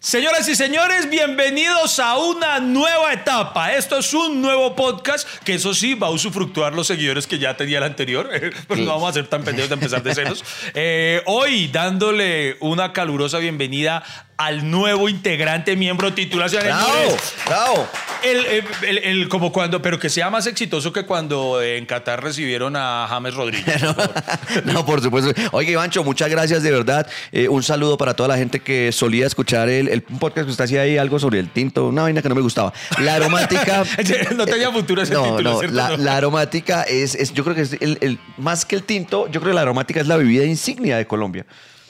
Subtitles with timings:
[0.00, 3.74] Señoras y señores, bienvenidos a una nueva etapa.
[3.74, 7.56] Esto es un nuevo podcast que eso sí va a usufructuar los seguidores que ya
[7.56, 8.30] tenía el anterior,
[8.68, 10.44] pero no vamos a ser tan pendejos de empezar de ceros.
[10.74, 14.04] Eh, hoy dándole una calurosa bienvenida
[14.38, 16.48] al nuevo integrante, miembro titular.
[16.50, 17.16] ¡Bravo!
[17.46, 17.88] ¡Bravo!
[18.22, 22.74] El, el- el- como cuando, pero que sea más exitoso que cuando en Qatar recibieron
[22.76, 23.82] a James Rodríguez.
[24.64, 25.32] No, por supuesto.
[25.52, 27.06] Oye, Ivancho, muchas gracias de verdad.
[27.32, 30.64] Eh, un saludo para toda la gente que solía escuchar el, el podcast que usted
[30.64, 32.72] hacía ahí, algo sobre el tinto, una vaina que no me gustaba.
[33.00, 33.84] La aromática.
[34.36, 35.96] No tenía futuro ese no, título, no, ¿cierto?
[35.96, 39.40] la, aromática es, es- yo creo que es el, el- más que el tinto, yo
[39.40, 41.44] creo que la aromática es la bebida insignia de Colombia.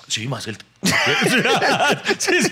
[0.08, 0.56] Sí, más el.
[2.18, 2.48] sí, sí,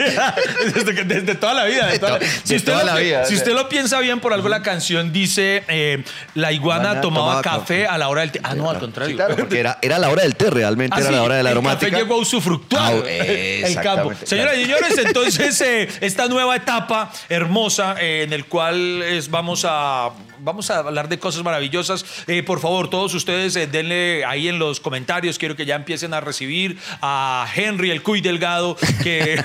[1.06, 1.86] desde, toda la vida.
[1.86, 3.24] de toda- De si usted, toda lo, la pi- vida.
[3.24, 6.02] si usted lo piensa bien, por algo la canción dice: eh,
[6.34, 7.86] La iguana tomaba, tomaba café café.
[7.86, 8.40] a la hora del té.
[8.42, 9.12] Ah, no, al contrario.
[9.12, 11.36] Sí, claro, porque era, era la hora del té, realmente Ah, era sí, la hora
[11.36, 11.90] de la el aromática.
[11.90, 14.12] café llegó a usufructuar Ah, el campo.
[14.24, 19.64] Señoras y señores, entonces eh, esta nueva etapa hermosa eh, en el cual es, vamos
[19.68, 20.10] a
[20.46, 22.04] vamos a hablar de cosas maravillosas.
[22.28, 25.38] Eh, por favor, todos ustedes eh, denle ahí en los comentarios.
[25.38, 29.34] Quiero que ya empiecen a recibir a Henry el Cuy Delgado, que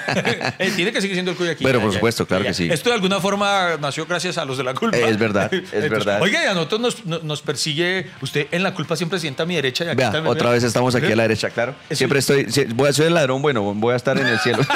[0.60, 1.64] eh, tiene que seguir siendo el Cuy aquí.
[1.66, 2.52] Pero, Ya, por ya, supuesto, claro ya.
[2.52, 2.70] que sí.
[2.72, 4.96] Esto de alguna forma nació gracias a los de la culpa.
[4.98, 6.22] Es verdad, es Entonces, verdad.
[6.22, 8.06] Oiga, a nosotros nos, nos- persigue.
[8.22, 9.84] Usted en la culpa siempre sienta a mi derecha.
[9.84, 11.74] Y aquí Vea, está- otra vez estamos aquí a la derecha, claro.
[11.90, 14.60] Eso- Siempre estoy, voy a ser el ladrón, bueno, voy a estar en el cielo.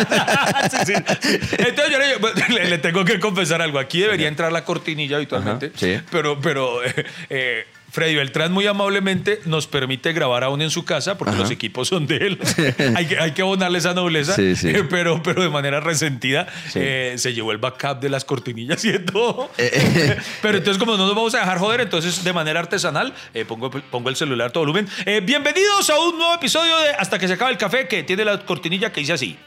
[0.66, 1.40] Sí, sí, sí.
[1.59, 3.78] Entonces yo le, le- le tengo que confesar algo.
[3.80, 5.68] Aquí debería entrar la cortinilla habitualmente.
[5.68, 6.00] Ajá, sí.
[6.16, 11.17] Pero, pero eh, eh, Freddy Beltrán muy amablemente nos permite grabar aún en su casa
[11.17, 11.41] porque Ajá.
[11.44, 12.39] los equipos son de él.
[12.95, 14.33] hay, que, hay que abonarle esa nobleza.
[14.35, 14.69] Sí, sí.
[14.69, 16.80] eh, pero, pero de manera resentida Sí.
[16.81, 19.49] eh, se llevó el backup de las cortinillas y de todo.
[20.41, 23.69] Pero entonces como no nos vamos a dejar joder, entonces de manera artesanal eh, pongo,
[23.72, 24.88] pongo el celular a todo volumen.
[25.05, 28.23] Eh, bienvenidos a un nuevo episodio de Hasta que se acabe el café que tiene
[28.25, 29.38] la cortinilla que dice así.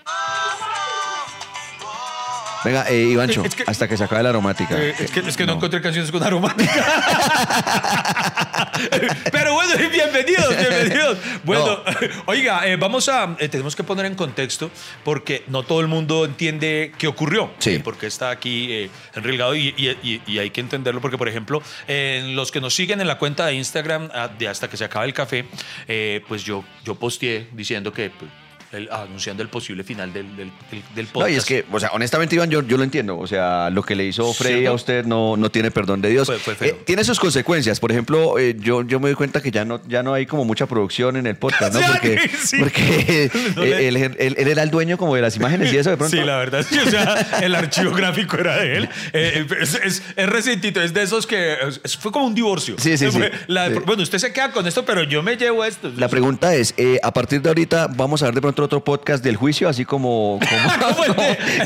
[2.64, 4.77] Venga, eh, Ivancho, Es que- hasta que se acabe la aromática.
[4.77, 5.55] Eh, es que, es que no.
[5.55, 6.84] encontré canciones con aromática.
[9.32, 11.19] Pero bueno, bienvenidos, bienvenidos.
[11.44, 11.81] Bueno,
[12.27, 13.37] oiga, eh, vamos a.
[13.38, 14.71] eh, tenemos que poner en contexto
[15.05, 17.50] porque no todo el mundo entiende qué ocurrió.
[17.59, 17.75] Sí.
[17.75, 21.19] eh, porque está aquí eh, Henry Delgado y, y- y- y hay que entenderlo porque,
[21.19, 24.69] por ejemplo, en los que nos siguen en la cuenta de Instagram ah, de hasta
[24.69, 25.44] que se acabe el café,
[25.87, 28.11] eh, pues yo, yo posteé diciendo que.
[28.11, 28.31] pues,
[28.73, 31.33] el- anunciando el posible final del, del, del- del No, podcast.
[31.33, 33.19] y es que, o sea, honestamente, Iván, yo, yo lo entiendo.
[33.19, 36.27] O sea, lo que le hizo Freddy a usted no, no tiene perdón de Dios.
[36.27, 36.69] Fue- fue feo.
[36.69, 37.81] Eh, tiene sus consecuencias.
[37.81, 40.45] Por ejemplo, eh, yo, yo me doy cuenta que ya no, ya no hay como
[40.45, 41.81] mucha producción en el podcast, ¿no?
[41.89, 42.59] Sí, Porque, sí.
[42.61, 45.77] porque No eh, le- él, él- él era el dueño como de las imágenes y
[45.79, 46.17] eso de pronto.
[46.17, 46.65] Sí, la verdad.
[46.69, 48.89] sí, o sea, el archivo gráfico era de él.
[49.12, 51.55] Eh, es, es, es resentito, es de esos que
[51.85, 52.77] es- fue como un divorcio.
[52.79, 53.19] Sí, sí, sí.
[53.47, 53.75] La- Sí.
[53.85, 55.91] Bueno, usted se queda con esto, pero yo me llevo esto.
[55.97, 59.36] La pregunta es, a partir de ahorita vamos a ver de pronto otro podcast del
[59.36, 61.14] juicio, así como, como, Como el,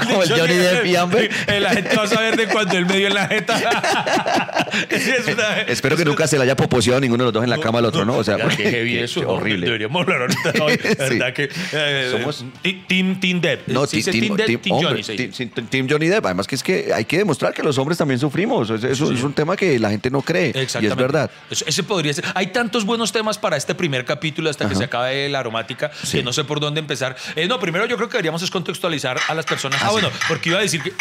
[0.00, 1.30] como- Johnny Depp y Amber.
[1.60, 3.58] La gente va a saber de cuando él me dio en la jeta.
[4.90, 7.50] Sí, es una- Espero que nunca se le haya poposeado ninguno de los dos en
[7.50, 8.16] la cama al otro, ¿no?
[8.16, 9.20] O sea, heavy eso.
[9.20, 9.66] qué horrible.
[9.66, 10.52] Deberíamos hablar ahorita.
[10.58, 10.68] ¿no?
[10.68, 11.18] Sí.
[11.18, 12.44] ¿Verdad que eh, Somos-
[12.88, 13.68] Team, team Depp.
[13.68, 14.02] No, team,
[14.36, 15.02] Depp, team- Johnny.
[15.02, 16.24] team- Johnny Depp.
[16.24, 18.70] Además que es que hay que demostrar que los hombres también sufrimos.
[18.70, 20.52] Es un tema que la gente no cree.
[20.80, 21.30] Y es verdad.
[21.50, 22.24] Ese podría ser.
[22.34, 26.22] Hay tantos buenos temas para este primer capítulo hasta que se acabe la aromática que
[26.22, 27.16] no sé por dónde empezar.
[27.36, 29.80] Eh, no, primero yo creo que deberíamos es contextualizar a las personas.
[29.82, 29.92] Ah, sí.
[29.92, 30.92] bueno, porque iba a decir que.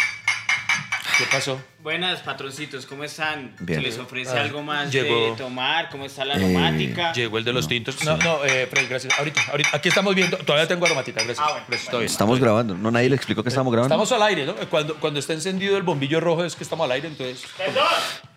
[1.18, 1.60] ¿Qué pasó?
[1.82, 3.54] Buenas, patroncitos, ¿cómo están?
[3.60, 3.80] Bien.
[3.80, 5.30] ¿Se les ofrece Ah, algo más llegó.
[5.32, 5.90] de tomar?
[5.90, 7.12] ¿Cómo está la Eh, aromática?
[7.12, 8.02] Llegó el de los tintos.
[8.02, 9.16] No, no, eh, Freddy, gracias.
[9.18, 9.70] Ahorita, ahorita.
[9.74, 10.38] Aquí estamos viendo.
[10.38, 11.22] Todavía tengo aromática.
[11.22, 11.38] Gracias.
[11.46, 12.04] Ah, bueno, Gracias, bien.
[12.04, 12.74] Estamos grabando.
[12.74, 13.94] No, nadie le explicó que estamos grabando.
[13.94, 14.54] Estamos al aire, ¿no?
[14.70, 17.44] Cuando, cuando está encendido el bombillo rojo es que estamos al aire, entonces.
[17.58, 17.84] ¡Perdón!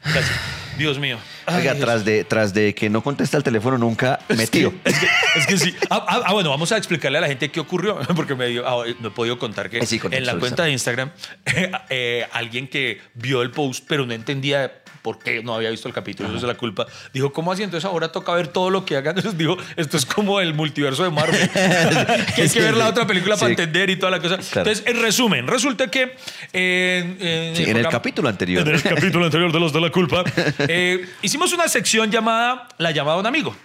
[0.06, 0.40] Gracias.
[0.78, 1.18] Dios mío.
[1.48, 4.74] Oiga, tras de, tras de que no contesta el teléfono nunca, metido.
[4.84, 5.76] Es que, es que sí.
[5.90, 8.68] Ah, ah, ah, bueno, vamos a explicarle a la gente qué ocurrió, porque me dio,
[8.68, 11.12] ah, no he podido contar que Eh, sí, en la cuenta de Instagram,
[11.90, 15.94] eh, alguien que vio el post, pero no entendía por qué no había visto el
[15.94, 17.62] capítulo, es la culpa, dijo, ¿cómo así?
[17.62, 19.16] Entonces ahora toca ver todo lo que hagan.
[19.16, 21.48] Entonces dijo, esto es como el multiverso de Marvel,
[22.36, 24.38] que hay que ver la otra película para entender y toda la cosa.
[24.38, 24.68] Claro.
[24.72, 26.16] Entonces, en resumen, resulta que
[26.54, 28.68] eh, en, Sí, en el capítulo anterior.
[28.68, 30.24] en el capítulo anterior de los de la culpa,
[30.68, 33.56] eh, hicimos una sección llamada La llamada a un amigo.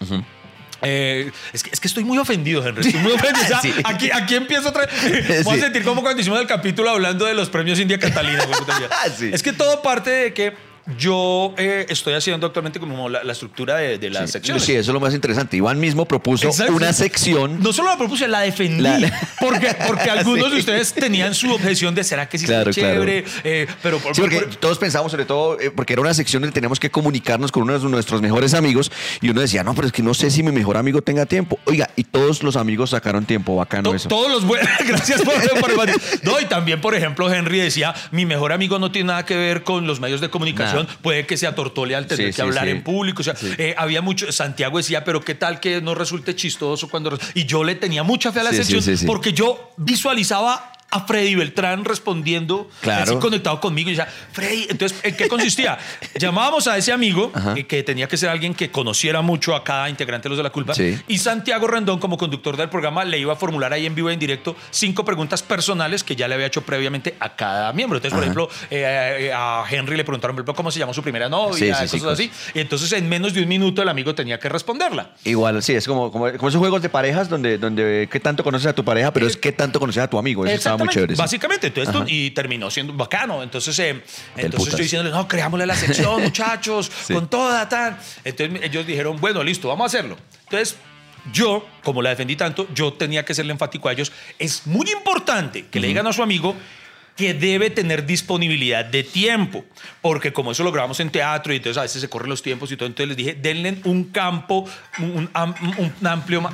[0.82, 2.86] Eh, es, que, es que estoy muy ofendido, Henry.
[2.86, 3.44] Estoy muy ofendido.
[3.44, 3.72] O sea, Sí.
[3.84, 5.44] aquí, aquí empiezo otra vez.
[5.44, 5.60] Voy Sí.
[5.60, 8.44] a sentir como cuando hicimos el capítulo hablando de los premios India Catalina.
[9.16, 9.30] Sí.
[9.32, 13.76] Es que todo parte de que yo eh, estoy haciendo actualmente como la, la estructura
[13.76, 14.62] de, de las Sí, secciones.
[14.64, 15.56] Sí, eso es lo más interesante.
[15.56, 16.74] Iván mismo propuso Exacto.
[16.74, 17.60] una sección.
[17.62, 18.82] No solo la propuse, la defendí.
[18.82, 20.54] La- Porque, porque algunos Sí.
[20.54, 23.24] de ustedes tenían su objeción de será que sí Claro, está chévere.
[23.44, 26.42] Eh, pero por, Sí, porque por- todos pensamos, sobre todo, eh, porque era una sección
[26.42, 28.90] donde teníamos que comunicarnos con uno de nuestros mejores amigos
[29.20, 31.58] y uno decía, no, pero es que no sé si mi mejor amigo tenga tiempo.
[31.66, 34.08] Oiga, y todos los amigos sacaron tiempo, bacano to- eso.
[34.08, 34.68] todos los buenos.
[34.86, 35.70] Gracias por, por
[36.22, 39.62] No, y también, por ejemplo, Henry decía: Mi mejor amigo no tiene nada que ver
[39.62, 40.69] con los medios de comunicación.
[41.02, 43.20] Puede que sea tortole al tener Sí, que hablar en público.
[43.20, 44.30] O sea, eh, había mucho.
[44.32, 47.10] Santiago decía: Pero qué tal que no resulte chistoso cuando.
[47.10, 51.34] res-?" Y yo le tenía mucha fe a la sección porque yo visualizaba a Freddy
[51.34, 53.02] Beltrán respondiendo, Claro.
[53.04, 53.90] así conectado conmigo.
[53.90, 55.78] Y decía, Freddy, entonces, ¿en qué consistía?
[56.18, 59.88] Llamábamos a ese amigo, eh, que tenía que ser alguien que conociera mucho a cada
[59.88, 60.74] integrante de los de la culpa.
[60.74, 60.98] Sí.
[61.08, 64.14] Y Santiago Rendón, como conductor del programa, le iba a formular ahí en vivo y
[64.14, 67.98] en directo cinco preguntas personales que ya le había hecho previamente a cada miembro.
[67.98, 71.02] Entonces, por ejemplo, eh, eh, a Henry le preguntaron, por ejemplo, cómo se llamó su
[71.02, 72.12] primera novia, Sí, sí, cosas sí, cosas.
[72.14, 72.30] así.
[72.54, 75.10] Y entonces, en menos de un minuto, el amigo tenía que responderla.
[75.24, 78.66] Igual, sí, es como, como, como esos juegos de parejas donde, donde qué tanto conoces
[78.66, 80.44] a tu pareja, pero es qué tanto conoces a tu amigo.
[80.46, 81.14] Eso muy Exactamente, chévere.
[81.14, 81.18] sí.
[81.20, 82.04] Básicamente, Ajá.
[82.08, 83.42] y terminó siendo bacano.
[83.42, 84.02] Entonces, eh,
[84.36, 87.14] entonces yo diciéndole, no, creámosle la sección, muchachos, Sí.
[87.14, 87.98] con toda, tal.
[88.24, 90.16] Entonces ellos dijeron, bueno, listo, vamos a hacerlo.
[90.44, 90.76] Entonces,
[91.32, 94.10] yo, como la defendí tanto, yo tenía que serle enfático a ellos.
[94.38, 96.56] Es muy importante que le digan a su amigo
[97.16, 99.62] que debe tener disponibilidad de tiempo,
[100.00, 102.72] porque como eso lo grabamos en teatro y entonces a veces se corren los tiempos
[102.72, 104.66] y todo, entonces les dije, denle un campo,
[105.00, 106.48] un, am- un amplio...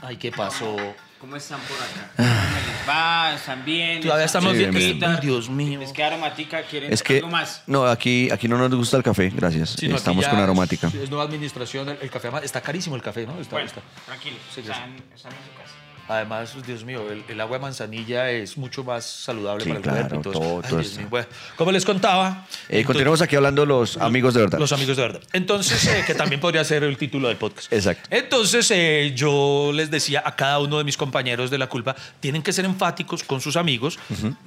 [0.00, 0.74] Ay, ¿qué pasó?
[1.20, 2.10] ¿Cómo están por acá?
[2.16, 3.34] ¿Cómo les va?
[3.34, 4.00] ¿Están bien?
[4.00, 5.82] Todavía ¿Están estamos bien, Dios mío.
[5.82, 7.62] Es que aromática quieren Es que, algo más.
[7.66, 9.70] no, aquí, aquí no nos gusta el café, gracias.
[9.78, 10.86] Sí, no, aquí Estamos ya con aromática.
[10.88, 13.38] Es, nueva administración, el, el café está carísimo el café, ¿no?
[13.38, 14.36] Está, Bueno, está- tranquilo.
[14.54, 15.74] Sí, están, están en su casa.
[16.10, 19.82] Además, Dios mío, el, el agua de manzanilla es mucho más saludable Sí, para el
[19.84, 20.30] claro, cuerpo.
[20.32, 21.06] todo, todo- Ay.
[21.08, 21.26] Bueno,
[21.56, 22.46] como les contaba.
[22.68, 24.58] Eh, continuemos aquí hablando de los amigos de verdad.
[24.58, 25.20] Los amigos de verdad.
[25.32, 27.72] Entonces, eh, que también podría ser el título del podcast.
[27.72, 28.08] Exacto.
[28.10, 32.42] Entonces, eh, yo les decía a cada uno de mis compañeros de la culpa, tienen
[32.42, 33.98] que ser enfáticos con sus amigos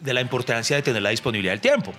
[0.01, 1.93] de la importancia de tener la disponibilidad del tiempo.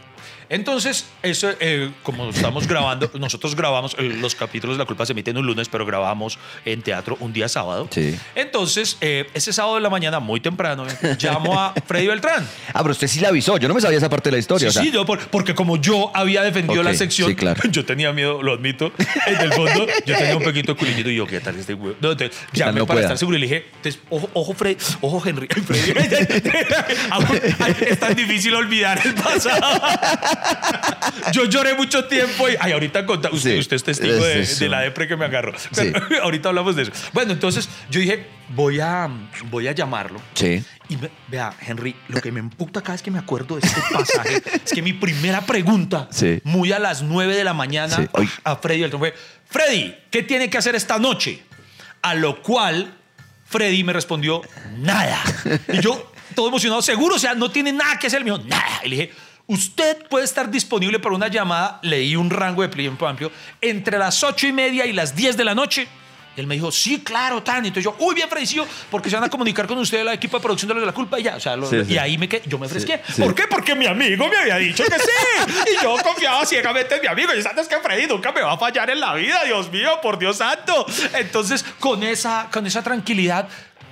[0.48, 5.12] Entonces, eso, eh, como estamos grabando, nosotros grabamos, eh, los capítulos de la culpa se
[5.12, 7.88] emiten un lunes, pero grabamos en teatro un día sábado.
[7.90, 8.18] Sí.
[8.34, 10.86] Entonces, eh, ese sábado de la mañana, muy temprano,
[11.20, 12.46] llamo a Freddy Beltrán.
[12.72, 13.56] Ah, pero usted sí la avisó.
[13.58, 14.70] Yo no me sabía esa parte de la historia.
[14.70, 17.60] Sí, o sea, sí, yo por- porque como yo había defendido la sección, sí, claro.
[17.70, 18.92] yo tenía miedo, lo admito.
[19.26, 21.94] En el fondo, yo tenía un poquito de culiñito y yo, ¿qué tal este güey?
[22.00, 23.06] No, entonces, ¿Qué tal llamé no para pueda?
[23.06, 23.66] estar seguro y le dije,
[24.10, 25.46] ojo, ojo, Fred, ojo, Henry.
[25.48, 25.92] Freddy.
[27.86, 29.80] Es tan difícil olvidar el pasado.
[31.32, 34.64] Yo lloré mucho tiempo y ay, ahorita conta, usted, Sí, usted es testigo es de,
[34.64, 35.52] de la depre que me agarró.
[35.74, 36.92] Pero ahorita hablamos de eso.
[37.12, 39.08] Bueno, entonces yo dije, voy a,
[39.50, 40.20] voy a llamarlo.
[40.34, 40.62] Sí.
[40.88, 43.80] Y ve- vea, Henry, lo que me emputa cada vez que me acuerdo de este
[43.92, 46.40] pasaje es que mi primera pregunta, Sí.
[46.44, 48.06] muy a las 9 de la mañana, Sí.
[48.44, 49.14] A Freddy Beltrán fue,
[49.48, 51.42] Freddy, ¿qué tiene que hacer esta noche?
[52.02, 52.94] A lo cual
[53.46, 54.42] Freddy me respondió,
[54.78, 55.22] nada.
[55.72, 58.22] Y yo, todo emocionado, seguro, o sea, no tiene nada que hacer.
[58.24, 58.80] Me dijo, nada.
[58.84, 59.12] Y le dije,
[59.46, 63.30] usted puede estar disponible para una llamada, leí un rango de tiempo amplio,
[63.60, 65.86] entre las 8 y media y las 10 de la noche.
[66.36, 67.64] Y él me dijo, sí, claro, tan.
[67.64, 70.36] Y entonces yo, uy, bien ofrecido, porque se van a comunicar con usted la equipo
[70.36, 71.36] de producción de los de la culpa y ya.
[71.36, 71.98] O sea, lo- Sí, y sí.
[71.98, 73.00] ahí me quedé, yo me fresqué.
[73.14, 73.22] sí.
[73.22, 73.46] ¿Por qué?
[73.46, 75.52] Porque mi amigo me había dicho que sí.
[75.78, 77.32] Y yo confiaba ciegamente en mi amigo.
[77.34, 80.18] Y sabes que Freddy nunca me va a fallar en la vida, Dios mío, por
[80.18, 80.84] Dios santo.
[81.16, 83.46] Entonces, con esa, con esa tranquilidad,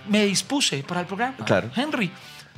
[0.08, 1.36] me dispuse para el programa.
[1.44, 1.70] Claro.
[1.76, 2.10] Henry.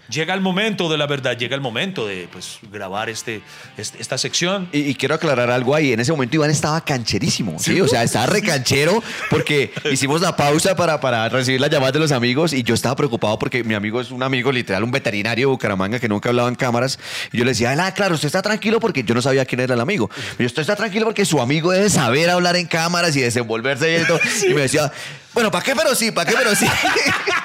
[0.08, 3.40] Llega el momento de la verdad, llega el momento de pues, grabar este,
[3.78, 4.68] este- esta sección.
[4.72, 5.92] Y, y quiero aclarar algo ahí.
[5.92, 7.58] En ese momento Iván estaba cancherísimo.
[7.58, 12.00] Sí, o sea, estaba recanchero porque hicimos la pausa para, para recibir las llamadas de
[12.00, 15.48] los amigos y yo estaba preocupado porque mi amigo es un amigo literal, un veterinario
[15.48, 16.98] de Bucaramanga que nunca hablaba en cámaras.
[17.32, 19.74] Y yo le decía, ah, claro, usted está tranquilo porque yo no sabía quién era
[19.74, 20.10] el amigo.
[20.38, 24.00] Y yo, usted está tranquilo porque su amigo debe saber hablar en cámaras y desenvolverse
[24.02, 24.20] y todo.
[24.48, 24.92] Y me decía,
[25.32, 25.74] bueno, ¿para qué?
[25.74, 26.36] Pero sí, ¿para qué?
[26.36, 26.66] Pero sí.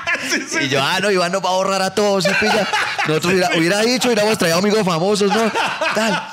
[0.62, 2.24] Y yo, ah, no, Iván nos va a borrar a todos.
[2.24, 2.68] ¿sí, pilla?
[3.08, 5.52] Nosotros hubiera, hubiera dicho, hubiéramos traído amigos famosos, ¿no?
[5.96, 6.24] Tal.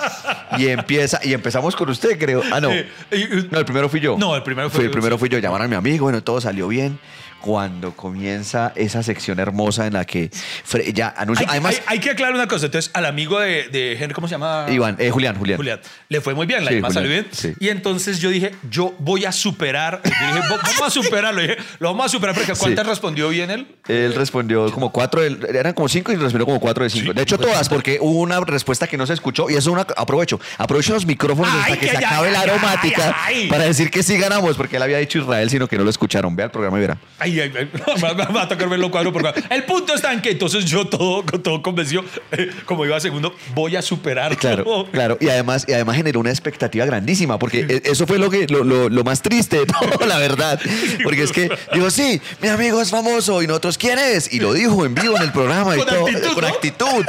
[0.59, 2.43] Y empieza, y empezamos con usted, creo.
[2.53, 2.71] Ah, no.
[3.51, 4.17] No, el primero fui yo.
[4.19, 4.85] No, el primero fue- fue.
[4.87, 5.39] El primero fui yo.
[5.39, 6.99] Llamaron a mi amigo, bueno, todo salió bien.
[7.41, 11.47] Cuando comienza esa sección hermosa en la que Fre- ya anuncio.
[11.47, 12.67] Hay, Además, hay- hay que aclarar una cosa.
[12.67, 14.67] Entonces, al amigo de, de Henry, ¿cómo se llama?
[14.69, 15.57] Iván, eh, Julián, Julián.
[15.57, 15.81] Julián.
[16.09, 17.27] Le fue muy bien, la Sí, salió bien.
[17.31, 17.53] sí.
[17.61, 20.01] Y entonces yo dije, yo voy a superar.
[20.05, 21.41] Yo dije, "Va- vamos a superarlo.
[21.41, 22.91] Dije, lo vamos a superar porque ¿cuántas Sí.
[22.91, 23.67] respondió bien él?
[23.89, 27.13] Él respondió como cuatro, él- eran como cinco y respondió como 4 de 5.
[27.13, 29.87] De hecho, todas, porque hubo una respuesta que no se escuchó y eso es una,
[29.97, 30.41] aprovecho.
[30.59, 33.49] Aprovecho los micrófonos Ay, hasta que, que se ya, acabe la aromática ay, ay.
[33.49, 36.35] para decir que sí ganamos, porque él había dicho Israel, sino que no lo escucharon.
[36.35, 36.99] Vea el programa y verá.
[37.19, 37.36] Ay,
[38.05, 39.43] va, a tocar verlo cuadro por cuadro.
[39.51, 43.77] El punto está en que entonces yo todo, todo convenció, eh, como iba segundo, voy
[43.77, 44.37] a superar.
[44.37, 45.17] Claro, claro.
[45.21, 48.65] Y además, y además generó una expectativa grandísima, porque e- eso fue lo, que, lo,
[48.65, 50.61] lo- lo más triste de todo, la verdad.
[51.03, 53.43] Porque es que dijo, sí, mi amigo es famoso.
[53.43, 54.33] Y nosotros, ¿quién es?
[54.33, 56.07] Y lo dijo en vivo en el programa y todo.
[56.07, 56.49] actitud, con ¿no?
[56.49, 57.05] actitud.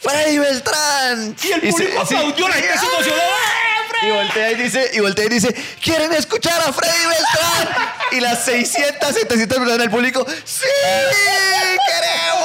[0.00, 1.36] Freddy Beltrán.
[1.42, 3.22] Y el se- público aplaudió, la gente se emocionó.
[4.02, 7.68] Y voltea y dice, y voltea y dice, ¿quieren escuchar a Freddy Beltrán?
[8.12, 10.66] Y las 600, 700 personas del público, ¡sí!
[11.86, 12.39] ¡Queremos!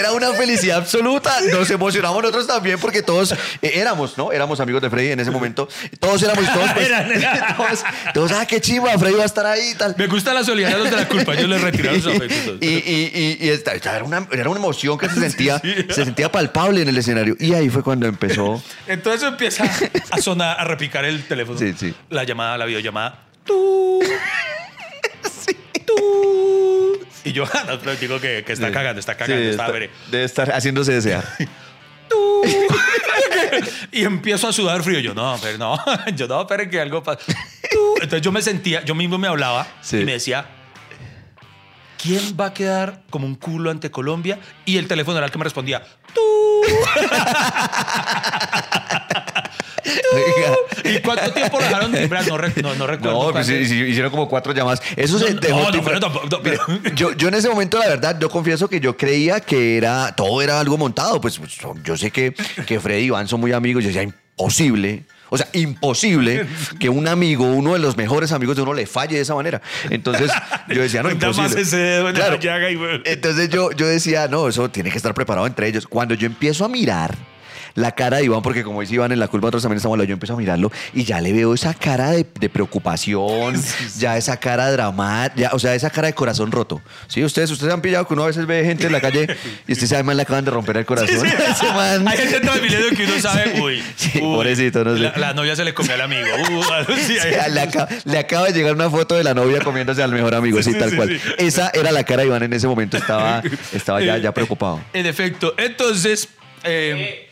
[0.00, 1.40] Era una felicidad absoluta.
[1.52, 3.36] Nos emocionamos nosotros también porque todos eh,
[3.74, 4.32] éramos, ¿no?
[4.32, 5.68] Éramos amigos de Freddy en ese momento.
[5.98, 6.88] Todos éramos todos, pues,
[7.56, 9.94] todos, todos, ah, qué chimba, Freddy va a estar ahí y tal.
[9.98, 11.34] Me gusta la solidaridad de los de la culpa.
[11.34, 12.58] Yo les retiraron sus afectos.
[12.60, 16.04] y, y, y, y esta- esta era, una, era una emoción que se sentía, se
[16.04, 17.36] sentía palpable en el escenario.
[17.38, 18.62] Y ahí fue cuando empezó.
[18.86, 19.64] Entonces empieza
[20.10, 21.58] a sonar, a repicar el teléfono.
[21.58, 21.94] Sí, sí.
[22.08, 23.18] La llamada, la videollamada.
[23.44, 24.00] Tú.
[25.86, 27.00] Tú.
[27.24, 29.90] Y yo, no, pero digo que, que está cagando, está cagando, está, está- veré.
[30.10, 31.24] debe estar haciéndose desear.
[32.08, 32.42] Tú.
[33.92, 34.98] y empiezo a sudar frío.
[35.00, 35.78] Yo, no, pero no,
[36.14, 37.20] yo no, pero que algo pasa.
[37.70, 37.94] Tú.
[37.96, 39.98] Entonces yo me sentía, yo mismo me hablaba Sí.
[39.98, 40.46] y me decía,
[42.02, 44.38] ¿quién va a quedar como un culo ante Colombia?
[44.64, 45.82] Y el teléfono era el que me respondía,
[46.14, 46.20] tú.
[50.84, 52.26] ¿Y cuánto tiempo lo dejaron timbrar?
[52.28, 53.26] No, re- no, no recuerdo.
[53.26, 54.82] No, pues hicieron como cuatro llamadas.
[54.96, 56.00] Eso se No, dejó no, pero
[56.42, 60.14] pero- Yo, yo en ese momento, la verdad, yo confieso que yo creía que era
[60.16, 61.20] todo era algo montado.
[61.20, 62.34] Pues, pues, yo sé que,
[62.66, 63.82] que Freddy y Iván son muy amigos.
[63.84, 65.04] Yo decía, imposible.
[65.32, 66.44] O sea, imposible
[66.80, 69.62] que un amigo, uno de los mejores amigos de uno, le falle de esa manera.
[69.88, 70.28] Entonces,
[70.68, 71.62] yo decía, no, imposible.
[72.14, 72.36] Claro.
[73.04, 75.86] Entonces yo, yo decía, no, eso tiene que estar preparado entre ellos.
[75.86, 77.14] Cuando yo empiezo a mirar
[77.74, 80.08] la cara de Iván, porque como dice Iván, en la culpa nosotros también estamos hablando,
[80.08, 83.54] yo empiezo a mirarlo y ya le veo esa cara de, de preocupación,
[83.98, 86.80] ya esa cara dramática, o sea, esa cara de corazón roto.
[87.08, 89.28] Sí, ustedes, ustedes han pillado que uno a veces ve gente en la calle
[89.66, 91.26] y usted sabe, man, le acaban de romper el corazón.
[91.26, 92.40] Ese man- Hay gente
[92.96, 95.00] que uno sabe, uy, Sí, uy, pobrecito, no sé.
[95.02, 96.26] La, la novia se le comió al amigo.
[96.50, 97.16] Uh, sí,
[97.50, 100.62] le, acaba, le acaba de llegar una foto de la novia comiéndose al mejor amigo,
[100.62, 101.08] sí, Sí, tal sí, cual.
[101.08, 101.20] sí.
[101.38, 104.80] Esa era la cara de Iván en ese momento, estaba, estaba ya, ya preocupado.
[104.92, 105.54] En efecto.
[105.56, 106.28] Entonces.
[106.64, 107.29] eh, Eh.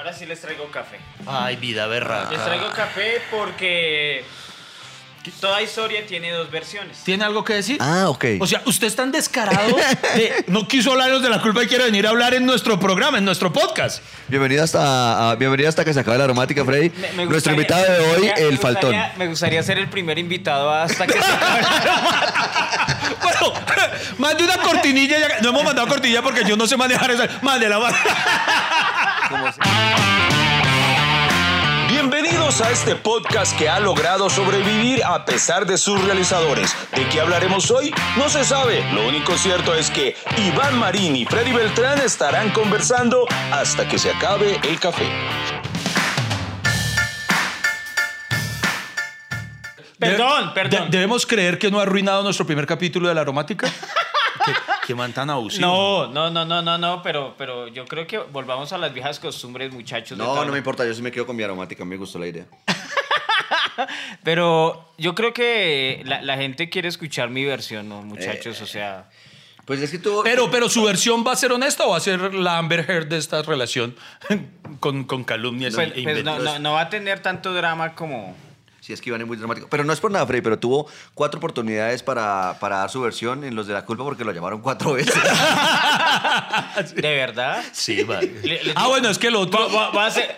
[0.00, 0.98] Ahora sí les traigo café.
[1.26, 2.30] Ay, vida berraca.
[2.30, 4.24] Les traigo café porque
[5.40, 6.96] toda historia tiene dos versiones.
[7.04, 7.76] ¿Tiene algo que decir?
[7.80, 8.24] Ah, ok.
[8.40, 9.76] O sea, usted es tan descarado
[10.14, 13.18] de no quiso hablarnos de la culpa y quiere venir a hablar en nuestro programa,
[13.18, 14.02] en nuestro podcast.
[14.28, 16.88] Bienvenido hasta, a- bienvenido hasta que se acabe la aromática, Freddy.
[16.90, 18.90] Me- me Nuestro gustaría- invitado de hoy, me el Faltón.
[18.92, 21.60] gustaría- Me gustaría ser el primer invitado hasta que se acabe.
[23.22, 23.52] Bueno,
[24.18, 25.18] mande una cortinilla.
[25.18, 27.28] ya- No hemos mandado cortinilla porque yo no sé manejar esa.
[27.42, 28.04] Mándela, mándela.
[32.50, 36.74] Bienvenidos a este podcast que ha logrado sobrevivir a pesar de sus realizadores.
[36.96, 37.94] ¿De qué hablaremos hoy?
[38.16, 38.82] No se sabe.
[38.92, 44.10] Lo único cierto es que Iván Marín y Freddy Beltrán estarán conversando hasta que se
[44.10, 45.06] acabe el café.
[50.00, 50.90] Perdón, De- perdón.
[50.90, 53.70] ¿Debemos creer que no ha arruinado nuestro primer capítulo de la aromática?
[54.44, 54.52] ¿Qué,
[54.86, 55.66] qué man tan abusivo.
[55.66, 59.18] No, no, no, no, no, no, pero, pero yo creo que volvamos a las viejas
[59.20, 60.16] costumbres, muchachos.
[60.16, 62.26] de No, no me importa, yo sí me quedo con mi aromática, me gustó la
[62.26, 62.46] idea.
[64.22, 68.60] Pero yo creo que la, la gente quiere escuchar mi versión, ¿no, muchachos?
[68.60, 69.08] O sea,
[69.64, 70.20] Pues es que tú...
[70.24, 73.08] Pero, pero su versión va a ser honesta o va a ser la Amber Heard
[73.08, 73.96] de esta relación
[74.80, 76.44] con, con calumnias pues, y pues no, inventos.
[76.44, 78.36] no, no va a tener tanto drama como...
[78.80, 79.68] Sí, es que Iván es muy dramático.
[79.70, 83.44] Pero no es por nada, Freddy, pero tuvo cuatro oportunidades para, para dar su versión
[83.44, 85.14] en Los de la Culpa porque lo llamaron cuatro veces.
[86.94, 87.62] ¿De verdad?
[87.72, 88.32] Sí, vale.
[88.42, 89.68] Le- le- ah, bueno, es que lo otro.
[89.68, 90.34] Voy, a hacer-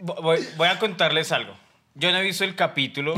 [0.00, 1.54] voy- voy a contarles algo.
[1.94, 3.14] Yo no he visto el capítulo.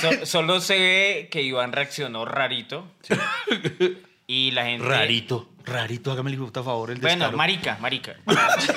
[0.00, 2.86] So- solo sé que Iván reaccionó rarito.
[4.26, 4.86] Y la gente.
[4.86, 6.90] Rarito, rarito, hágame el puta favor.
[6.90, 7.36] El Bueno, descaro.
[7.36, 8.14] marica, marica.
[8.60, 8.72] Si,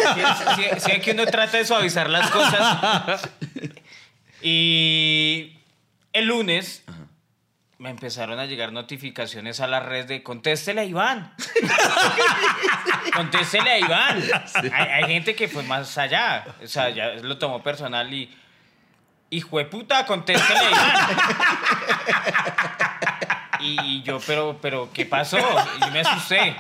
[0.64, 3.30] si- si es que uno trata de suavizar las cosas.
[4.42, 5.58] Y
[6.14, 6.84] el lunes
[7.80, 11.34] me empezaron a llegar notificaciones a la red de contéstele a Iván.
[13.14, 14.24] contéstele a Iván.
[14.74, 16.46] Hay, hay gente que fue más allá.
[16.64, 18.36] O sea, ya lo tomó personal y.
[19.30, 21.18] Hijo de puta, contéstele a Iván.
[23.60, 25.38] Y yo, pero, pero, ¿qué pasó?
[25.38, 26.56] Y yo me asusté.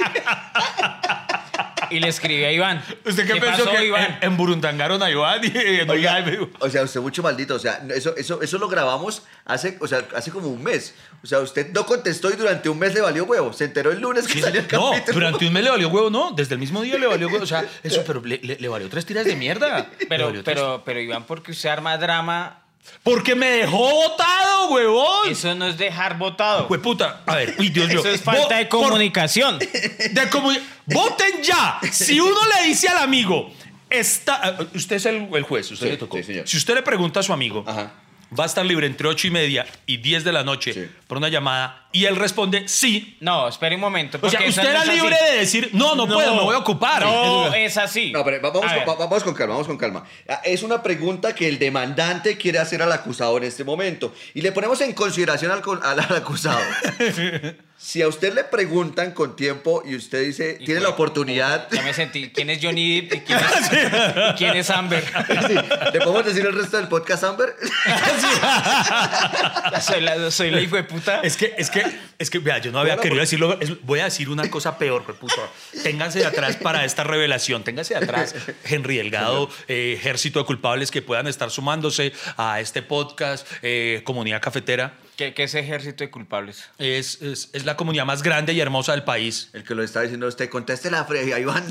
[1.89, 2.83] y le escribí a Iván.
[3.05, 4.17] ¿Usted qué, pensó pasó, que Iván?
[4.21, 5.41] en, emburuntangaron a Iván?
[5.43, 5.51] Y,
[5.81, 6.23] en Oiga,
[6.59, 7.55] o sea, usted mucho maldito.
[7.55, 10.93] O sea, eso, eso, eso lo grabamos hace, o sea, hace como un mes.
[11.23, 13.53] O sea, usted no contestó y durante un mes le valió huevo.
[13.53, 15.13] Se enteró el lunes que Sí, salió el no, capítulo.
[15.19, 16.31] durante un mes le valió huevo, no.
[16.31, 17.43] Desde el mismo día le valió huevo.
[17.43, 19.87] O sea, eso, pero le, le- le valió tres tiras de mierda.
[20.09, 22.63] Pero, tres- pero, pero Iván, porque usted arma drama,
[23.03, 25.29] Porque me dejó botado, huevón.
[25.29, 26.67] eso no es dejar votado.
[26.67, 27.21] Hueputa.
[27.25, 27.99] A ver, uy, Dios mío.
[27.99, 29.59] Eso es falta Vo- de por- comunicación.
[29.59, 31.79] De comuni- ¡Voten ya!
[31.91, 33.49] Si uno le dice al amigo,
[33.89, 36.17] está, eh, usted es el, el juez, usted Sí, le tocó.
[36.17, 36.47] sí, señor.
[36.47, 37.93] Si usted le pregunta a su amigo, Ajá.
[38.37, 40.87] Va a estar libre entre 8 y media y 10 de la noche Sí.
[41.07, 43.17] por una llamada y él responde sí.
[43.21, 44.19] No, espere un momento.
[44.21, 44.91] O sea, usted no era así.
[44.91, 47.03] libre de decir, no, no, puedo, me voy a ocupar.
[47.03, 48.11] No, es así.
[48.11, 50.03] No, pero vamos, A con, ver, va- vamos con calma, vamos con calma.
[50.27, 54.13] Ah, Es una pregunta que el demandante quiere hacer al acusado en este momento.
[54.33, 56.59] Y le ponemos en consideración al, al- al acusado.
[57.79, 61.81] si a usted le preguntan con tiempo y usted dice, y tiene la oportunidad, Ya
[61.83, 62.31] me sentí.
[62.31, 65.03] ¿Quién es Johnny Depp y quién es, y quién es Amber?
[65.47, 65.53] Sí,
[65.93, 67.55] ¿le podemos decir el resto del podcast, Amber?
[69.81, 71.21] soy la, soy la hijo de puta.
[71.21, 71.83] Es que, es que,
[72.17, 73.57] es que, vea, yo no había Bueno, querido pues- decirlo.
[73.61, 75.35] es- voy a decir una cosa peor, puta.
[75.83, 77.63] Ténganse de atrás para esta revelación.
[77.63, 82.81] Ténganse de atrás, Henry Delgado, eh, ejército de culpables que puedan estar sumándose a este
[82.81, 84.93] podcast, eh, comunidad cafetera.
[85.17, 86.69] ¿Qué, qué es ejército de culpables?
[86.77, 89.49] Es, es, es la comunidad más grande y hermosa del país.
[89.51, 91.65] El que lo está diciendo usted, conteste la freya, Iván.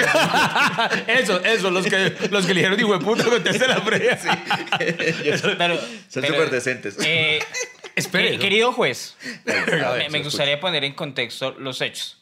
[1.06, 4.18] eso, eso, los que, los que le dijeron, hijo de puta, conteste la previa.
[4.78, 6.96] Pero, Son súper decentes.
[7.04, 7.38] eh,
[7.94, 12.18] Espere, eh, querido juez, ver, me, gustaría poner en contexto los hechos.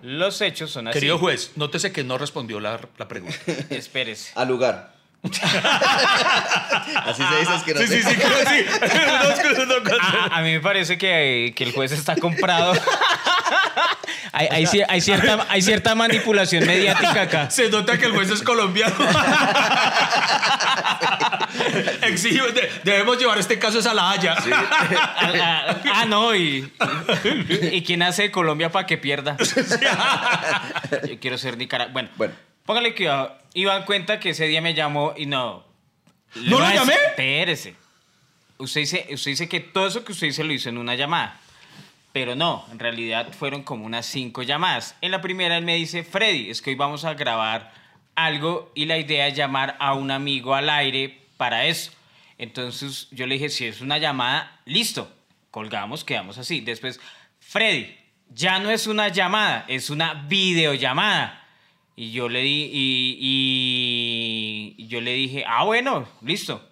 [0.00, 0.94] Los hechos son así.
[0.94, 3.36] Querido juez, nótese que no respondió la, la pregunta.
[3.68, 4.30] Espérese.
[4.36, 4.94] Al lugar.
[7.04, 8.64] Así se dice, es que no Sí, sí, sí, creo que sí.
[9.84, 10.00] Cosas.
[10.00, 12.72] A, a mí me parece que, que el juez está comprado.
[14.32, 17.50] hay, hay cier- hay cierta, hay cierta manipulación mediática acá.
[17.50, 18.94] Se nota que el juez es colombiano.
[22.02, 24.36] Exige- de- debemos llevar este caso a la Haya.
[25.94, 26.70] Ah, no, y,
[27.72, 29.36] y quién hace Colombia para que pierda.
[31.08, 31.92] Yo quiero ser Nicaragua.
[31.92, 32.34] Bueno, Bueno.
[32.64, 32.94] Póngale
[33.54, 35.64] iba en cuenta que ese día me llamó y no.
[36.34, 36.94] ¿No lo llamé?
[36.94, 37.76] Espérese.
[38.58, 41.38] Usted dice, usted dice que todo eso que usted dice lo hizo en una llamada.
[42.12, 44.96] Pero no, en realidad fueron como unas cinco llamadas.
[45.00, 47.72] En la primera él me dice, Freddy, es que hoy vamos a grabar
[48.14, 51.90] algo y la idea es llamar a un amigo al aire para eso.
[52.38, 55.10] Entonces yo le dije, si es una llamada, listo,
[55.50, 56.60] colgamos, quedamos así.
[56.60, 57.00] Después,
[57.40, 57.96] Freddy,
[58.28, 61.41] ya no es una llamada, es una videollamada.
[61.94, 62.70] Y yo le di,
[64.76, 66.66] y, yo le dije, ah, bueno, listo.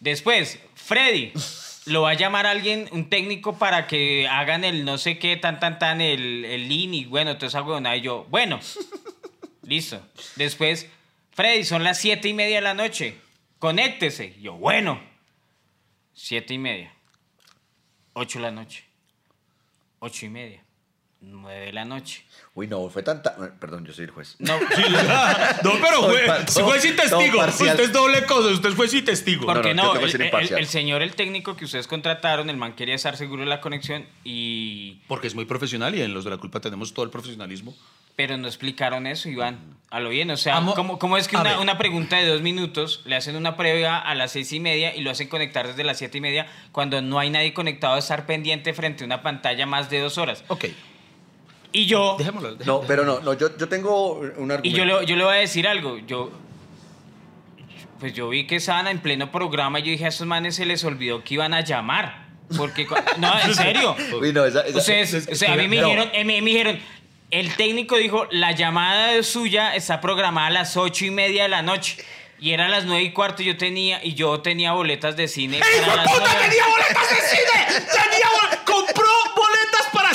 [0.00, 1.32] Después, Freddy,
[1.86, 5.60] lo va a llamar alguien, un técnico, para que hagan el no sé qué, tan,
[5.60, 8.58] tan, tan, el, el lean y bueno, entonces hago una y yo, bueno,
[9.62, 10.00] listo.
[10.34, 10.88] Después,
[11.32, 13.16] Freddy, son las siete y media de la noche,
[13.58, 14.34] conéctese.
[14.38, 15.00] Y yo, bueno,
[16.14, 16.92] siete y media,
[18.14, 18.84] ocho de la noche,
[19.98, 20.64] ocho y media,
[21.26, 22.24] nueve de la noche.
[22.54, 23.36] Uy, no, fue tanta.
[23.60, 24.36] Perdón, yo soy el juez.
[24.38, 24.66] No, No,
[25.82, 27.44] pero fue, si fue sin testigo.
[27.44, 28.48] Usted es doble cosa.
[28.48, 29.44] Usted fue sin testigo.
[29.46, 33.42] Por- Porque no, el, señor, el técnico que ustedes contrataron, el man quería estar seguro
[33.42, 35.00] de la conexión y...
[35.08, 37.74] Porque es muy profesional y en los de la culpa tenemos todo el profesionalismo.
[38.16, 39.58] Pero no explicaron eso, Iván.
[39.90, 42.40] A lo bien, o sea, Amo- ¿cómo, cómo es que una, una pregunta de dos
[42.40, 45.84] minutos le hacen una previa a las seis y media y lo hacen conectar desde
[45.84, 49.22] las siete y media cuando no hay nadie conectado a estar pendiente frente a una
[49.22, 50.42] pantalla más de dos horas?
[50.48, 50.64] Ok.
[51.76, 52.16] Y yo...
[52.18, 52.50] Dejémoslo.
[52.52, 52.86] No, dejémoslo.
[52.88, 54.60] pero no, no yo, yo tengo un argumento.
[54.64, 55.98] Y yo le, yo le voy a decir algo.
[55.98, 56.30] Yo,
[58.00, 60.66] pues yo vi que estaban en pleno programa y yo dije a estos manes se
[60.66, 62.26] les olvidó que iban a llamar.
[62.56, 62.86] Porque,
[63.18, 63.96] no, en serio.
[64.20, 65.88] Uy, no, esa- esa- Ustedes, es- o sea, a mí me no.
[65.88, 66.78] dijeron, eh, me, me dijeron,
[67.30, 71.62] el técnico dijo, la llamada suya está programada a las ocho y media de la
[71.62, 71.96] noche.
[72.38, 75.26] Y era a las nueve y cuarto y yo tenía, y yo tenía boletas de
[75.26, 75.56] cine.
[75.56, 77.66] ¡El hijo de puta tenía boletas de cine!
[77.66, 78.45] ¡Tenía bol- ¡Compró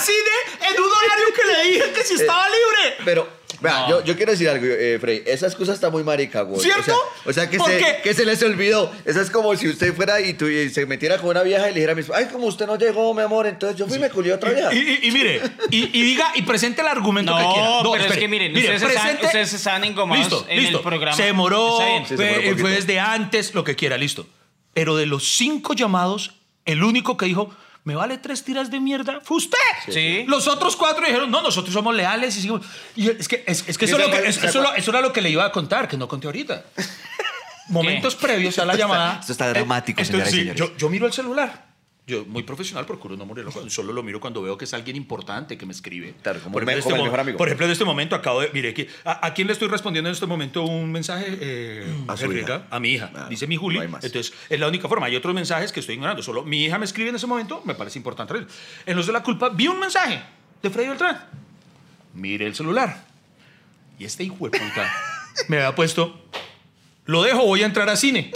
[0.01, 2.95] cine en un horario que le dije que si estaba libre!
[3.05, 3.27] Pero,
[3.61, 3.89] vea, No.
[3.89, 5.23] yo, yo quiero decir algo, eh, Frey.
[5.25, 6.61] Esa excusa está muy marica, güey.
[6.61, 6.81] ¿Cierto?
[6.81, 7.99] O sea, o sea, que, ¿Por se, qué?
[8.03, 8.91] que se les olvidó.
[9.05, 11.73] Eso es como si usted fuera y, tu- y se metiera con una vieja y
[11.73, 13.97] le dijera a mi esposa, ay, como usted no llegó, mi amor, entonces yo fui
[13.97, 14.73] y me culió otra vieja.
[14.73, 17.81] Y, y- y mire, y, y diga, y presente el argumento que quiera.
[17.83, 20.77] No, pero es que miren, Mire, ustedes, están, presente- ustedes están engomados Listo, en listo.
[20.77, 21.15] el programa.
[21.17, 21.77] Se demoró.
[21.79, 24.27] Sí, se fue, demoró fue desde antes, lo que quiera, listo.
[24.73, 26.31] Pero de los cinco llamados,
[26.65, 29.57] el único que dijo, me vale tres tiras de mierda, fue usted.
[29.89, 30.23] Sí.
[30.27, 32.65] Los otros cuatro dijeron, no, nosotros somos leales y seguimos.
[32.95, 34.67] Y es que, es, es que eso, ¿Y es lo que- acuerda- eso- eso lo-
[34.67, 36.63] acuerda- eso era lo que le iba a contar, que no conté ahorita.
[37.69, 39.17] Momentos previos a la llamada.
[39.21, 40.59] esto está dramático, Eh, señoras y sí, señores.
[40.59, 41.70] Yo, yo miro el celular.
[42.11, 43.51] Yo muy profesional, procuro no morirlo.
[43.69, 46.13] Solo lo miro cuando veo que es alguien importante que me escribe.
[46.21, 47.37] Claro, como por, ejemplo, como mo- mejor amigo.
[47.37, 48.49] por ejemplo, en este momento acabo de.
[48.53, 51.37] Mire, que, ¿a, a quién le estoy respondiendo en este momento un mensaje?
[51.39, 52.67] Eh, A su hija.
[52.69, 53.09] A mi hija.
[53.29, 53.79] Dice mi Juli.
[53.79, 53.85] no.
[54.01, 55.05] Entonces, es la única forma.
[55.07, 56.21] Hay otros mensajes que estoy ignorando.
[56.21, 58.45] Solo mi hija me escribe en ese momento, me parece importante.
[58.85, 60.21] En los de la culpa, vi un mensaje
[60.61, 61.17] de Freddy Beltrán.
[62.13, 63.05] Mire el celular.
[63.97, 64.91] Y este hijo de puta
[65.47, 66.25] me había puesto.
[67.05, 68.31] Lo dejo, voy a entrar a cine.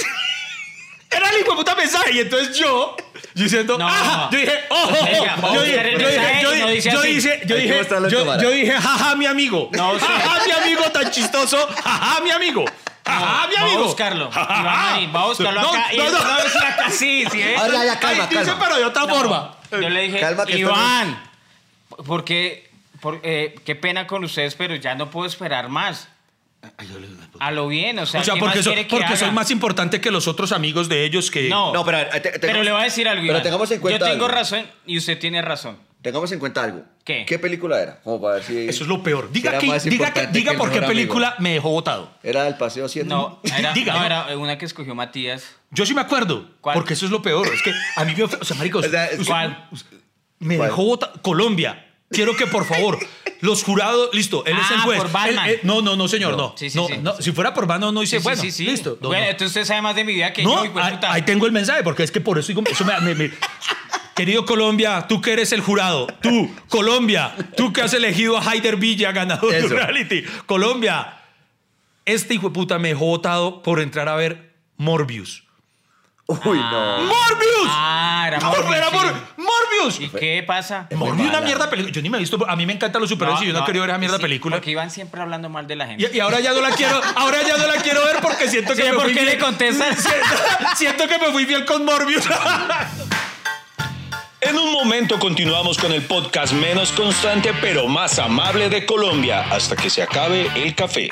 [1.11, 2.11] Era el hijo de puta mensaje.
[2.13, 2.95] Y entonces yo,
[3.35, 4.31] yo diciendo, No, "Ajá", no.
[4.31, 5.41] yo dije, oh, oh, Venga, oh".
[5.41, 9.25] vamos Yo dije, yo dije, yo dije, yo dije, yo dije, yo, yo jaja, mi
[9.27, 9.69] amigo.
[9.73, 10.05] No, sí.
[10.05, 11.57] jaja, mi amigo tan chistoso.
[11.83, 12.65] Jaja, mi amigo.
[13.05, 13.83] Jaja, mi Va a amigo.
[13.83, 14.29] buscarlo.
[14.31, 15.93] Va a buscarlo No, acá.
[15.93, 16.19] y no, no.
[16.19, 17.55] va a decir acá, sí, sí, ¿eh?
[17.59, 18.63] Ah, ya, calma, Ahí dice, calma.
[18.63, 19.51] pero de otra forma.
[19.69, 21.21] Yo le dije, Calma, Iván,
[22.05, 22.69] porque,
[23.01, 26.07] por, eh, qué pena con ustedes, pero ya no puedo esperar más.
[27.39, 29.15] A lo bien, o sea, O sea, ¿qué porque, más so- quiere que porque haga?
[29.17, 31.49] soy más importante que los otros amigos de ellos que...
[31.49, 33.80] No, No, pero, eh, te- te- pero le voy a decir algo, Pero tengamos en
[33.80, 34.36] cuenta Yo tengo algo.
[34.38, 35.78] razón y usted tiene razón.
[36.01, 36.84] Tengamos en cuenta algo.
[37.04, 37.25] ¿Qué?
[37.28, 37.99] ¿Qué película era?
[38.01, 38.58] Como para ver si...
[38.67, 39.32] Eso es lo peor.
[39.32, 40.88] Diga, que- diga, que- diga por qué amigo.
[40.93, 42.12] película me dejó votado.
[42.21, 43.10] ¿Era el Paseo 7?
[43.10, 45.56] No, era, Diga, no, era una que escogió Matías.
[45.71, 46.47] Yo sí me acuerdo.
[46.62, 46.75] ¿Cuál?
[46.75, 47.47] Porque eso es lo peor.
[47.51, 48.23] Es que a mí me...
[48.23, 49.67] O sea, maricos, O sea, es- usted- ¿Cuál?
[50.39, 50.69] me ¿Cuál?
[50.69, 51.21] dejó votado...
[51.23, 51.82] Colombia.
[52.12, 52.99] Quiero que, por favor,
[53.41, 54.09] los jurados...
[54.13, 54.97] Listo, él es el Ah, juez.
[54.99, 55.45] por Batman.
[55.49, 56.53] Él- él- no, no, no, señor, no.
[56.57, 56.97] Sí, sí, no, sí.
[57.01, 58.17] no, Si fuera por Batman, no hice...
[58.17, 58.71] Sí, bueno, sí, sí, sí.
[58.71, 58.97] listo.
[59.01, 59.31] No, bueno, no.
[59.31, 61.11] entonces usted sabe más de mi vida que No, yo, hijo de ahí, puta.
[61.13, 63.31] ahí tengo el mensaje, porque es que por eso eso me, me- me-
[64.15, 68.77] Querido Colombia, tú que eres el jurado, tú, Colombia, tú que has elegido a Haider
[68.77, 71.17] Villa ganador de reality, Colombia,
[72.05, 75.43] este hijo de puta me dejó votado por entrar a ver Morbius.
[76.27, 76.97] Uy, no.
[77.03, 77.67] ¡Morbius!
[77.67, 78.97] Ah, era Morbius, era sí.
[79.38, 79.99] ¡Morbius!
[79.99, 80.88] ¿Y qué pasa?
[80.95, 81.93] Morbius es una mierda película.
[81.93, 83.65] Yo ni me he visto, a mí me encantan los superhéroes y yo no, he
[83.65, 84.55] querido ver esa mierda sí, película.
[84.55, 86.09] Porque iban siempre hablando mal de la gente.
[86.11, 88.73] Y, y ahora ya no la quiero, ahora ya no la quiero ver porque siento
[88.73, 89.99] que Sí, me ¿por fui qué le contestas?
[90.01, 92.25] Siento, siento que me fui fiel con Morbius.
[94.41, 99.75] En un momento continuamos con el podcast menos constante pero más amable de Colombia hasta
[99.75, 101.09] que se acabe el café.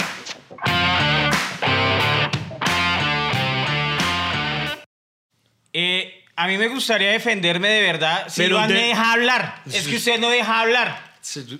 [5.73, 9.61] Eh, a mí me gustaría defenderme de verdad si Pero Iván de- deja hablar.
[9.71, 11.13] Es que usted no deja hablar.
[11.21, 11.59] No,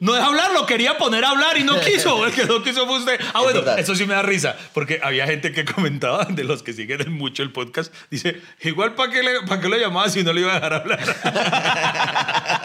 [0.00, 2.26] no deja hablar, lo quería poner a hablar y no quiso.
[2.26, 3.20] El que no quiso fue usted.
[3.32, 6.72] Ah, bueno, eso sí me da risa, porque había gente que comentaba, de los que
[6.72, 10.32] siguen mucho el podcast, dice, igual para qué, le, pa' qué lo llamaba si no
[10.32, 11.00] le iba a dejar hablar.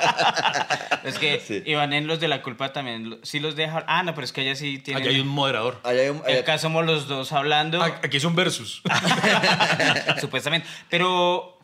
[1.04, 1.64] Es que Sí.
[1.66, 3.84] Iván en los de la culpa también sí los deja.
[3.88, 5.00] Ah, no, pero es que ella sí tiene.
[5.00, 5.80] Aquí hay un moderador.
[5.84, 7.82] Allá hay un- allá- Acá somos los dos hablando.
[7.82, 8.82] Aquí es un versus.
[10.20, 10.68] supuestamente.
[10.90, 11.58] Pero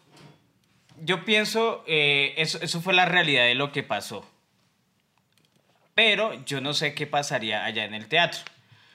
[1.01, 4.25] yo pienso, eh, eso, eso fue la realidad de lo que pasó.
[5.95, 8.41] Pero yo no sé qué pasaría allá en el teatro.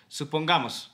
[0.08, 0.92] Supongamos.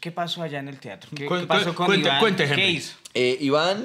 [0.00, 1.10] ¿Qué pasó allá en el teatro?
[1.16, 2.20] ¿Qué, qué pasó con cuente- Iván?
[2.20, 2.96] cuente, ¿Qué hizo?
[3.12, 3.84] Eh, Iván,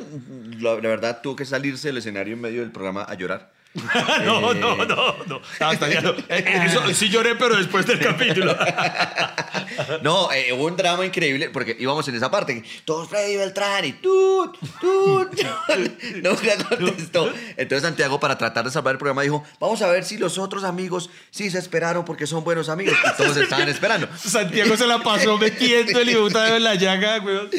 [0.59, 3.51] la, la verdad, tuvo que salirse del escenario en medio del programa a llorar.
[4.25, 5.41] no, no, no, no.
[5.59, 6.09] Hasta ya no.
[6.09, 8.55] Eh, eh, Eso sí lloré, pero después del capítulo.
[10.01, 12.63] No, eh, hubo un drama increíble porque íbamos en esa parte.
[12.83, 14.51] Todos Freddy Beltrán y tú,
[14.81, 15.29] tú.
[16.21, 17.31] Nunca contestó.
[17.55, 20.63] Entonces Santiago, para tratar de salvar el programa, dijo: Vamos a ver si los otros
[20.63, 22.95] amigos sí se esperaron porque son buenos amigos.
[22.97, 24.09] Y todos estaban esperando.
[24.17, 27.49] Santiago se la pasó metiendo el hijo de la llaga, weón.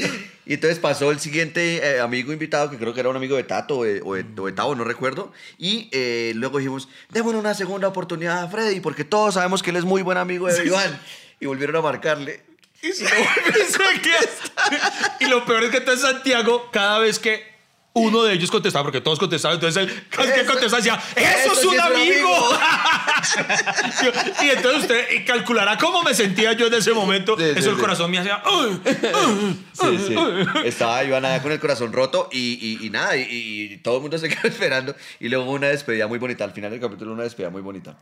[0.50, 3.44] Y entonces pasó el siguiente eh, amigo invitado, que creo que era un amigo de
[3.44, 5.32] Tato o de, o de- o de Tavo, no recuerdo.
[5.58, 9.76] Y eh, luego dijimos, démosle una segunda oportunidad a Freddy, porque todos sabemos que él
[9.76, 11.00] es muy buen amigo de Iván.
[11.38, 12.42] Y volvieron a marcarle.
[12.82, 13.04] Y, se-
[15.20, 17.49] y lo peor es que entonces Santiago, cada vez que
[17.92, 21.66] uno de ellos contestaba, porque todos contestaban, entonces él, que contestaba decía, ¡Eso, es sí
[21.66, 22.50] un es un amigo!
[24.42, 27.36] y entonces usted calculará cómo me sentía yo en ese momento.
[27.36, 28.42] Sí, sí, Eso el corazón me hacía.
[28.48, 29.56] "Uy, uy".
[29.72, 30.14] Sí, sí.
[30.64, 33.22] Estaba Iván allá con el corazón roto y, y- y nada, y,
[33.72, 34.94] y todo el mundo se quedó esperando.
[35.18, 36.44] Y luego hubo una despedida muy bonita.
[36.44, 37.96] Al final del capítulo, una despedida muy bonita.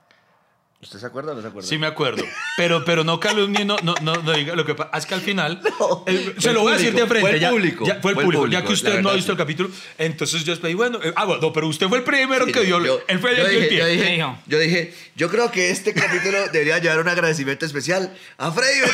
[0.81, 1.69] ¿Usted se acuerda o no se acuerda?
[1.69, 2.23] Sí me acuerdo,
[2.57, 4.97] pero, pero no calumnie, no, no, no, no diga lo que pasa.
[4.97, 6.05] Es que al final, No,
[6.39, 7.21] se lo voy a decir de frente.
[7.21, 9.33] fue el ya- público, ya- fue el fue público, ya que usted no ha visto
[9.33, 9.71] el capítulo.
[9.99, 12.61] Entonces yo despedí, bueno, eh, ah, bueno, no, pero usted fue el primero Sí, que
[12.61, 13.79] dio, yo- él fue el yo que dio el dije, pie.
[13.79, 18.17] yo ¿Qué dije, yo dije, yo creo que este capítulo debería llevar un agradecimiento especial
[18.37, 18.79] a Freddy.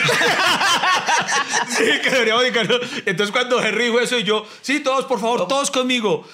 [1.69, 2.81] Sí, que deberíamos dedicarlo.
[3.07, 6.27] Entonces cuando Henry dijo eso y yo, sí, todos, por favor, todos conmigo.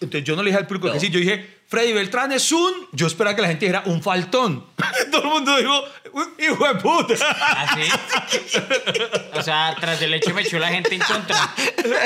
[0.00, 2.88] Entonces yo no le dije al público que sí, yo dije, Freddy Beltrán es un,
[2.90, 4.66] yo esperaba que la gente dijera un faltón.
[5.12, 7.14] Todo el mundo dijo, "Un hijo de puta.
[7.56, 7.82] ¿Así?
[9.34, 11.54] o sea, tras del hecho me echó la gente en contra.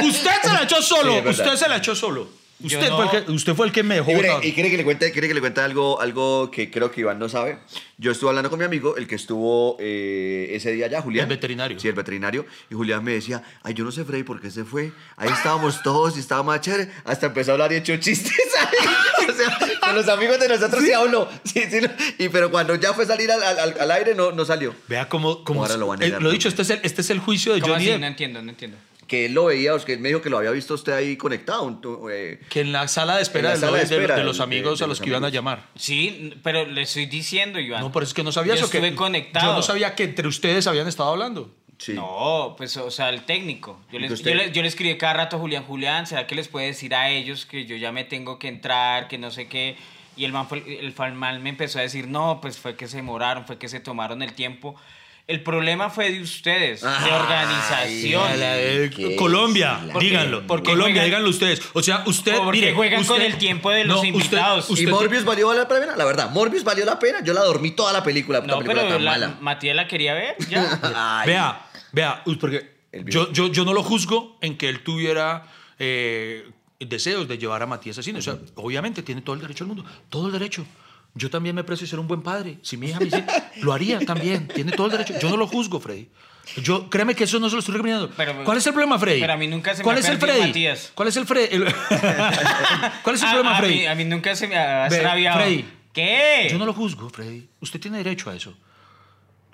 [0.02, 2.28] Usted se la echó solo, Sí, usted se la echó solo.
[2.62, 4.46] Usted, no- fue el que, usted fue el que me dejó Y, mire, botado.
[4.48, 7.18] y quiere que le cuente, quiere que le cuente algo, algo que creo que Iván
[7.18, 7.58] no sabe.
[7.98, 11.24] Yo estuve hablando con mi amigo, el que estuvo eh, ese día allá, Julián.
[11.24, 11.78] El veterinario.
[11.80, 12.46] Sí, el veterinario.
[12.70, 14.92] Y Julián me decía, ay, yo no sé, Freddy, por qué se fue.
[15.16, 16.90] Ahí estábamos todos y estaba más chévere.
[17.04, 19.28] Hasta empezó a hablar y echó chistes ahí.
[19.28, 21.28] O sea, con los amigos de nosotros sí habló.
[21.44, 21.80] Sí, sí.
[21.80, 24.74] lo- Y, pero cuando ya fue a salir al, al- al- aire, no, no sadió.
[24.88, 27.00] Vea cómo, cómo Ahora lo va a eh, negar lo dicho, este es, el, este
[27.02, 28.00] es el juicio de ¿Cómo Johnny así?
[28.00, 28.76] No entiendo, no entiendo.
[29.06, 31.16] Que él lo veía, o que él me dijo que lo había visto usted ahí
[31.16, 31.78] conectado.
[32.10, 34.38] eh, Que en la sala de espera, de, sala de los- de- espera de los
[34.38, 35.34] de- amigos de a los los que iban a amigos.
[35.34, 35.66] llamar.
[35.76, 37.80] Sí, pero le estoy diciendo, Iván.
[37.82, 38.70] No, pero es que no sabía Yo eso.
[38.70, 39.46] que estuve conectado.
[39.52, 41.54] Yo no sabía que entre ustedes habían estado hablando.
[41.76, 41.92] sí.
[41.92, 43.80] No, pues, o sea, el técnico.
[43.92, 46.48] Yo les, yo, le, yo le escribí cada rato a Julián, Julián, ¿será que les
[46.48, 49.76] puede decir a ellos que yo ya me tengo que entrar, que no sé qué?
[50.16, 52.98] Y el man, fue- el man me empezó a decir, no, pues fue que se
[52.98, 54.76] demoraron, fue que se tomaron el tiempo.
[55.26, 58.28] El problema fue de ustedes, de organización.
[58.34, 59.16] Eh.
[59.16, 60.46] Colombia, Porque- díganlo.
[60.46, 61.62] porque Colombia, juegan- díganlo ustedes.
[61.72, 62.36] O sea, usted.
[62.36, 64.68] Porque mire, juegan usted- con el tiempo de los usted- invitados.
[64.68, 65.96] usted- ¿Y Morbius valió la pena?
[65.96, 67.24] La verdad, Morbius valió la pena.
[67.24, 68.40] Yo la dormí toda la película.
[68.40, 69.36] la No, película pero tan la, mala.
[69.40, 71.22] Matías la quería ver, ya.
[71.26, 72.70] Vea, vea, porque
[73.06, 75.46] yo, yo, yo no lo juzgo en que él tuviera
[75.78, 76.46] eh,
[76.78, 78.10] deseos de llevar a Matías así.
[78.12, 80.66] O sea, obviamente tiene todo el derecho del mundo, todo el derecho.
[81.14, 82.58] Yo también me precio ser un buen padre.
[82.62, 83.24] Si mi hija me dice,
[83.62, 84.48] lo haría también.
[84.48, 85.14] Tiene todo el derecho.
[85.20, 86.08] Yo no lo juzgo, Freddy.
[86.56, 88.10] Yo, créeme que eso no se lo estoy recriminando.
[88.16, 89.20] Pero- ¿Cuál es el problema, Freddy?
[89.20, 90.40] pero a mí nunca se me ¿Cuál ha es el Freddy?
[90.48, 90.92] Matías.
[90.94, 91.56] ¿Cuál es el Freddy?
[93.02, 93.74] ¿Cuál es el A- problema, a, Freddy?
[93.78, 94.88] mí, a mí nunca se me ha.
[94.88, 96.48] Freddy, ¿Qué?
[96.50, 97.48] Yo no lo juzgo, Freddy.
[97.60, 98.54] Usted tiene derecho a eso.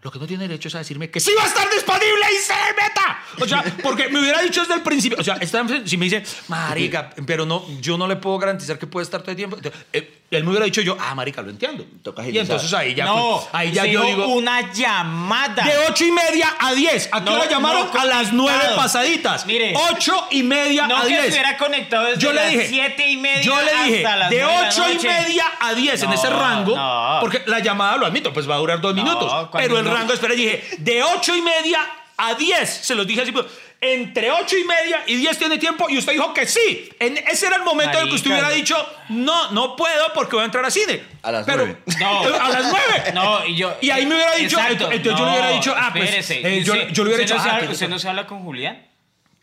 [0.02, 2.42] Lo que no tiene derecho es a decirme que sí va a estar disponible y
[2.42, 3.18] se meta.
[3.38, 5.18] O sea, porque me hubiera dicho desde el principio.
[5.20, 5.38] O sea,
[5.84, 9.32] si me dice, marica, pero no, yo no le puedo garantizar que puede estar todo
[9.32, 9.58] el tiempo.
[9.92, 11.84] Eh, él me hubiera dicho yo, ah, marica, lo entiendo.
[12.02, 15.64] Toca y entonces ahí ya, no, pues, ahí ya yo digo, una llamada.
[15.64, 17.08] de ocho y media a diez.
[17.12, 17.88] ¿A qué No, hora llamaron?
[17.92, 19.44] no a las nueve pasaditas.
[19.44, 19.74] Mire.
[19.90, 21.24] ocho y media no a que diez.
[21.24, 24.30] estuviera conectado desde Yo le las dije, siete y media yo le dije, hasta las
[24.30, 27.18] de 8 y media a 10 en No, ese rango, no.
[27.20, 29.48] porque la llamada, lo admito, pues va a durar dos No, minutos.
[29.52, 31.80] Pero el no- rango, espera, dije, de 8 y media
[32.16, 33.46] a 10, se los dije así, pues,
[33.82, 36.90] entre 8 y media y 10 tiene tiempo, y usted dijo que sí.
[36.98, 38.76] En ese era el momento en el que usted hubiera dicho,
[39.08, 41.02] no, no puedo porque voy a entrar a cine.
[41.22, 41.78] A las Pero, nueve.
[41.98, 42.20] No.
[42.40, 42.84] a las 9.
[43.14, 43.74] No, y yo.
[43.80, 46.58] Y ahí me hubiera dicho, Exacto, entonces yo le hubiera dicho, ah, pues, espérese.
[46.58, 48.42] eh, yo- le hubiera dicho, no se ah, habla- que- ¿Usted no se habla con
[48.42, 48.86] Julián?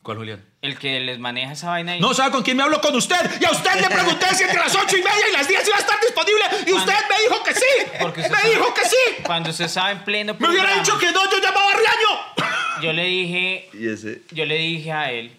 [0.03, 0.45] ¿Cuál, Julián?
[0.67, 1.99] El que les maneja esa vaina ahí.
[2.01, 3.39] No sabe con quién me hablo con usted.
[3.39, 5.77] Y a usted le pregunté si entre las 8 y media y las 10 iba
[5.77, 6.43] a estar disponible.
[6.67, 7.91] Y usted me dijo que sí.
[8.01, 9.23] Porque usted me sabe- dijo que sí.
[9.23, 12.82] Cuando usted estaba en pleno Me hubiera programa, dicho que no, yo llamaba a Riaño.
[12.84, 14.21] Yo le dije, Y ese.
[14.32, 15.32] yo le dije a él,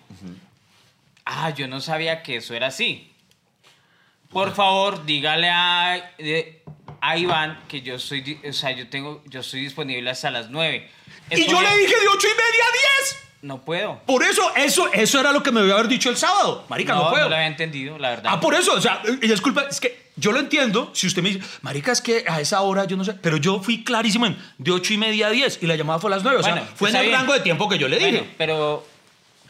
[1.27, 3.12] ah, yo no sabía que eso era así.
[4.31, 6.11] Por favor, dígale a,
[7.01, 10.91] a Iván que yo soy, o sea, yo tengo, yo estoy disponible hasta las 9.
[11.31, 13.28] Es Y yo le dije de 8 y media a 10.
[13.40, 14.01] No puedo.
[14.05, 16.64] Por eso, eso, eso era lo que me debía haber dicho el sábado.
[16.68, 17.24] Marica, no, no, puedo.
[17.24, 18.33] no lo había entendido, la verdad.
[18.35, 20.90] Ah, por eso, o sea, y disculpa, es que yo lo entiendo.
[20.92, 23.61] Si usted me dice, Marica, es que a esa hora yo no sé, pero yo
[23.61, 26.24] fui clarísimo en de 8 y media a 10 y la llamada fue a las
[26.24, 26.38] 9.
[26.38, 27.14] O sea, fue en el bien.
[27.14, 28.11] rango de tiempo que yo le dije.
[28.11, 28.87] Bueno, pero,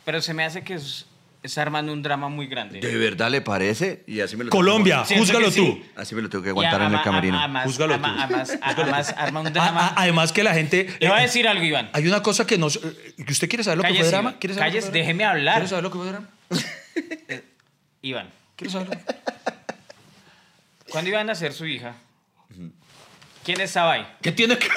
[0.04, 1.06] pero se me hace que es,
[1.42, 2.80] está armando un drama muy grande.
[2.80, 4.02] ¿De verdad le parece?
[4.06, 5.60] Y así me lo Colombia, que júzgalo sí.
[5.60, 5.84] tú.
[6.00, 7.38] Así me lo tengo que Y aguantar en el ama- camerino.
[7.38, 8.22] Además, Júzgalo ama- tú.
[8.22, 9.86] además, además arma un A- drama.
[9.88, 10.88] a- además que la gente...
[11.00, 11.90] Le voy a eh, decir algo, Iván.
[11.92, 14.30] Hay una cosa que eh, que ¿Usted quiere saber lo que Cállese, fue drama?
[14.30, 14.40] Iván.
[14.40, 15.04] ¿Quiere saber lo que Cállese, fue drama?
[15.06, 15.54] déjeme hablar.
[15.54, 16.28] ¿Quiere saber lo que fue drama?
[18.02, 18.94] Iván, ¿Quiere saberlo?
[20.90, 21.94] ¿cuándo iban a ser su hija?
[23.44, 24.06] ¿Quién estaba ahí?
[24.20, 24.68] ¿Qué tiene que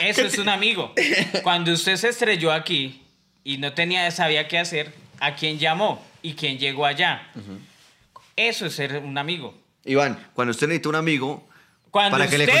[0.00, 0.94] Eso es un amigo.
[1.42, 3.02] Cuando usted se estrelló aquí
[3.44, 4.92] y no tenía, sabía qué hacer,
[5.22, 6.04] ¿a quién llamó?
[6.20, 7.30] ¿Y quién llegó allá?
[8.36, 9.54] Eso es ser un amigo.
[9.84, 11.48] Iván, cuando usted necesita un amigo
[11.90, 12.52] Cuando para que le se-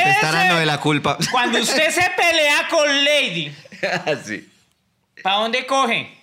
[0.48, 1.16] lo de la culpa.
[1.30, 3.52] Cuando usted se pelea con Lady,
[4.06, 4.48] Así.
[5.22, 6.18] ¿para dónde coge?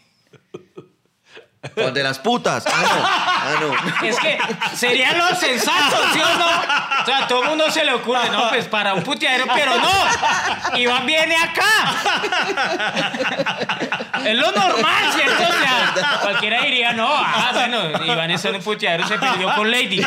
[1.76, 2.66] Con de las putas.
[2.68, 2.90] Ah, no.
[3.04, 4.08] Ah, no.
[4.08, 4.40] Es que
[4.76, 6.48] sería lo sensato, ¿sí o no?
[6.48, 9.74] O sea, a todo el mundo se le ocurre, no, pues para un puteadero, pero
[9.78, 10.78] no.
[10.78, 11.66] Iván viene acá.
[14.24, 15.44] Es lo normal, ¿cierto?
[15.44, 20.02] O sea, cualquiera diría, no, ah, bueno, Iván en un puteadero, se perdió con Lady.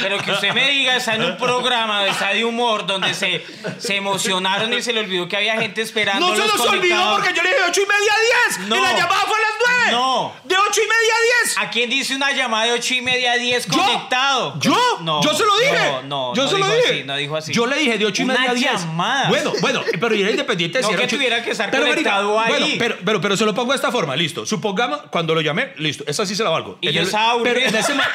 [0.00, 3.44] Pero que usted me diga, está en un programa, está de humor, donde se,
[3.78, 6.28] se emocionaron y se le olvidó que había gente esperando.
[6.28, 8.68] No se los nos olvidó porque yo le dije de 8 y media a 10
[8.68, 8.76] No.
[8.76, 9.50] y la llamada fue a las
[9.86, 9.92] 9.
[9.92, 10.34] No.
[10.44, 11.58] De 8 y media a 10.
[11.58, 13.72] ¿A quién dice una llamada de 8 y media a 10 ¿Yo?
[13.82, 14.58] conectado?
[14.60, 14.98] ¿Yo?
[15.02, 15.22] No.
[15.22, 15.72] Yo se lo dije.
[15.74, 16.88] No, no, Yo no se lo dije.
[16.88, 17.52] así, no dijo así.
[17.52, 18.72] Yo le dije de 8 y Una media a 10.
[18.72, 19.28] llamada.
[19.28, 22.40] Bueno, bueno, pero era independiente de No si era que tuviera que estar Pero, conectado
[22.40, 22.48] ahí.
[22.50, 24.44] Bueno, pero, pero, pero se lo pongo de esta forma, listo.
[24.44, 26.04] Supongamos, cuando lo llamé, listo.
[26.06, 26.78] Esa sí se la valgo.
[26.80, 28.02] Y En yo el- estaba Pero en ese mo-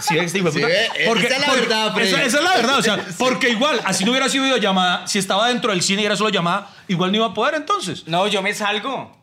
[0.00, 2.08] Sí, este hijo de Sí, ve, esa es la verdad, Freddy.
[2.08, 5.18] esa, esa es la verdad, o sea, porque igual, así no hubiera sido videollamada, si
[5.18, 8.06] estaba dentro del cine y era solo llamada, igual no iba a poder entonces.
[8.06, 9.16] No, yo me salgo.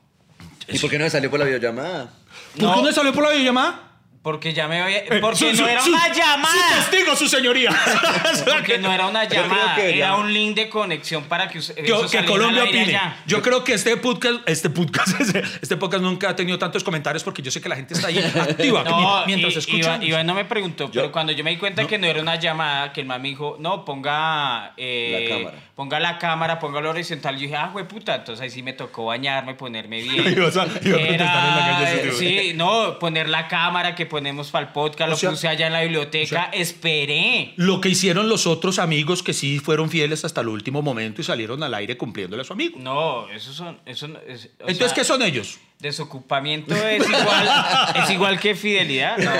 [0.67, 2.09] ¿Y por qué no me salió por la videollamada?
[2.57, 3.88] ¿Por qué no salió por la videollamada?
[4.21, 4.97] Porque ya me había...
[4.97, 6.75] Eh, Porque su- no era su- una Su llamada.
[6.75, 7.69] testigo, su señoría.
[8.45, 12.25] Porque no era una llamada, que era un link de conexión para que, us- que,
[12.25, 12.81] Colombia opine.
[12.97, 13.15] allá.
[13.25, 15.07] Yo creo que este podcast, este podcast,
[15.61, 18.17] este podcast nunca ha tenido tantos comentarios porque yo sé que la gente está ahí
[18.19, 19.77] activa No, mientras y- escucha.
[19.95, 22.35] Iván, Iván no me preguntó, pero cuando yo me di cuenta que no era una
[22.35, 25.57] llamada, que el man me dijo, no, ponga, eh, La cámara.
[25.75, 27.35] ponga la cámara, ponga lo horizontal.
[27.35, 30.27] Yo dije, ah, güey, puta, entonces ahí sí me tocó bañarme, ponerme bien.
[30.27, 30.67] A- iba a protestar
[31.07, 35.11] en la calle, Era, sí, no, poner la cámara que ponemos para el podcast, O
[35.11, 37.53] lo sea- puse allá en la biblioteca, esperé.
[37.55, 41.23] Lo que hicieron los otros amigos que sí fueron fieles hasta el último momento y
[41.23, 42.77] salieron al aire cumpliéndole a su amigo.
[42.79, 45.59] No, eso son, eso es- o Entonces, sea, ¿qué son ellos?
[45.79, 47.49] Desocupamiento es igual,
[48.03, 49.17] es igual que fidelidad.
[49.17, 49.31] No.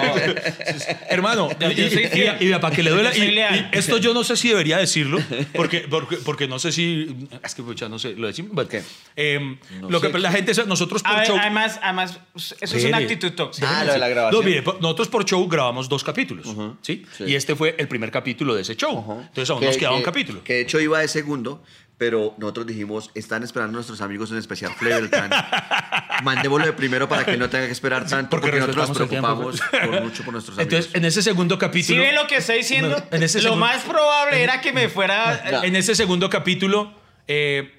[1.10, 2.36] Hermano, Yo- yo y, soy y- fiel.
[2.40, 3.16] y- y para que le duela.
[3.16, 5.20] Y- y esto yo no sé si debería decirlo,
[5.54, 7.28] porque, porque, porque no sé si.
[7.44, 8.54] Es que pucha, no sé, lo decimos.
[8.54, 8.82] Bueno, ¿Qué?
[9.18, 10.12] em, No lo sé.
[10.12, 11.38] que la gente, nosotros por A ver, show.
[11.38, 13.82] además, además, eso es una actitud tóxica.
[13.82, 14.42] Ah, lo de la grabación.
[14.42, 16.48] No, mire, nosotros por show grabamos dos capítulos,
[16.82, 17.06] ¿sí?
[17.18, 17.26] sí.
[17.28, 19.00] Y este fue el primer capítulo de ese show.
[19.28, 20.42] Entonces aún Que- nos quedaba un que- capítulo.
[20.44, 21.62] Que de hecho iba de segundo,
[22.00, 25.30] pero nosotros dijimos, están esperando nuestros amigos en especial Beltrán.
[26.24, 29.62] Mandémoslo de primero para que no tenga que esperar tanto, porque porque, nosotros nos preocupamos
[29.62, 30.74] por mucho por nuestros amigos.
[30.74, 32.02] Entonces, en ese segundo ¿Sí capítulo.
[32.02, 32.90] ve lo que estoy diciendo?
[33.12, 35.62] No, en ese lo segundo- más probable era que me fuera...
[35.64, 36.94] En ese segundo capítulo,
[37.28, 37.79] eh,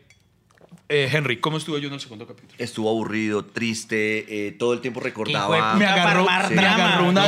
[0.91, 2.53] eh, Henry, ¿cómo estuve yo en el segundo capítulo?
[2.59, 5.47] Estuvo aburrido, triste, eh, todo el tiempo Hijo de recordaba.
[5.73, 6.85] puta Me agarró- para armar me drama.
[6.89, 7.25] agarró una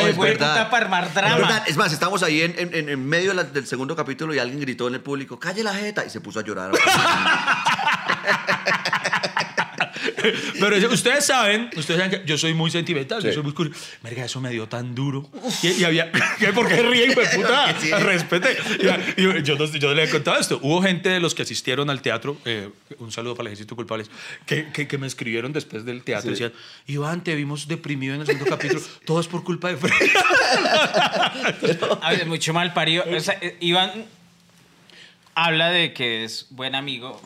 [0.85, 1.37] armar Es drama.
[1.37, 4.39] verdad, es más, estamos ahí en, en- en medio de la- del segundo capítulo y
[4.39, 6.73] alguien gritó en el público, calle la jeta, y se puso a llorar.
[10.61, 13.79] Pero eso- ustedes saben, ustedes saben que yo soy muy sentimental, yo soy muy curioso.
[14.03, 15.29] Merga, eso me dio tan duro.
[15.63, 16.11] Y, y había.
[16.39, 16.53] ¿qué?
[16.53, 17.75] ¿Por qué ríe, hijo de puta?
[17.81, 17.91] Sí.
[17.91, 18.57] Respete.
[19.17, 20.59] Y- y yo, yo le he contado esto.
[20.63, 24.11] Hubo gente de los que asistieron al teatro, eh, un saludo para el ejército culpables,
[24.47, 26.53] que, que, que me escribieron después del teatro y decían:
[26.87, 28.81] Iván, te vimos deprimido en el segundo capítulo.
[29.05, 29.93] Todo es por culpa de Fred.
[32.01, 33.05] A ver, mucho mal parido.
[33.15, 33.91] O sea, eh, Iván
[35.35, 37.21] habla de que es buen amigo.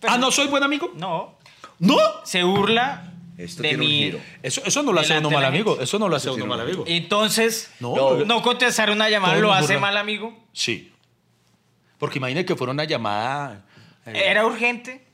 [0.00, 0.92] pero ah, ¿no soy buen amigo?
[0.96, 1.37] No.
[1.78, 1.96] ¿No?
[2.24, 3.98] Se burla Esto de tiene un mí.
[3.98, 4.20] giro.
[4.42, 5.70] Eso, eso no lo hace Delante uno mal la amigo.
[5.72, 5.84] gente.
[5.84, 6.84] Eso no lo hace uno mal un amigo.
[6.86, 8.42] Entonces, No, No.
[8.42, 9.80] contestar una llamada Todo lo nos hace burla.
[9.80, 10.36] mal amigo.
[10.52, 10.92] Sí.
[11.98, 13.64] Porque imagine que fuera una llamada.
[14.06, 15.04] eh, Era urgente.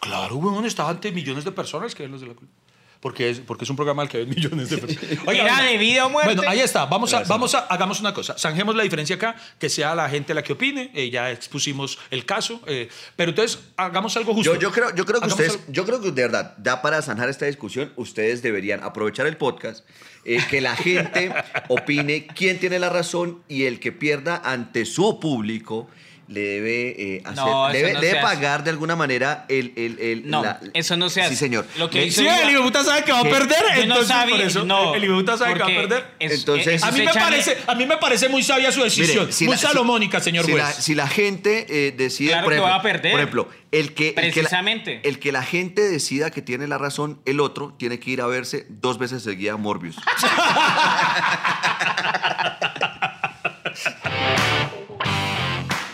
[0.00, 2.52] Claro, weón, estaba ante millones de personas que ven los de la culpa.
[3.00, 5.18] Porque es, porque es un programa al que ven millones de personas.
[5.26, 6.34] Oiga, Era de vida o muerte.
[6.34, 6.84] Bueno, ahí está.
[6.84, 8.36] Vamos a, vamos a, hagamos una cosa.
[8.38, 10.90] Zanjemos la diferencia acá, que sea la gente la que opine.
[10.94, 12.60] eh, ya expusimos el caso.
[12.66, 14.52] eh, pero entonces, hagamos algo justo.
[14.54, 16.82] Yo, yo creo, yo creo que Hagamos ustedes, algo- yo creo que de verdad, da
[16.82, 19.84] para zanjar esta discusión, ustedes deberían aprovechar el podcast,
[20.26, 21.32] eh, que la gente
[21.68, 25.88] opine quién tiene la razón y el que pierda ante su público
[26.30, 28.26] le debe eh, hacer, No, eso debe, no debe se hace.
[28.36, 31.30] pagar de alguna manera el, el, el- No, la- eso no se hace.
[31.30, 31.66] Sí, señor.
[31.76, 33.58] Lo que Sí, el hijueputa sabe que va a perder.
[33.60, 34.36] Yo no entonces, sabía.
[34.36, 36.06] por eso, no, el hijuputa sabe que va a perder.
[36.20, 39.24] es- Entonces- A mí, me parece, a mí me parece muy sabia su decisión.
[39.24, 40.64] Mire, si muy la- salomónica, señor si juez.
[40.64, 43.10] La, si la gente eh, decide, Claro por que ejemplo, va a perder.
[43.12, 45.00] Por ejemplo, el que, el que la- Precisamente.
[45.08, 48.26] el que la gente decida que tiene la razón, el otro tiene que ir a
[48.26, 49.96] verse dos veces seguida a Morbius.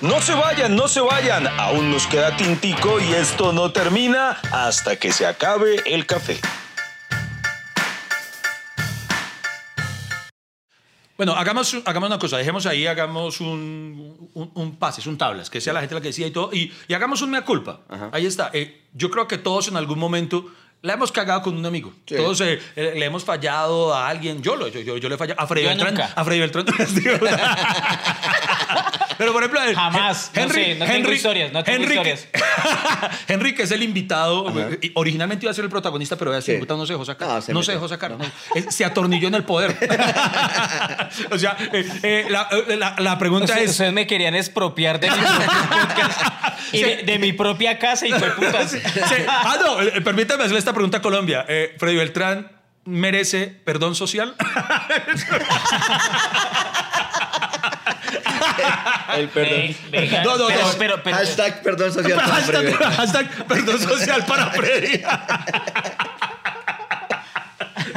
[0.03, 1.47] No se vayan, no se vayan.
[1.59, 6.39] Aún nos queda tintico y esto no termina hasta que se acabe el café.
[11.17, 15.63] Bueno, hagamos, hagamos una cosa, dejemos ahí, hagamos un, un, un pases, un tablas, que
[15.63, 17.81] sea la gente la que decida y todo, y, y hagamos una culpa.
[18.13, 18.51] Ahí está.
[18.53, 21.93] Eh, yo creo que todos en algún momento la hemos cagado con un amigo.
[22.07, 22.17] Sí.
[22.17, 24.43] Todos eh, eh, le hemos fallado a alguien.
[24.43, 25.41] Yo, lo, yo, yo, yo le he fallado.
[25.41, 25.95] A Freddy Yo Beltrán.
[25.95, 26.13] nunca.
[26.15, 26.67] A Freddy Beltrán.
[29.19, 30.31] Pero por ejemplo, Jamás.
[30.35, 32.29] No sé, no tengo historias, no tengo Henry, historias.
[33.29, 34.53] Henry, que es el invitado,
[34.95, 36.59] originalmente iba a ser el protagonista, pero Sí.
[36.59, 36.67] sí.
[36.69, 37.29] no se dejó sacar.
[37.49, 38.11] No, No, se dejó sacar.
[38.13, 38.19] no.
[38.71, 39.75] Se atornilló en el poder.
[41.31, 43.71] o sea, eh, eh, la, la- la pregunta es.
[43.71, 45.17] ustedes me querían expropiar de mi
[46.73, 48.73] y de, de mi propia casa y fue putas.
[48.73, 48.79] Sí.
[49.29, 51.45] Ah, no, permítame hacerle esta pregunta a Colombia.
[51.49, 52.51] Eh, Freddy Beltrán
[52.87, 54.35] merece perdón social.
[59.17, 59.77] El perdón.
[59.91, 60.73] Venga, No, no, pero, no.
[60.79, 62.19] pero, pero- hashtag perdón social.
[62.19, 62.73] para Freddy.
[62.73, 65.03] hashtag, hashtag perdón social para Freddy.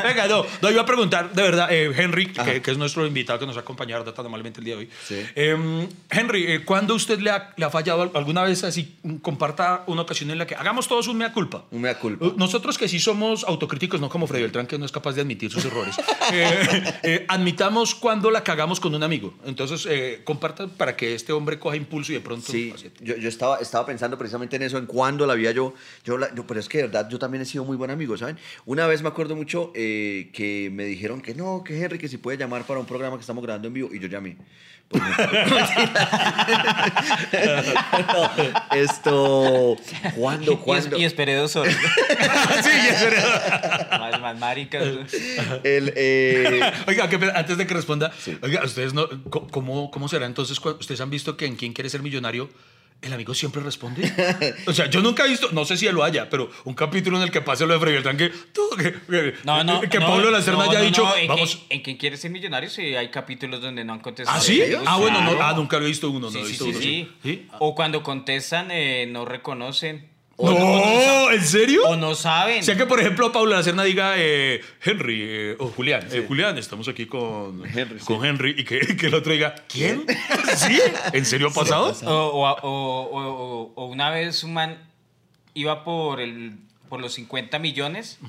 [0.04, 3.40] Venga, no, no, iba a preguntar, de verdad, eh, Henry, que, que es nuestro invitado
[3.40, 4.90] que nos ha acompañado tan amablemente el día de hoy.
[5.06, 5.16] Sí.
[5.36, 8.96] Eh, Henry, eh, ¿cuándo usted le ha, le ha fallado al- alguna vez así?
[9.04, 11.66] mm, Comparta una ocasión en la que hagamos todos un mea culpa.
[11.72, 12.26] Un mea culpa.
[12.26, 15.22] Uh, Nosotros que sí somos autocríticos, no como Freddy Beltrán, que no es capaz de
[15.22, 15.96] admitir sus errores.
[16.34, 19.34] eh, eh, admitamos cuando la cagamos con un amigo.
[19.46, 22.52] Entonces, eh, comparta para que este hombre coja impulso y de pronto...
[22.52, 26.18] Sí, yo, yo estaba, estaba pensando precisamente en eso, en cuándo la había yo, yo,
[26.18, 28.38] la- yo- pero es que de verdad yo también he sido muy buen amigo, ¿saben?
[28.66, 29.89] Una vez me acuerdo mucho eh,
[30.34, 33.22] que me dijeron que no, que Henry, que si puede llamar para un programa que
[33.22, 34.38] estamos grabando en vivo, y yo llamé.
[34.90, 35.04] Pues,
[38.08, 38.32] no,
[38.76, 39.78] esto,
[40.16, 40.98] ¿cuándo, Y, cuándo?
[40.98, 41.76] y esperé dos horas.
[42.64, 44.00] sí, es verdad.
[44.00, 44.84] más, más maricas.
[45.64, 48.38] El, eh, Oiga, antes de que responda, Sí.
[48.42, 50.60] oiga, ustedes no, ¿cómo, ¿cómo será entonces?
[50.60, 52.50] ¿Ustedes han visto que en Quién quiere ser millonario
[53.02, 54.12] el amigo siempre responde?
[54.68, 57.16] O sea, yo nunca he visto, no sé si él lo haya, pero un capítulo
[57.18, 58.30] en el que pase lo de Freddy Beltrán que,
[58.78, 59.82] que, que- No, no.
[59.82, 61.66] que no, Pablo Lacerna no, haya no, dicho, no, en vamos.
[61.70, 64.38] En quien quiere ser millonario, sí hay capítulos donde no han contestado.
[64.38, 64.62] ¿Ah, sí?
[64.86, 67.02] Ah, bueno, no, ah, nunca lo he visto uno, no Sí, he sí, visto sí,
[67.08, 67.14] uno.
[67.24, 67.48] ¿Sí?
[67.60, 70.09] O cuando contestan, eh, no reconocen.
[70.40, 71.82] No, ¿en serio?
[71.88, 72.62] O no saben.
[72.62, 76.08] O sea que, por ejemplo, Paula Lacerna diga eh, Henry eh, o Julián.
[76.12, 80.06] eh, Julián, estamos aquí con Henry, con Henry y que, que el otro diga, ¿quién?
[80.56, 80.80] ¿Sí?
[81.14, 81.94] ¿En serio ha pasado?
[82.06, 84.78] O, o- o- o- o una vez un man
[85.54, 86.54] iba por, el,
[86.88, 88.20] por los 50 millones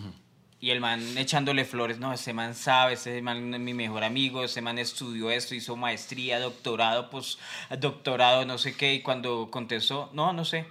[0.61, 1.99] y el man echándole flores.
[1.99, 5.77] No, ese man sabe, ese man es mi mejor amigo, ese man estudió esto, hizo
[5.77, 7.39] maestría, doctorado, pues
[7.79, 8.95] doctorado, no sé qué.
[8.95, 10.67] Y cuando contestó, no, no sé.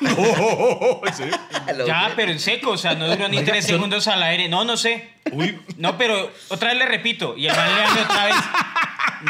[0.00, 1.38] No, ¿en serio?
[1.76, 4.48] lo- Ya, pero en seco, o sea, no duró ni tres segundos al aire.
[4.48, 5.10] No, no sé.
[5.32, 7.36] Uy, No, pero otra vez le repito.
[7.36, 8.34] Y el man le hace otra vez.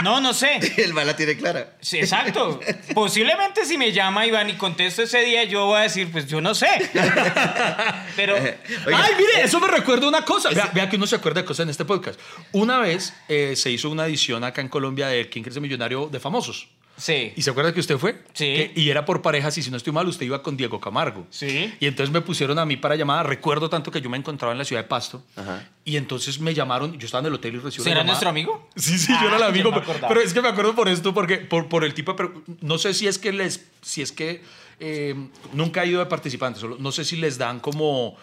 [0.03, 0.59] No, no sé.
[0.83, 1.77] el man la tiene clara.
[1.81, 2.61] Sí, exacto.
[2.93, 6.41] Posiblemente si me llama Iván y contesto ese día, yo voy a decir, pues yo
[6.41, 6.69] no sé.
[8.17, 8.59] Pero Oiga,
[9.05, 10.51] Ay, mire, eso me recuerda una cosa.
[10.51, 12.19] Vea, vea que uno se acuerda de cosas en este podcast.
[12.53, 16.09] Una vez eh, se hizo una edición acá en Colombia de ¿Quién ser millonario?
[16.09, 16.69] de famosos.
[16.97, 17.33] Sí.
[17.37, 18.23] ¿Y se acuerda que usted fue?
[18.33, 18.45] Sí.
[18.45, 21.27] Que- y era por parejas y si no estoy mal, usted iba con Diego Camargo.
[21.31, 21.73] Sí.
[21.81, 23.23] Y entonces me pusieron a mí para llamada.
[23.23, 25.23] Recuerdo tanto que yo me encontraba en la ciudad de Pasto.
[25.37, 25.69] Ajá.
[25.85, 26.99] Y entonces me llamaron.
[26.99, 28.05] Yo estaba en el hotel y recibí una ¿Será llamada.
[28.13, 28.69] nuestro amigo?
[28.77, 29.83] Sí, sí, yo Ah, era el yo amigo.
[30.09, 32.29] pero, es que me acuerdo por esto, porque por, por el tipo de.
[32.61, 33.67] No sé si es que les.
[33.83, 34.43] Si es que.
[34.79, 35.15] eh,
[35.55, 36.61] nunca he ido de participantes.
[36.61, 38.17] solo- no sé si les dan como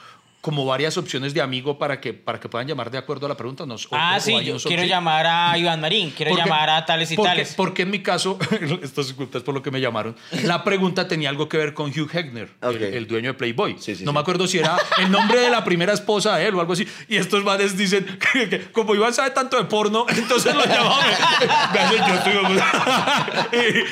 [0.43, 3.37] como varias opciones de amigo para que, para que puedan llamar de acuerdo a la
[3.37, 3.65] pregunta.
[3.65, 4.89] No, o- Ah, o sí, hay yo quiero sí.
[4.89, 7.53] llamar a Iván Marín, quiero Porque- llamar a tales y porque, tales.
[7.55, 8.37] Porque en mi caso,
[8.81, 12.09] esto es por lo que me llamaron, la pregunta tenía algo que ver con Hugh
[12.13, 12.75] Hefner, Ok.
[12.75, 13.77] el, el dueño de Playboy.
[13.79, 14.15] Sí, sí, no sí.
[14.15, 16.85] me acuerdo si era el nombre de la primera esposa de él o algo así.
[17.07, 20.75] Y estos manes dicen que, que como Iván sabe tanto de porno, entonces lo estoy-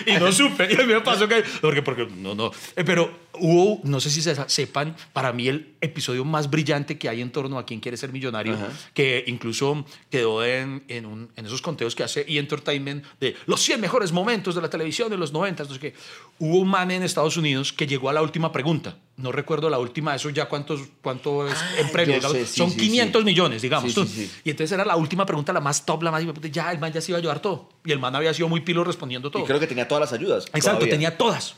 [0.06, 0.68] y, y no supe.
[0.70, 1.44] Y a mí me pasó que...
[1.62, 2.52] Porque, porque no, no.
[2.76, 3.10] Eh, Pero
[3.42, 7.32] hubo, no sé si se, sepan, para mí el episodio más brillante que hay en
[7.32, 8.70] torno a quién quiere ser millonario, Ajá.
[8.94, 12.38] que incluso quedó en, en, un- en esos conteos que hace E!
[12.38, 15.64] Entertainment de los 100 mejores momentos de la televisión de los 90.
[15.64, 15.94] No sé qué.
[16.40, 18.98] Hubo un man en Estados Unidos que llegó a la última pregunta.
[19.18, 22.16] No recuerdo la última, eso ya cuántos, cuánto es en premio.
[22.16, 22.38] yo digamos.
[22.38, 23.26] sé, sí, Son sí, 500 sí.
[23.26, 23.96] millones, digamos.
[24.44, 26.24] Y entonces era la última pregunta, la más top, la más...
[26.52, 27.70] Ya, el man ya se iba a llevar todo.
[27.86, 29.44] Y el man había sido muy pilo respondiendo todo.
[29.44, 30.46] Y creo que tenía todas las ayudas.
[30.46, 30.90] Exacto, todavía.
[30.94, 31.56] tenía todas.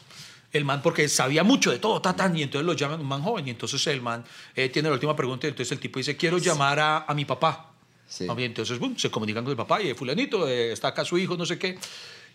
[0.53, 1.99] El man, porque sabía mucho de todo,
[2.35, 4.23] y entonces lo llaman un man joven, y entonces el man
[4.55, 7.25] eh, tiene la última pregunta, y entonces el tipo dice, quiero llamar a, a mi
[7.25, 7.71] papá.
[8.07, 8.27] Sí.
[8.37, 11.35] Entonces boom, se comunican con el papá, y eh, fulanito, eh, está acá su hijo,
[11.35, 11.77] no sé qué.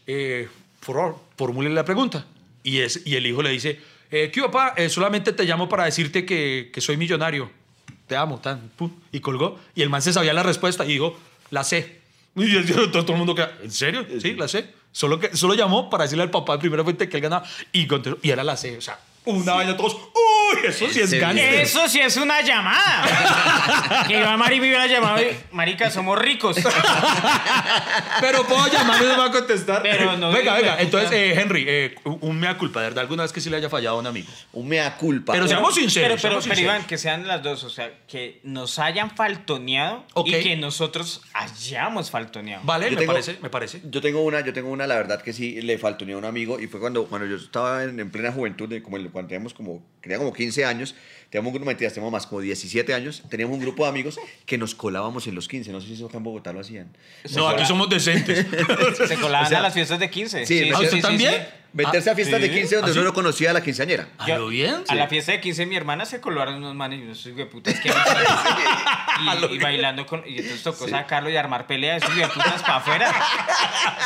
[0.07, 0.49] Eh,
[0.85, 2.27] por favor, formule la pregunta.
[2.65, 4.75] Y, es, y el hijo le dice, eh, ¿qué papá?
[4.89, 7.51] Solamente te llamo para decirte que, que soy millonario.
[8.09, 9.61] Te amo, tan, pum, y colgó.
[9.77, 11.17] Y el man se sabía la respuesta y dijo,
[11.51, 11.99] la sé.
[12.35, 14.05] Y el- todo, todo el mundo queda, ¿en serio?
[14.21, 14.71] Sí, la sé.
[14.99, 17.87] Solo, que, solo llamó para decirle al papá de primera fuente que él ganaba y,
[17.87, 18.77] contestó, y era la C.
[18.79, 18.99] O sea,
[19.37, 20.67] una vaina todos, ¡uy!
[20.67, 21.55] Eso sí es gánster.
[21.55, 24.05] Eso sí es una llamada.
[24.07, 25.21] que Iván Marín me hubiera llamado.
[25.23, 26.57] y, Marica, somos ricos.
[28.21, 29.83] Pero puedo llamar y no me va a contestar.
[29.83, 30.71] Pero no venga, venga.
[30.73, 30.83] puta.
[30.83, 33.69] Entonces, eh, Henry, eh, un mea culpa, de verdad, alguna vez que sí le haya
[33.69, 34.29] fallado a un amigo.
[34.53, 35.33] Un mea culpa.
[35.33, 36.09] Pero seamos Pero, sinceros.
[36.09, 36.75] pero, seamos pero sinceros.
[36.77, 37.65] Iván, que sean las dos.
[37.65, 40.29] O sea, que nos hayan faltoneado Ok.
[40.29, 42.63] y que nosotros hayamos faltoneado.
[42.65, 43.81] Vale, Yo me tengo- parece, me parece.
[43.85, 46.25] Yo tengo una, yo tengo una, la verdad que sí le faltó ni a un
[46.25, 49.18] amigo y fue cuando, cuando yo estaba en, en plena juventud, de como el- cuando
[49.27, 50.95] teníamos como, tenía como 15 años,
[51.31, 54.57] teníamos un grupo, mentiras, teníamos más, como 17 años, teníamos un grupo de amigos que
[54.59, 56.89] nos colábamos en los 15, no sé si eso acá en Bogotá lo hacían.
[57.35, 58.47] No, aquí somos decentes.
[59.09, 60.47] Se colaban O sea, a las fiestas de 15.
[60.47, 61.47] sí, ¿A usted también?
[61.71, 62.55] Meterse a fiestas de sí.
[62.55, 62.99] 15 donde ¿Ah, sí?
[62.99, 64.09] uno no conocía a la quinceañera.
[64.17, 64.77] ¿A lo bien?
[64.89, 67.37] A la fiesta de 15 de mi hermana se colaron unos manes y unos hijos
[67.37, 72.09] de putas que y, y bailando con y entonces tocó sacarlo y armar pelea esos
[72.17, 73.15] hijos de putas para afuera.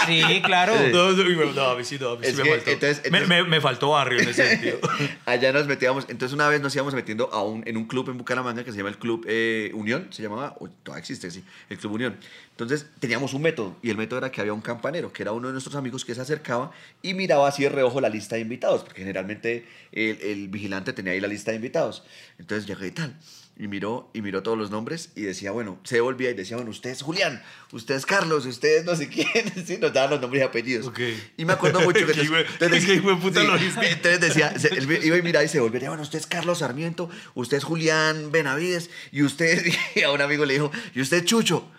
[0.06, 0.74] Sí, claro.
[0.92, 2.70] No, no, no, a mí sí, no, a mí sí me que, faltó.
[2.72, 4.78] entonces- Me- entonces- me, me faltó barrio en ese sentido.
[5.26, 8.70] Allá nos metíamos, entonces una vez nos íbamos metiendo en un club en Bucaramanga que
[8.70, 12.16] se llama el Club eh, Unión, se llamaba, todavía existe, sí, el Club Unión.
[12.50, 15.48] Entonces teníamos un método y el método era que había un campanero, que era uno
[15.48, 18.82] de nuestros amigos que se acercaba y miraba así de reojo la lista de invitados,
[18.82, 22.04] porque generalmente el, el vigilante tenía ahí la lista de invitados.
[22.38, 23.16] Entonces llegué y tal.
[23.54, 26.70] Y miró, y miró todos los nombres y decía, bueno, se devolvía y decía, bueno,
[26.70, 29.28] usted es Julián, usted es Carlos, usted es no sé quién,
[29.66, 30.90] sí, nos daban los nombres y apellidos.
[31.36, 32.12] Y me acuerdo mucho que...
[32.60, 33.86] Entonces- qué puta sí, logística.
[33.90, 37.10] entonces decía, se- él iba y miraba y se volvería, bueno, usted es Carlos Sarmiento,
[37.34, 39.62] usted es Julián Benavides, y usted,
[39.94, 41.70] y a un amigo le dijo, ¿y usted es Chucho?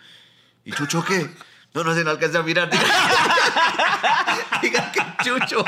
[0.64, 1.28] ¿Y Chucho qué?
[1.74, 2.70] No, no se no alcanza a mirar.
[2.70, 2.84] Diga,
[4.62, 5.64] diga que Chucho.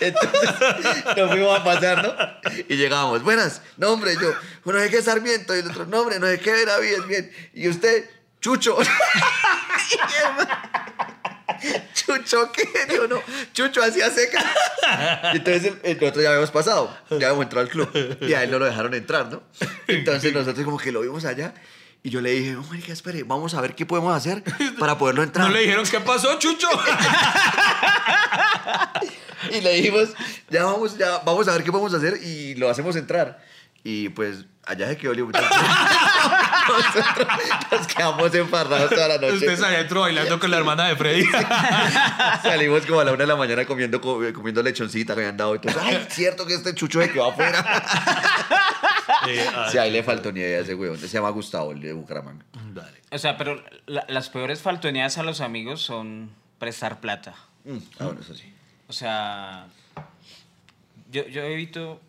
[0.00, 0.50] Entonces
[1.16, 2.14] nos fuimos a pasar, ¿no?
[2.68, 4.34] Y llegábamos, buenas, nombre, yo,
[4.64, 7.32] no sé qué Sarmiento, y el otro nombre, no sé qué Benavides, bien.
[7.54, 8.08] Y usted,
[8.40, 8.78] Chucho.
[11.94, 12.68] Chucho, ¿qué?
[12.88, 14.42] Digo, no, Chucho hacía seca.
[15.32, 18.50] Entonces el, el otro ya habíamos pasado, ya habíamos entrado al club y a él
[18.50, 19.42] no lo dejaron entrar, ¿no?
[19.86, 21.54] Entonces nosotros como que lo vimos allá
[22.04, 24.42] y yo le dije, no, marica, espere, vamos a ver qué podemos hacer
[24.78, 25.46] para poderlo entrar.
[25.46, 26.68] No le dijeron qué pasó, Chucho.
[29.50, 30.10] Y le dijimos,
[30.50, 33.42] ya vamos, ya vamos a ver qué podemos hacer y lo hacemos entrar.
[33.84, 35.44] Y pues allá se quedó el muchacho.
[36.68, 37.26] Nosotros
[37.72, 39.34] nos quedamos emparrados toda la noche.
[39.34, 41.24] Ustedes allá adentro bailando con la hermana de Freddy.
[42.44, 45.56] Salimos como a la una de la mañana comiendo, co- comiendo lechoncita que habían dado.
[45.56, 45.74] Y todo.
[45.82, 48.41] Ay, cierto que este chucho se quedó afuera.
[49.28, 50.98] Eh, ah, Sí, ahí le faltó ni idea a ese weón.
[50.98, 52.44] Se llama Gustavo, el de Bucaramanga.
[52.72, 53.00] dale.
[53.10, 57.34] O sea, pero la- las peores faltoneadas a los amigos son prestar plata.
[57.64, 58.52] Mm, ah, bueno, eso sí.
[58.88, 59.66] O sea,
[61.10, 62.00] yo, yo evito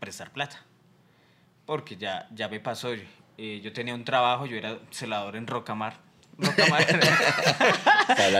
[0.00, 0.62] prestar plata.
[1.64, 2.90] Porque ya, ya me pasó.
[3.38, 5.98] eh, yo tenía un trabajo, yo era celador en Rocamar.
[6.38, 6.86] Rocamar.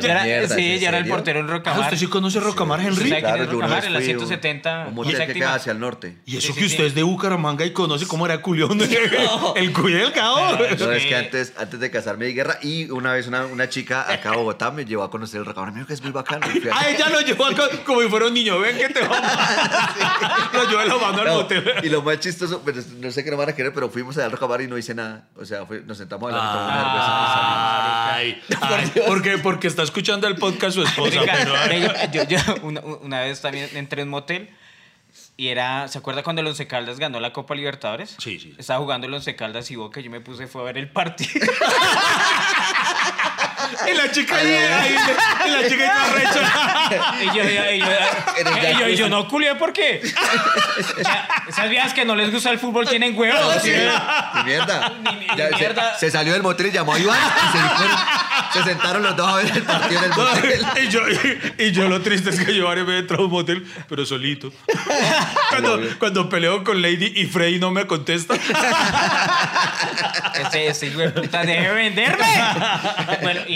[0.03, 1.81] Era- mierda, sí, ¿en yo era el portero en Ah, Rocamar.
[1.81, 3.05] ¿Usted sí conoce Rocamar, Henry?
[3.05, 3.77] Sí, ¿sabe quién es yo una Rocamar?
[3.77, 6.19] vez En la fui a un- 170, Un motel que queda hacia el norte.
[6.27, 6.87] Y eso Sí, que sí, usted sí.
[6.89, 8.79] es de Bucaramanga y conoce cómo era Culión.
[9.57, 10.57] el cuye del cabo.
[10.79, 14.11] No, es que antes, antes de casarme de guerra, y una vez una, una chica
[14.13, 15.67] acá a Bogotá me llevó a conocer el recado.
[15.67, 16.47] Me dijo que es muy bacano.
[16.73, 17.45] Ah, ella lo llevó
[17.85, 18.59] como si fuera un niño.
[18.61, 19.19] Ven que te vamos.
[20.53, 21.65] Lo llevó la mano al No, motel.
[21.83, 24.27] y lo más chistoso, pero no sé qué nos van a querer, pero fuimos allá
[24.27, 25.25] al Rocamar y no hice nada.
[25.37, 28.15] O sea, fue- nos sentamos a hablar y y.
[28.15, 31.21] Ay, ay, porque, porque está escuchando el podcast su esposa.
[31.69, 34.51] Pero, yo, yo una, una vez también entré en un motel
[35.39, 38.17] y era, ¿se acuerda cuando el Once Caldas ganó la Copa Libertadores?
[38.19, 38.55] Sí, sí.
[38.57, 41.47] Estaba jugando el Once Caldas y Boca, yo me puse fue a ver el partido.
[43.91, 44.97] Y la chica ahí, ahí,
[45.47, 47.13] y la chica ahí arrecha.
[47.23, 47.87] y yo, y yo, y yo,
[48.39, 49.11] En el y yo, y yo, jacuzzi.
[49.11, 50.01] no culié, ¿por qué?
[51.01, 53.57] O sea, esas viejas que no les gusta el fútbol tienen huevos.
[53.63, 53.71] Sí,
[54.35, 54.93] ni mierda.
[55.05, 55.99] Ni- ni Ya, se- mierda.
[55.99, 57.99] Se, salió del motel y llamó a Iván y se, fueron-
[58.53, 60.67] se sentaron los dos a ver el partido en el No, motel.
[60.83, 63.33] y, yo, y, y yo lo triste es que yo varias veces entrado a un
[63.33, 64.53] motel, pero solito.
[65.51, 68.35] Cuando, cuando peleo con Lady y Freddy no me contesta.
[70.35, 72.27] Este, este hijo de puta, deje de venderme.
[73.23, 73.56] Bueno, y.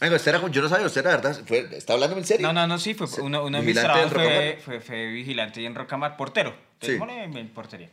[0.00, 2.46] Venga, usted era, yo no sabía, usted era verdad, fue, está hablando en serio.
[2.46, 5.06] No, no, no, sí, fue uno, uno de mis ¿Vigilante del trabajos fue, fue, fue
[5.10, 6.54] vigilante y en Rocamar, portero.
[6.80, 6.98] Sí.
[7.00, 7.88] En portería.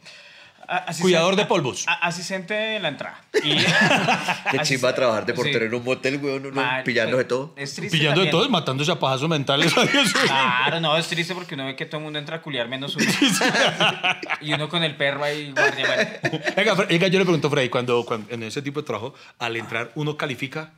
[0.71, 1.83] A- asistente- Cuidador de polvos.
[1.87, 3.19] a- asistente en la entrada.
[3.43, 3.55] Y,
[4.51, 5.65] Qué chimba trabajar de portero Sí.
[5.65, 7.53] en un motel, weón, uno Mal, pillándose pero todo.
[7.55, 8.31] Es triste Pillando de también.
[8.31, 9.73] todos, matándose a pajazos mentales.
[10.25, 12.95] Claro, no, es triste porque uno ve que todo el mundo entra a culiar menos
[12.95, 13.05] uno.
[14.41, 16.85] y uno con el perro ahí, guardia, bueno.
[16.87, 19.91] Venga, yo le pregunto a Freddy, cuando, cuando en ese tipo de trabajo, al entrar
[19.95, 20.71] uno califica,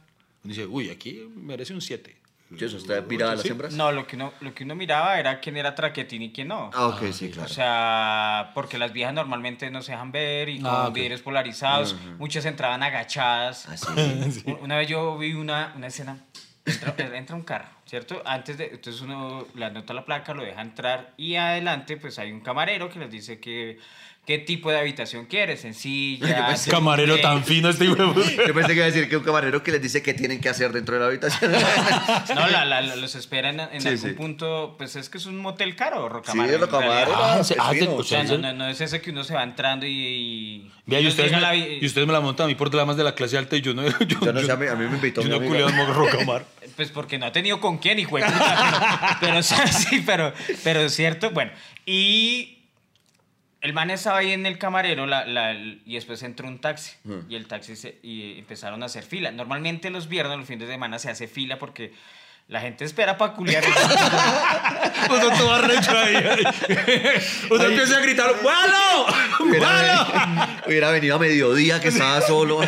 [0.44, 2.16] uno dice, uy, aquí merece un 7.
[2.58, 2.78] ¿Qué eso?
[2.78, 3.49] ¿Está pirada las Sí.
[3.49, 3.74] hembras?
[3.74, 6.70] No, lo que, uno, lo que uno miraba era quién era traquetín y quién no.
[6.74, 7.49] Ah, ok, sí, claro.
[7.49, 10.93] O sea, porque las viejas normalmente no se dejan ver y con Ah, ok.
[10.95, 13.68] vidrios polarizados, muchas entraban agachadas.
[13.70, 14.43] Así.
[14.45, 16.18] U- Una vez yo vi una, una escena,
[16.66, 18.22] entra, entra un carro, ¿cierto?
[18.26, 22.32] Antes de, entonces uno le anota la placa, lo deja entrar y adelante pues hay
[22.32, 23.80] un camarero que les dice que
[24.26, 26.47] qué tipo de habitación quiere, sencilla.
[26.49, 28.03] pensé- Camarero tan fino este puta.
[28.47, 30.47] Yo pensé que iba a decir que un camarero que les dice qué tienen que
[30.49, 31.51] hacer dentro de la habitación.
[32.36, 34.15] No, la, la- la- los esperan en, en Sí, algún sí.
[34.15, 36.47] punto, pues es que es un motel caro, Rocamar.
[36.47, 37.07] Sí, en Rocamar realidad.
[37.09, 39.86] era- Ah, ah, O sea, no, no, no es ese que uno se va entrando
[39.86, 39.91] y...
[39.91, 42.95] y Vea, y ustedes, me, la y ustedes me la montan a mí por más
[42.97, 43.84] de la clase alta y yo no.
[43.88, 46.45] Yo, Yo no sé, a mí, a mí me invitó yo no en Rocamar.
[46.76, 50.93] Pues porque no ha tenido con quién, hijo de puta, Pero, pero, pero, pero es
[50.95, 51.32] cierto.
[51.32, 51.51] Bueno,
[51.86, 52.59] y
[53.62, 56.93] el man estaba ahí en el camarero la- la- y después entró un taxi.
[57.30, 59.32] Y el taxi se- y empezaron a hacer fila.
[59.32, 61.93] Normalmente los viernes, los fines de semana se hace fila porque
[62.47, 63.64] la gente espera para culiar.
[65.09, 66.16] Uno todo arrecho ahí.
[67.49, 69.05] Uno empieza a gritar, ¡Malo!
[69.39, 69.45] ¡Malo!
[69.49, 72.59] Hubiera, hubiera venido a mediodía que estaba solo.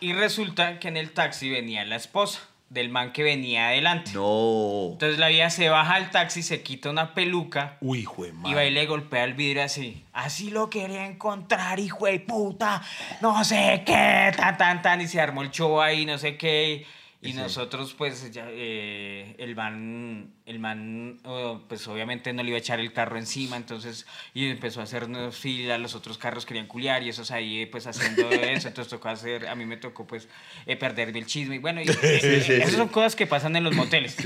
[0.00, 2.40] y resulta que en el taxi venía la esposa.
[2.68, 4.10] Del man que venía adelante.
[4.14, 4.90] No.
[4.92, 8.32] Entonces la vieja se baja al taxi, se quita una peluca Uy, hijo de y
[8.32, 8.54] madre.
[8.56, 10.04] va y le golpea el vidrio así.
[10.12, 12.82] Así lo quería encontrar, hijo de puta.
[13.20, 15.00] No sé qué, tan, tan, tan.
[15.00, 16.86] Y se armó el show ahí, no sé qué.
[17.24, 22.56] Y nosotros, pues, ya, eh, el man, el man, oh, pues obviamente no le iba
[22.56, 26.66] a echar el carro encima, entonces, y empezó a hacernos fila, los otros carros querían
[26.66, 30.28] culiar, y esos ahí, pues, haciendo eso, entonces tocó hacer, a mí me tocó, pues,
[30.66, 33.64] eh, perderme el chisme, y bueno, y, eh, sí, esas son cosas que pasan en
[33.64, 34.16] los moteles.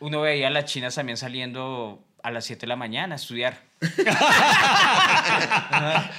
[0.00, 3.62] Uno veía a las chinas también saliendo a las 7 de la mañana a estudiar.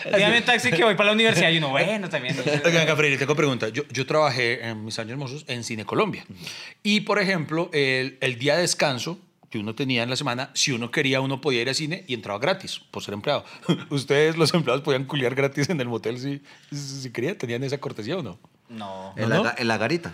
[0.05, 2.37] Dígame un taxi que voy para la universidad y uno, bueno, también.
[2.65, 3.69] Oigan, Cafreri, tengo pregunta.
[3.69, 6.25] Yo, yo trabajé en mis años hermosos en Cine Colombia.
[6.83, 9.19] Y, por ejemplo, el, el día de descanso
[9.49, 12.13] que uno tenía en la semana, si uno quería, uno podía ir al cine y
[12.13, 13.43] entraba gratis por ser empleado.
[13.89, 16.41] ¿Ustedes, los empleados, podían culiar gratis en el motel si,
[16.75, 17.35] si, querían?
[17.35, 18.39] ¿Tenían esa cortesía o no?
[18.69, 19.13] No.
[19.17, 19.51] En, ¿No, la, no?
[19.57, 20.13] en la garita.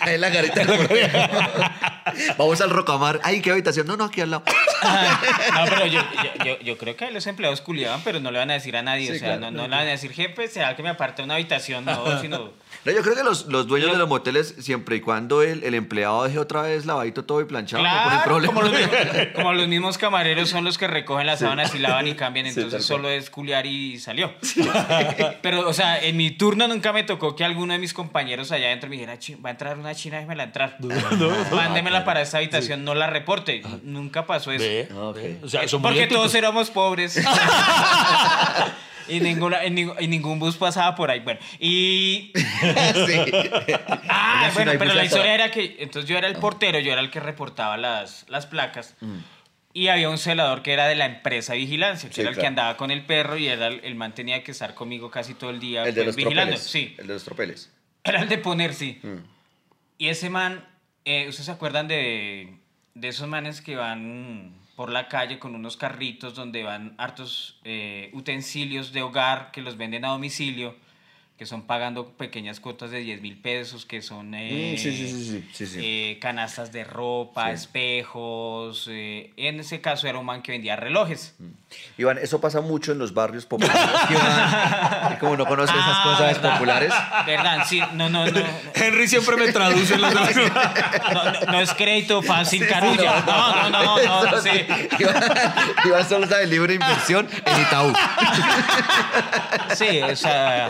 [0.00, 0.62] Ahí en la garita.
[2.38, 3.20] Vamos al Rocamar.
[3.22, 3.86] Ay, ¿qué habitación?
[3.86, 4.44] No, no, aquí al lado.
[5.54, 8.50] No, pero yo, yo, yo, yo creo que los empleados culiaban, pero no le van
[8.50, 9.06] a decir a nadie.
[9.08, 9.50] Sí, o sea, claro.
[9.52, 11.84] no, no le van a decir, jefe, será que me aparte una habitación.
[11.84, 12.52] No, sino.
[12.84, 15.74] No, yo creo que los, los dueños de los moteles, siempre y cuando el, el
[15.74, 18.54] empleado deje otra vez lavadito todo y planchado, no Claro, problema.
[18.54, 18.96] como los, mismos,
[19.34, 22.84] como los mismos camareros son los que recogen las sábanas y lavan y cambian, entonces
[22.84, 24.32] solo es culiar y salió.
[25.42, 28.66] Pero, o sea, en mi turno nunca me tocó que alguno de mis compañeros allá
[28.68, 30.76] adentro me dijera, "Chi- va a entrar una china, déjemela entrar.
[31.52, 33.62] Mándemela para esta habitación, no la reporte.
[33.82, 34.62] Nunca pasó eso.
[34.64, 35.16] Ve, Ah, ok.
[35.16, 35.38] ve.
[35.42, 37.20] O sea, Porque todos éramos pobres.
[39.08, 41.20] y, ninguna, y ningún bus pasaba por ahí.
[41.20, 42.32] Bueno, y.
[42.36, 43.32] Sí.
[44.08, 45.76] Ah, bueno, pero la historia era que.
[45.80, 48.96] Entonces yo era el portero, yo era el que reportaba las, las placas.
[49.74, 52.36] Y había un celador que era de la empresa de vigilancia, que Sí, era el
[52.36, 55.34] que andaba con el perro y era el, el man tenía que estar conmigo casi
[55.34, 56.52] todo el día El de pues, los vigilando.
[56.54, 56.70] tropeles.
[56.70, 57.70] Sí, El de los tropeles.
[58.02, 58.98] era el de poner, sí.
[59.02, 59.16] Mm.
[59.98, 60.64] Y ese man,
[61.04, 62.54] eh, ¿ustedes se acuerdan de,
[62.94, 68.10] de esos manes que van por la calle con unos carritos donde van hartos eh,
[68.12, 70.76] utensilios de hogar que los venden a domicilio,
[71.38, 75.08] que son pagando pequeñas cuotas de 10 mil pesos, que son eh, Mm, sí, sí,
[75.08, 75.78] sí, sí, sí, sí.
[75.80, 78.86] eh, canastas de ropa, espejos.
[78.90, 81.36] eh, en ese caso era un man que vendía relojes.
[81.96, 83.80] Iván, eso pasa mucho en los barrios populares.
[84.10, 86.52] Iván, como no conoce esas Ah, cosas ¿verdad?
[86.54, 86.92] populares.
[87.26, 87.64] ¿Verdad?
[87.68, 88.40] Sí, no, no, no.
[88.74, 93.22] Henry siempre me traduce los No, no, no es crédito fácil, carulla.
[93.26, 94.50] No, no, no, no, no, sí.
[94.98, 95.22] Iván,
[95.84, 97.92] Iván solo sabe de inversión en Itaú.
[99.74, 100.68] Sí, o sea,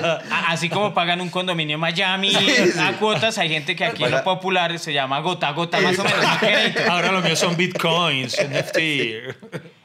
[0.48, 2.78] así como pagan un condominio en Miami Sí, sí.
[2.78, 5.98] a cuotas, hay gente que aquí en lo popular se llama gota a gota, más
[5.98, 6.88] o menos.
[6.88, 8.78] Ahora lo mío son bitcoins, NFT.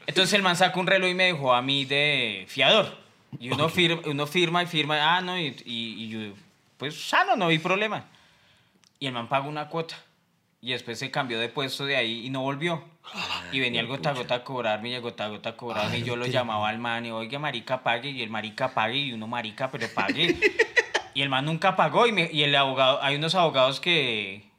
[0.06, 2.96] Entonces el man sacó un reloj y me dejó a mí de fiador.
[3.38, 6.18] Y uno, firma, uno firma y firma, ah, no, y, y- y yo,
[6.78, 8.04] pues sano, no vi problema.
[8.98, 9.96] Y el man pagó una cuota.
[10.62, 12.82] Y después se cambió de puesto de ahí y no volvió.
[13.52, 15.98] Y venía el gota a gota a cobrarme y el gota a gota a cobrarme.
[15.98, 18.10] y yo lo llamaba al man y, oiga, marica, pague.
[18.10, 18.98] Y el marica pague.
[18.98, 20.36] Y uno, marica, pero pague.
[21.14, 22.06] Y el man nunca pagó.
[22.06, 24.50] Y, me- y el abogado, hay unos abogados que,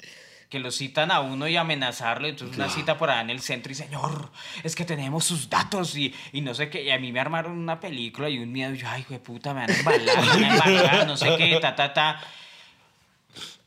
[0.49, 2.27] que lo citan a uno y amenazarlo.
[2.27, 4.31] Entonces una cita por allá en el centro y, señor,
[4.63, 6.81] es que tenemos sus datos y, y no sé qué.
[6.81, 8.73] Y a mí me armaron una película y un miedo.
[8.73, 11.35] Y yo, ay, güey, puta, me van a embalar, me van a embargar, no sé
[11.37, 12.21] qué, ta, ta, ta.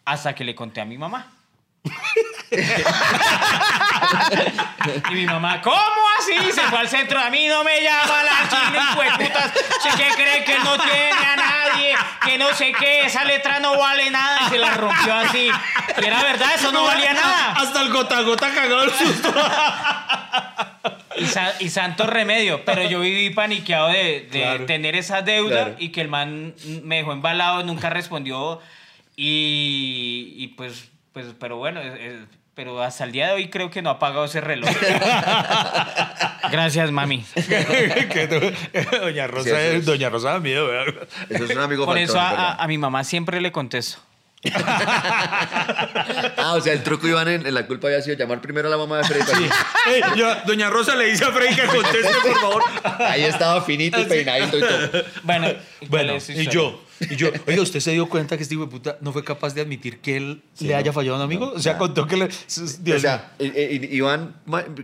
[0.05, 1.33] Hasta que le conté a mi mamá.
[5.11, 5.77] y mi mamá, ¿cómo
[6.19, 6.53] así?
[6.53, 7.19] Se fue al centro.
[7.21, 9.53] A mí no me llama la china, putas.
[9.83, 11.95] ¿Se qué cree que no tiene a nadie?
[12.25, 14.41] Que no sé qué, esa letra no vale nada.
[14.47, 15.51] Y se la rompió así.
[16.01, 17.53] Y era verdad, eso no valía nada.
[17.53, 19.33] Hasta el gota gota cagado el susto.
[21.17, 22.65] Y, sa- y santo remedio.
[22.65, 24.67] Pero yo viví paniqueado de, de Claro.
[24.67, 25.77] tener esa deuda Claro.
[25.79, 28.61] y que el man me dejó embalado, nunca respondió.
[29.17, 32.25] Y, y pues, pues, pero bueno, eh,
[32.55, 34.69] pero hasta el día de hoy creo que no ha pagado ese reloj.
[36.51, 37.25] Gracias, mami.
[39.01, 39.85] Doña Rosa, Sí, eso es.
[39.87, 41.07] Doña Rosa da miedo, ¿verdad?
[41.29, 42.47] Eso es un amigo Por eso a, ¿verdad?
[42.59, 44.01] a- a mi mamá siempre le contesto.
[46.37, 48.71] Ah, o sea, el truco Iván en, en la culpa había sido llamar primero a
[48.71, 49.25] la mamá de Freddy.
[49.25, 49.53] para decir,
[49.89, 52.63] Ey, yo- Doña Rosa le dice a Freddy que conteste, por favor.
[53.01, 55.05] Ahí estaba finito y peinadito y todo.
[55.23, 55.49] Bueno,
[55.81, 58.65] ¿y cuál Bueno, y yo, y yo, oiga, ¿usted se dio cuenta que este hijo
[58.67, 61.53] de puta no fue capaz de admitir que él le haya fallado a un amigo?
[61.55, 62.29] o sea, contó que le...
[62.81, 64.35] Dios o sea, eh, eh, Iván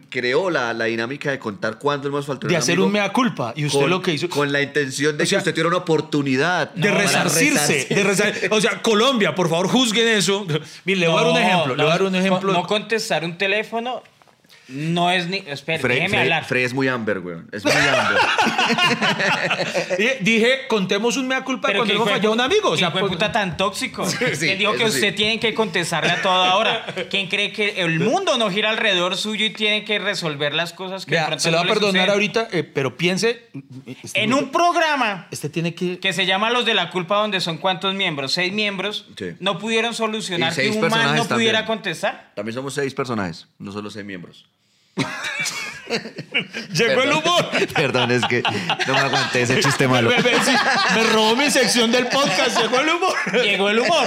[0.09, 3.53] creó la, la dinámica de contar cuándo hemos faltado de hacer un mea culpa.
[3.57, 4.29] Y usted con, lo que hizo...
[4.29, 6.73] Con la intención de O sea, que usted tuviera una oportunidad.
[6.75, 10.47] de resarcirse, de resar- O sea, Colombia, por favor, juzguen eso.
[10.85, 11.77] Mire, le voy a dar un No, ejemplo.
[11.77, 12.53] le voy a dar un ejemplo.
[12.53, 14.03] No contestar un teléfono
[14.69, 15.39] No es ni.
[15.47, 16.45] Espera, Frey, déjeme Frey- hablar.
[16.45, 17.49] Frey es muy Amber, weón.
[17.53, 18.19] Es muy Amber.
[20.21, 22.71] Dije, contemos un mea culpa Pero cuando que hemos fallado un amigo.
[22.71, 24.05] O sea, fue pues- puta tan tóxico.
[24.11, 24.99] sí, ¿Quién dijo que eso sí.
[24.99, 26.85] usted tiene que contestarle a toda hora?
[27.11, 31.05] ¿Quién cree que el mundo no gira alrededor suyo y tiene que resolver las cosas
[31.07, 32.11] que de Vea, pronto se lo va a perdonar suceden?
[32.11, 33.49] ahorita, eh, pero piense.
[34.03, 35.99] este En un programa Este tiene que.
[35.99, 39.35] que se llama Los de la Culpa, donde son cuántos miembros, seis miembros, Sí.
[39.41, 41.67] no pudieron solucionar Y que un man no personajes pudiera también.
[41.79, 42.33] contestar.
[42.35, 44.47] También somos seis personajes, no solo seis miembros.
[46.73, 47.49] Llegó el humor.
[47.75, 48.43] Perdón, es que
[48.87, 50.11] no me aguanté ese chiste malo.
[50.11, 50.53] Me, me- sí,
[50.95, 52.61] me robó mi sección del podcast.
[52.61, 53.15] Llegó el humor.
[53.45, 54.07] Llegó el humor.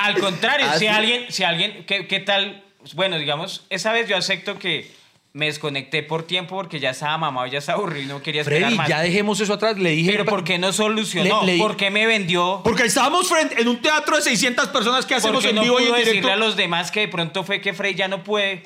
[0.00, 0.86] Al contrario, Ah, si sí.
[0.88, 2.64] alguien, si alguien, ¿qué, qué tal?
[2.94, 4.90] Bueno, digamos, esa vez yo acepto que
[5.32, 8.62] me desconecté por tiempo porque ya estaba mamado, ya estaba aburrido y no quería esperar
[8.62, 8.88] Freddy, más.
[8.88, 9.76] ya dejemos eso atrás.
[9.78, 10.10] Le dije.
[10.10, 11.44] Pero ¿por qué no solucionó?
[11.44, 12.62] Le- le- ¿Por qué me vendió?
[12.64, 15.84] Porque estábamos frente en un teatro de 600 personas que hacemos en no vivo y
[15.84, 16.32] en decirle directo.
[16.32, 18.62] a los demás que de pronto fue que Frey ya no puede,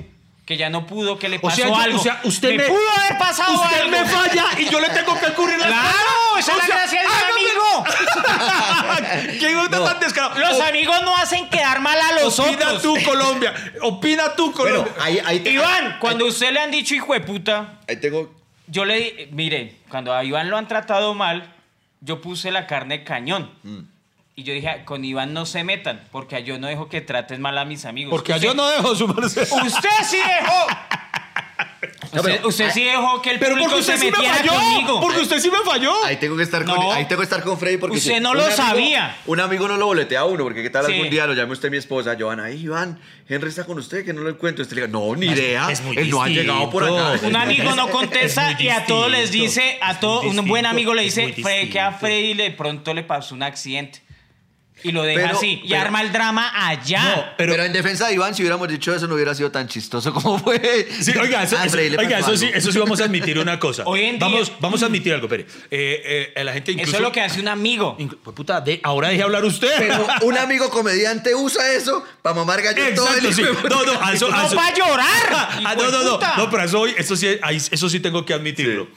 [0.51, 1.97] que ya no pudo, que le O pasó sea, yo- algo.
[1.97, 3.91] o sea, usted me, pudo haber pasado usted algo.
[3.91, 7.07] me falla y yo le tengo que ocurrir la Claro, esa es la gracia de
[7.07, 7.85] un amigo.
[9.39, 10.37] ¿Qué gusta tan descarado?
[10.37, 12.81] Los O- amigos no hacen quedar mal a los Opina otros.
[12.81, 13.53] tú, Colombia.
[13.81, 14.93] Opina tú, Bueno, Colombia.
[15.01, 18.33] ahí, ahí te- Iván, cuando usted le han dicho hijo de puta, Ahí tengo.
[18.67, 21.49] yo le di, mire, cuando a Iván lo han tratado mal,
[22.01, 23.51] yo puse la carne de cañón.
[23.63, 23.79] Mm.
[24.41, 27.55] Y yo dije, con Iván no se metan, porque yo no dejo que traten mal
[27.59, 28.09] a mis amigos.
[28.09, 29.43] Porque Usted- yo no dejo su merced.
[29.43, 30.67] Usted sí dejó.
[32.13, 34.11] No, usted, pero- usted sí dejó que el Pero porque público usted se sí me
[34.11, 34.51] metiera falló.
[34.53, 34.99] conmigo.
[35.01, 35.93] Porque usted sí me falló.
[36.05, 36.91] Ahí tengo que estar con, No.
[36.91, 39.15] ahí tengo que estar con Freddy porque Usted si- no lo amigo- sabía.
[39.27, 40.93] Un amigo no lo boletea a uno porque qué tal Sí.
[40.93, 44.11] algún día lo llame usted mi esposa, Joana, ay Iván, Henry está con usted que
[44.11, 44.63] no lo encuentro.
[44.63, 45.71] Usted le diga, no, ni idea.
[45.71, 47.19] es muy Él no ha llegado por acá.
[47.27, 51.03] Un amigo no contesta y a todos les dice, a todo, un buen amigo le
[51.03, 51.91] dice, que a.
[51.93, 54.01] Freddy de pronto le pasó un accidente.
[54.83, 55.61] Y lo deja Pero- así.
[55.63, 57.03] Y arma el drama allá.
[57.15, 59.67] No, Pero, pero- en defensa de Iván, si hubiéramos dicho eso, no hubiera sido tan
[59.67, 60.87] chistoso como fue.
[61.01, 62.57] Sí, oiga, eso, Ah, eso- oiga, eso sí, algo.
[62.57, 63.83] eso sí vamos a admitir una cosa.
[63.85, 65.45] Hoy en día- vamos, vamos a admitir algo, espere.
[65.69, 66.89] Eh, eh, la gente incluso...
[66.91, 67.97] Eso es lo que hace un amigo.
[68.23, 69.71] pues, puta, de- ahora deje hablar usted.
[69.77, 73.57] Pero un amigo comediante usa eso para mamar gallo todo el Exacto, sí.
[73.61, 75.07] puta No, no, a eso, a ¡No eso- va a llorar!
[75.65, 76.19] Ah, no, no, no.
[76.37, 77.27] No, pero eso, eso, sí,
[77.71, 78.87] eso sí tengo que admitirlo.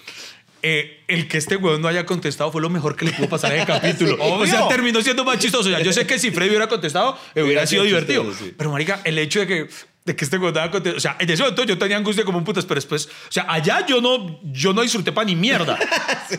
[0.66, 3.52] Eh, el que este huevón no haya contestado fue lo mejor que le pudo pasar
[3.52, 4.16] en el capítulo.
[4.18, 5.68] O sea, terminó siendo más chistoso.
[5.78, 8.22] Yo sé que si Freddy hubiera contestado, eh, hubiera, Hubiera sido sido divertido.
[8.24, 8.54] chistoso, sí.
[8.56, 9.68] Pero, marica, el hecho de que,
[10.04, 10.96] de que este haya contestado...
[10.98, 13.06] O sea, en ese momento yo tenía angustia como un putas, pero después...
[13.06, 15.78] O sea, allá yo no, yo no disfruté para ni mierda.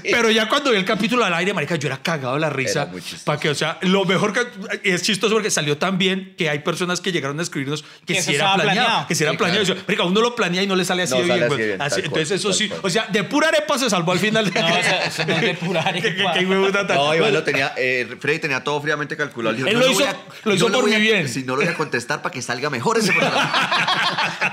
[0.03, 2.91] Pero ya cuando vi el capítulo al aire, marica, yo era cagado de la risa.
[3.24, 4.41] Para que, o sea, lo mejor que...
[4.84, 8.22] Es chistoso porque salió tan bien que hay personas que llegaron a escribirnos que, Que
[8.22, 9.07] si era planeado, planeado.
[9.07, 9.66] Que si era Sí, planeado.
[9.66, 9.82] claro.
[9.88, 11.45] Marica, uno lo planea y no le sale así No de sale bien.
[11.51, 11.68] así güey.
[11.68, 12.68] bien, Así- tal cual, entonces eso sí...
[12.70, 12.82] cual.
[12.84, 14.51] O sea, de pura arepa se salvó al final.
[14.53, 16.07] No, eso, eso no es de pura arepa.
[16.07, 19.55] que, que, que huevona tan- No, Iván lo tenía, eh, Freddy tenía todo fríamente calculado.
[19.55, 21.30] Dijo, Él yo lo hizo- voy a- lo hizo por voy mi a- bien.
[21.30, 23.53] Si no lo voy a contestar para que salga mejor ese programa.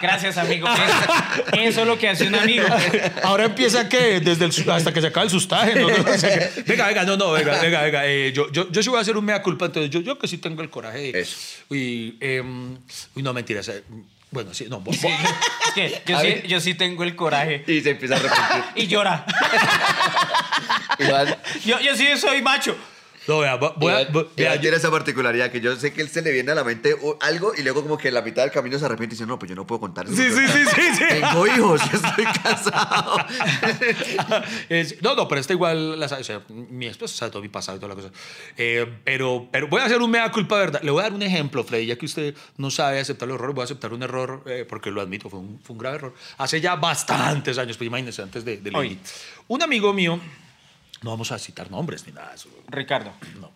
[0.00, 0.68] Gracias, amigo.
[0.68, 2.64] Eso, eso es lo que hace un amigo.
[3.22, 5.74] Ahora empieza que desde el, hasta que se acaba el sustaje.
[5.80, 5.88] ¿no?
[5.88, 8.06] No, o sea que- venga, venga, no, no, venga, venga, venga.
[8.06, 10.26] eh, yo, yo, yo sí voy a hacer un mea culpa, entonces yo, yo que
[10.28, 11.12] sí tengo el coraje.
[11.12, 11.36] de- Eso.
[11.70, 12.76] Y, em,
[13.14, 13.68] uy, no, mentiras.
[13.68, 13.82] eh,
[14.30, 14.82] bueno, sí, no.
[14.92, 15.06] Sí,
[15.76, 17.64] es que yo sí, yo sí tengo el coraje.
[17.66, 18.64] Y se empieza a repetir.
[18.76, 19.24] Y llora.
[21.64, 22.76] Yo, yo sí soy macho.
[23.28, 25.76] No, vea, vo- voy a- Iván- vo- vea, Iván yo- tiene esa particularidad que yo
[25.76, 28.14] sé que él se le viene a la mente algo y luego como que en
[28.14, 30.16] la mitad del camino se arrepiente y dice, no, pues yo no puedo contar eso.
[30.16, 31.04] Sí, sí, sí, sí, sí.
[31.08, 33.16] Tengo hijos, estoy casado.
[34.68, 37.76] Es- no, no, pero está igual, la, o sea, mi esposa sabe todo mi pasado
[37.76, 38.12] y toda la cosa.
[38.56, 40.80] Eh, pero, pero voy a hacer un mea culpa, ¿verdad?
[40.82, 43.52] Le voy a dar un ejemplo, Freddy, ya que usted no sabe aceptar el error,
[43.54, 46.14] voy a aceptar un error, eh, porque lo admito, fue un, fue un grave error.
[46.38, 48.70] Hace ya bastantes años, pues imagínense, antes de, de.
[49.48, 50.18] Un amigo mío,
[51.02, 52.48] no vamos a citar nombres ni nada eso.
[52.68, 53.12] Ricardo.
[53.40, 53.50] No.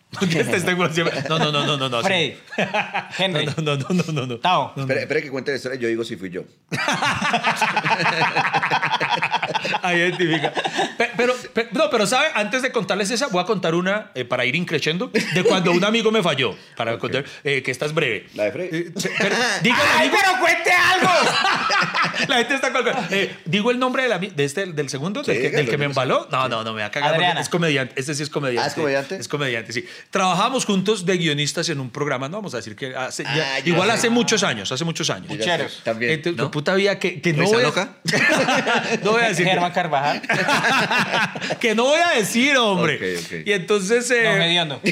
[1.29, 2.03] No, no, no, no, no, no.
[2.03, 2.39] Freddy.
[3.19, 3.45] Henry.
[3.45, 4.39] No, no, no, no, no, no.
[4.39, 4.73] Tao.
[4.75, 6.43] Espera, espera que cuente la historia, yo digo si fui yo.
[9.83, 10.55] Ahí identifica.
[10.99, 12.27] Pe- Pero, pe- no, pero ¿sabe?
[12.35, 15.85] Antes de contarles esa, voy a contar una eh, para ir increciendo de cuando un
[15.85, 16.57] amigo me falló.
[16.77, 18.27] Para contar, eh, que esta es breve.
[18.35, 18.77] La de Freddy.
[18.79, 19.71] Eh, pero, ¡Ay,
[20.09, 21.11] amigo- pero cuente algo!
[22.29, 23.07] La gente está colgada.
[23.11, 25.77] Eh, digo el nombre del, ami- de este, del segundo, del, Sí, que, del que
[25.77, 26.27] me embaló.
[26.33, 27.39] No, no, no, me va a cagar.
[27.39, 27.93] Es comediante.
[28.01, 28.65] Este sí es comediante.
[28.65, 29.17] ¿Ah, es comediante?
[29.17, 29.85] Es comediante, sí.
[30.11, 33.59] Trabajamos juntos de guionistas en un programa, no vamos a decir que hace, Ah, ya
[33.67, 33.95] igual sé.
[33.95, 35.27] hace muchos años, hace muchos años.
[35.29, 35.81] Pucheros.
[35.85, 36.13] También.
[36.13, 36.51] Entonces, ¿no?
[36.51, 37.97] puta vida que, que no ¿Risa voy a, loca?
[39.05, 39.47] no voy a decir.
[39.47, 40.23] Germán Carvajal.
[41.61, 42.95] que no voy a decir, hombre.
[42.97, 43.33] Ok, ok.
[43.47, 44.11] Y entonces.
[44.11, 44.81] eh, Don Hediondo.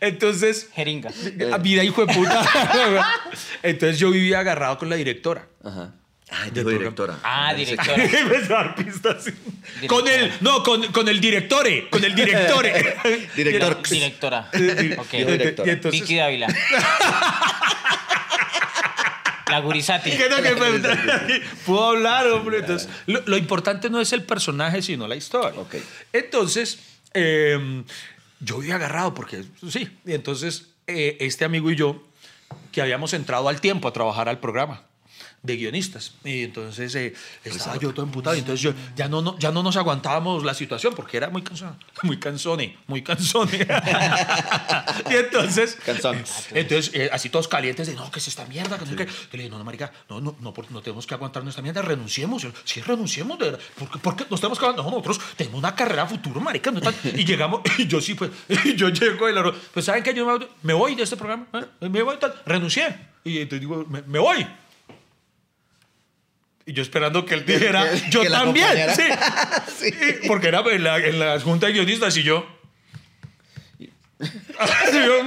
[0.00, 0.68] entonces.
[0.74, 1.10] Jeringa.
[1.52, 2.44] ah, Mira, hijo de puta.
[3.62, 5.46] entonces yo vivía agarrado con la directora.
[5.64, 5.92] Ajá.
[6.30, 6.78] Ay, dijo programa.
[6.78, 7.14] directora.
[7.22, 8.04] Ah, directora.
[8.48, 9.86] Dar pistas, sí.
[9.86, 10.30] Con el.
[10.40, 11.88] No, con, con el directore.
[11.88, 12.96] Con el directore.
[13.34, 13.82] Director.
[13.88, 14.50] Directora.
[14.52, 15.10] Y- Ok.
[15.12, 15.68] Dijo directora.
[15.68, 16.00] Y entonces.
[16.02, 16.48] Vicky Dávila.
[19.50, 20.10] La gurisati.
[20.16, 22.58] ¿Qué tal que me- Puedo hablar, hombre.
[22.58, 25.60] Entonces, lo, lo importante no es el personaje, sino la historia.
[26.12, 26.78] Entonces,
[27.14, 27.84] eh,
[28.40, 29.88] yo había agarrado, porque sí.
[30.04, 32.02] Y entonces, eh, este amigo y yo,
[32.72, 34.82] que habíamos entrado al tiempo a trabajar al programa
[35.42, 36.12] de guionistas.
[36.24, 37.14] Y entonces eh,
[37.44, 38.36] estaba yo todo emputado.
[38.36, 41.42] Y entonces yo, ya, no, no, ya no nos aguantábamos la situación porque era muy
[41.42, 41.76] cansado.
[42.02, 43.58] Muy cansone, muy cansone.
[45.10, 46.46] y entonces, Cansones.
[46.52, 48.78] entonces eh, así todos calientes de no, que es esta mierda.
[48.78, 49.06] Que no sé qué.
[49.06, 51.82] Yo le dije, no, no, marica, no, no, no, no tenemos que aguantar nuestra mierda,
[51.82, 52.42] renunciemos.
[52.42, 53.38] Yo, Sí, renunciemos.
[53.38, 53.60] De verdad.
[53.78, 54.84] ¿Por qué, por qué nos tenemos que aguantar?
[54.84, 56.70] No, nosotros tenemos una carrera futuro, marica.
[56.70, 56.80] no.
[57.04, 58.30] Y llegamos, y yo sí, pues,
[58.64, 60.12] y yo llego y la pues, ¿saben qué?
[60.14, 61.46] Yo me, me voy de este programa.
[61.54, 61.88] ¿eh?
[61.88, 62.34] Me voy, tal.
[62.44, 62.96] Renuncié.
[63.24, 64.46] Y entonces digo, me, me voy.
[66.68, 68.68] Y yo esperando que él dijera, que- yo que también.
[69.78, 69.90] Sí.
[70.28, 72.46] Porque era en la, en la junta de guionistas y yo.
[73.78, 73.86] Y
[74.92, 75.24] yo,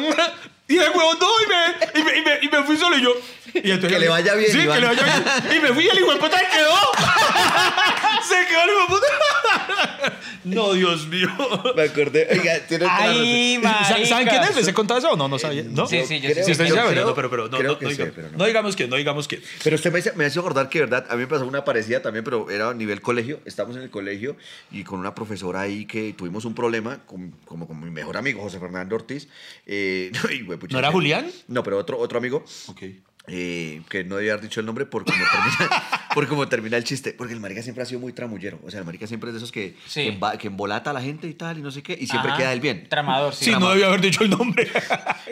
[0.76, 3.02] y el huevón no, y me, y, me, y, me, y me fui solo y
[3.04, 3.14] yo.
[3.54, 4.76] Y entonces- Que le vaya bien, Sí, Iván.
[4.76, 5.58] que le vaya bien.
[5.58, 6.76] Y me fui y el hijo de puta se quedó.
[8.22, 10.20] Se quedó el hijo de puta.
[10.44, 11.28] No, Dios mío.
[11.76, 12.28] Me acordé.
[12.32, 13.22] Oiga, tiene toda la razón.
[13.24, 14.56] Ay, ¿Sa- ¿Saben quién es?
[14.56, 15.28] ¿Les he contado eso o no?
[15.28, 15.64] No sabía.
[15.64, 15.86] ¿No?
[15.88, 17.86] Sí, sí, yo Creo- sí Sí, ustedes saben, no, pero, pero no, creo no, que
[17.86, 18.38] no, sé, digamos, pero no.
[18.38, 19.42] no digamos quién, no digamos quién.
[19.64, 22.02] Pero usted me, hace- me hace acordar que, verdad, a mí me pasó una parecida
[22.02, 23.40] también, pero era a nivel colegio.
[23.46, 24.36] Estamos en el colegio
[24.72, 28.42] y con una profesora ahí que tuvimos un problema, con- como con mi mejor amigo,
[28.42, 29.28] José Fernando Ortiz.
[29.68, 31.32] Eh, y, güey, ¿No era Julián?
[31.48, 32.44] No, pero otro, otro amigo.
[32.68, 32.82] Ok.
[33.28, 35.84] eh, que no debía haber dicho el nombre por cómo termina,
[36.14, 37.14] por cómo termina el chiste.
[37.18, 38.60] Porque el marica siempre ha sido muy tramullero.
[38.66, 40.04] O sea, el marica siempre es de esos que, Sí.
[40.04, 42.32] que, emba- que embolata a la gente y tal, y no sé qué, y siempre
[42.32, 42.40] Ajá.
[42.40, 42.88] queda el bien.
[42.90, 43.46] Tramador, sí.
[43.46, 44.70] Sí, no debía haber dicho el nombre.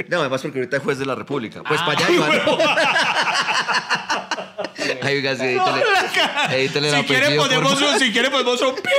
[0.07, 1.63] No, además porque ahorita es juez de la República.
[1.63, 1.85] Pues Ah.
[1.85, 2.31] para allá, Iván.
[5.01, 5.83] Ay, oiga, sí, edítale,
[6.51, 8.81] edítale Si quiere ponemos un, si quiere ponemos un pi.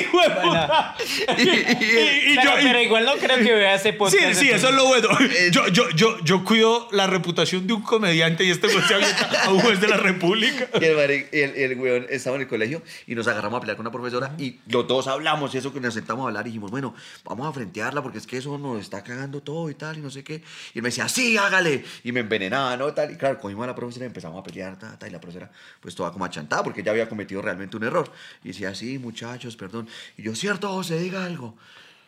[0.00, 0.94] Hijo de puta.
[1.38, 4.40] Y, y pero, yo, y- pero igual no creo que vea ese Sí, podcast.
[4.40, 5.08] sí, eso es lo bueno.
[5.20, 8.94] Eh, Yo, yo, yo, yo cuido la reputación de un comediante y este güey se
[8.94, 10.68] avienta juez de la República.
[10.80, 13.76] Y el, y el, el weón estaba en el colegio y nos agarramos a pelear
[13.76, 16.50] con una profesora y los dos hablamos y eso que nos sentamos a hablar y
[16.50, 16.94] dijimos, bueno,
[17.24, 20.10] vamos a frentearla porque es que eso nos está cagando todo y tal y no
[20.10, 20.42] sé qué.
[20.74, 21.84] Y él me decía, sí, hágale.
[22.04, 22.92] Y me envenenaba, ¿no?
[22.94, 23.10] Tal.
[23.12, 25.50] Y claro, cogimos a la profesora y empezamos a pelear, ta, ta, y la profesora
[25.80, 28.10] pues toda como achantada porque ya había cometido realmente un error.
[28.44, 29.88] Y decía, sí, muchachos, perdón.
[30.16, 31.56] Y yo, cierto, José, diga algo.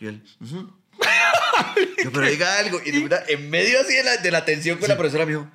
[0.01, 0.71] Y él, "Ujú".
[2.05, 2.81] Yo, pero diga algo.
[2.85, 2.91] Y
[3.29, 5.49] en medio así de la, de la tensión con la profesora me dijo,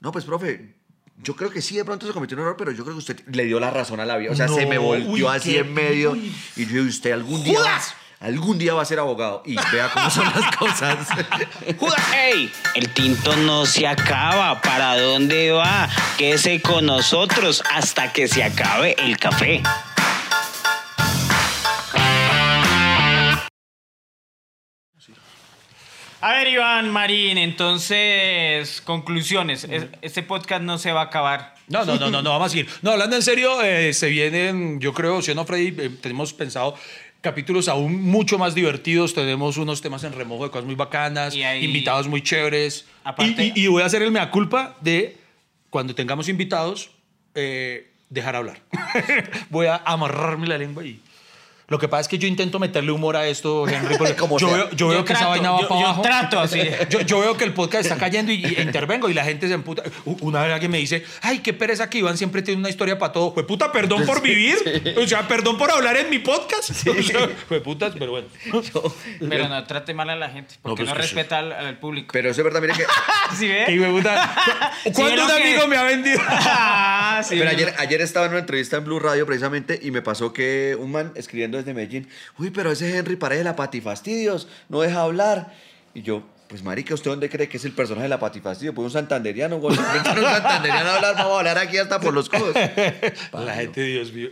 [0.00, 0.74] no, pues, profe,
[1.22, 3.20] yo creo que sí, de pronto se cometió un error, pero yo creo que usted
[3.28, 4.30] le dio la razón a la vida.
[4.32, 6.12] O sea, No, se me volteó uy, así qué- en medio.
[6.12, 6.34] uy.
[6.56, 7.94] Y yo, ¿y usted algún día, va, ¡Judas!
[8.20, 9.42] algún día va a ser abogado?
[9.44, 10.96] Y vea cómo son las cosas.
[12.14, 12.50] ¡Ey!
[12.74, 14.60] El tinto no se acaba.
[14.60, 15.88] ¿Para dónde va?
[16.16, 19.62] Quédese con nosotros hasta que se acabe el café.
[26.20, 29.64] A ver, Iván Marín, entonces, conclusiones.
[29.64, 31.54] Es- Este podcast no se va a acabar.
[31.68, 32.68] No, no, no, no, no, vamos a seguir.
[32.82, 36.74] No, hablando en serio, eh, se vienen, yo creo, si no, Freddy, eh, tenemos pensado
[37.20, 39.14] capítulos aún mucho más divertidos.
[39.14, 42.86] Tenemos unos temas en remojo de cosas muy bacanas, Y ahí- invitados muy chéveres.
[43.04, 45.18] Aparte- Y, y- y voy a hacer el mea culpa de
[45.70, 46.90] cuando tengamos invitados,
[47.36, 48.60] eh, dejar hablar.
[49.50, 51.00] voy a amarrarme la lengua y.
[51.68, 54.48] Lo que pasa es que yo intento meterle humor a esto, Henry, porque Como yo
[54.48, 54.56] sea.
[54.56, 56.02] veo, yo veo que esa trato, vaina va yo- para yo abajo.
[56.02, 56.60] trato así.
[56.88, 59.52] Yo, yo veo que el podcast está cayendo y, y intervengo y la gente se
[59.54, 59.82] emputa.
[60.22, 63.12] Una vez alguien me dice, ay, qué pereza que Iván siempre tiene una historia para
[63.12, 63.32] todo.
[63.34, 64.56] Fue puta, perdón por vivir.
[64.96, 66.70] O sea, perdón por hablar en mi podcast.
[66.70, 68.28] O sea, fue putas, pero bueno.
[69.28, 71.02] Pero no trate mal a la gente, porque pues no, sí.
[71.02, 72.08] respeta al, al público.
[72.12, 72.84] Pero eso es verdad, mire que...
[73.36, 73.88] ¿Sí ve?
[73.90, 74.34] Puta.
[74.94, 76.20] ¿Cuándo ¿vieron un que- amigo me ha vendido?
[76.26, 80.00] Ah, sí, Pero ayer, ayer estaba en una entrevista en Blue Radio precisamente y me
[80.02, 84.80] pasó que un man escribiendo desde Medellín, uy, pero ese Henry parece la patifastidios, no
[84.80, 85.54] deja hablar.
[85.94, 88.74] Y yo, pues marica, ¿usted dónde cree que es el personaje de la patifastidio?
[88.74, 89.76] Pues un santanderiano, güey.
[89.78, 92.54] un santanderiano a hablar, vamos a hablar aquí hasta por los codos.
[93.32, 94.28] La gente, Dios mío.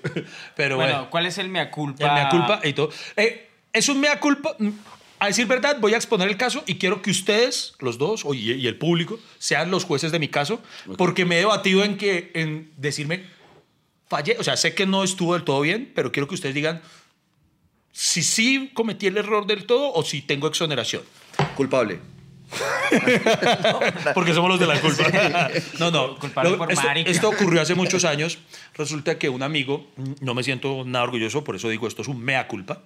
[0.54, 2.06] Pero Bueno, bueno, ¿cuál es el mea culpa?
[2.06, 2.90] el mea culpa y todo.
[3.16, 4.54] Eh, es un mea culpa.
[4.58, 4.70] mm,
[5.18, 8.66] A decir verdad, voy a exponer el caso y quiero que ustedes, los dos, y
[8.66, 10.60] el público, sean los jueces de mi caso,
[10.98, 13.24] porque me he debatido en que en decirme,
[14.08, 16.80] fallé, o sea, sé que no estuvo del todo bien, pero quiero que ustedes digan
[17.96, 21.02] si sí cometí el error del todo o si tengo exoneración.
[21.54, 21.98] Culpable.
[24.14, 25.04] Porque somos los de la culpa.
[25.78, 26.18] No, no.
[26.18, 27.10] Culpable por esto, marica.
[27.10, 28.38] esto ocurrió hace muchos años.
[28.74, 29.86] Resulta que un amigo,
[30.20, 32.82] no me siento nada orgulloso, por eso digo esto es un mea culpa.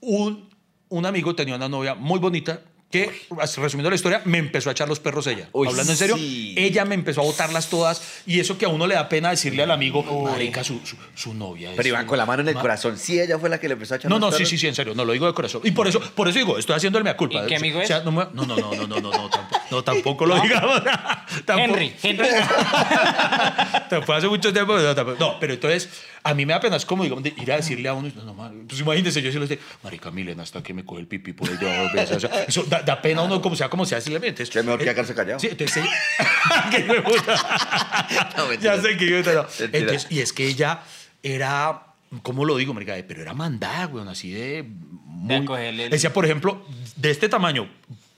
[0.00, 0.50] un,
[0.90, 2.60] un amigo tenía una novia muy bonita
[2.90, 3.26] que,
[3.56, 5.48] resumiendo la historia, me empezó a echar los perros ella.
[5.52, 6.54] Uy, Hablando en serio, sí.
[6.56, 9.64] ella me empezó a botarlas todas y eso que a uno le da pena decirle
[9.64, 11.76] al amigo, marica, su, su, su novia es...
[11.76, 12.96] Pero Iván, con la mano en el Ma- corazón.
[12.96, 14.50] Sí, ella fue la que le empezó a echar No, los no, sí, perros.
[14.50, 15.62] sí, sí, en serio, no lo digo de corazón.
[15.64, 17.42] Y por eso, por eso digo, estoy haciendo el mea culpa.
[17.44, 18.04] ¿Y qué amigo O sea, es?
[18.04, 20.80] no, me- no, no, no, no, no, no, no, tampoco, no, tampoco lo digamos.
[21.44, 22.26] Tampoco- Henry, Henry.
[24.06, 24.76] Fue hace mucho tiempo.
[24.78, 25.88] No, tampoco- no, pero entonces,
[26.28, 28.24] a mí me da pena, es como, digamos, de ir a decirle a uno, no,
[28.34, 31.32] no, pues imagínese, yo sí lo sé, marica Milena, hasta que me coge el pipí
[31.32, 32.16] por ello dos veces.
[32.16, 34.58] O sea, eso da, da pena a uno, como sea, como sea, decirle, entonces, Que
[34.58, 35.38] es mejor que eh, quedarse callado.
[35.40, 37.36] Sí, entonces, ella- que me puta.
[38.36, 38.76] No, mentira.
[38.76, 39.46] ya sé que yo, no.
[39.72, 40.80] Entonces, y es que ella
[41.22, 41.82] era,
[42.22, 42.94] ¿cómo lo digo, marica?
[43.06, 44.64] Pero era mandada, weón, así de...
[45.06, 46.64] Muy, el- Decía, por ejemplo,
[46.96, 47.68] de este tamaño,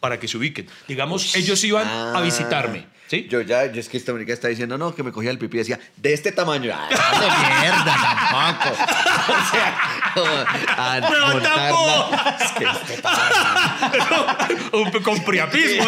[0.00, 0.66] para que se ubiquen.
[0.86, 2.20] Digamos, ellos iban a Ah.
[2.20, 3.26] visitarme, ¿sí?
[3.28, 5.56] Yo ya, yo es que esta marica está diciendo, no, que me cogía el pipí
[5.56, 6.72] y decía, de este tamaño.
[6.74, 7.96] Ay, no mierda,
[8.30, 8.76] tampoco.
[9.28, 10.07] O sea,
[10.76, 12.10] a tampoco.
[12.40, 13.02] Es que este
[15.02, 15.86] con priapismo.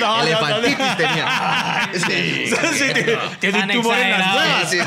[0.00, 1.90] no, Elefantitis tenía.
[1.94, 2.44] Sí.
[3.40, 4.78] Tiene, un tumor en las sí.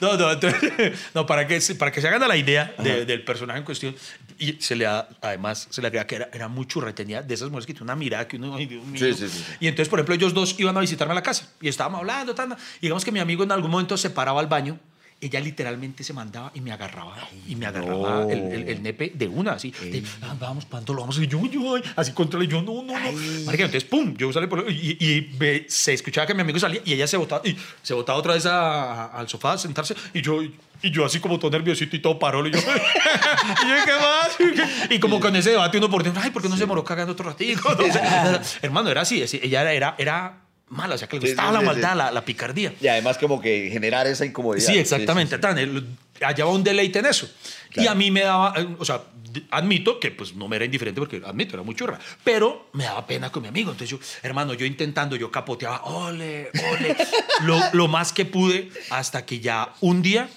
[0.00, 3.04] No, no, entonces, no para, que, se- para que se hagan a la idea de-
[3.06, 3.94] del personaje en cuestión.
[4.38, 7.32] Y se le da, además, se le agrega que era, era muy churra, tenía de
[7.34, 9.00] esas mujeres que tiene una mirada que uno, ay, Dios mío.
[9.00, 9.44] Sí, sí, sí.
[9.60, 12.34] Y entonces, por ejemplo, ellos dos iban a visitarme a la casa y estábamos hablando,
[12.34, 14.78] tan, y digamos que mi amigo en algún momento se paraba al baño.
[15.18, 17.16] Ella literalmente se mandaba y me agarraba
[17.48, 18.28] y me agarraba no.
[18.28, 19.70] el, el- el nepe de una, así.
[19.70, 21.18] de, "Ah, vamos, ¿cuánto lo vamos?
[21.18, 23.12] Y yo, yo, ay, así contra yo, no, no, no.
[23.46, 26.82] Marica, entonces, pum, yo salí por y, y me- se escuchaba que mi amigo salía
[26.84, 29.94] y ella se botaba, y se botaba otra vez a- a- al sofá a sentarse
[30.12, 33.74] y yo, y yo así como todo nerviosito y todo parolo y yo, y yo,
[33.86, 34.90] ¿qué más?
[34.90, 37.12] Y como con ese debate uno por dentro, ay, ¿por qué no se moró cagando
[37.14, 37.74] otro ratico?
[37.74, 37.84] No
[38.44, 38.58] sé.
[38.60, 41.54] Hermano, era así, así, ella era, era, era mala, o sea, que le gustaba sí,
[41.54, 41.98] la sí, maldad, sí.
[41.98, 42.74] La, la picardía.
[42.80, 44.66] Y además como que generar esa incomodidad.
[44.66, 45.38] Sí, exactamente.
[45.38, 45.86] Tan, el-
[46.20, 47.28] hallaba un deleite en eso.
[47.70, 47.90] Y Claro.
[47.90, 49.02] a mí me daba, eh, o sea,
[49.50, 53.06] admito que pues no me era indiferente porque admito, era muy churra, pero me daba
[53.06, 53.70] pena con mi amigo.
[53.70, 56.96] Entonces yo, hermano, yo intentando, yo capoteaba, ole, ole,
[57.44, 60.28] lo, lo más que pude hasta que ya un día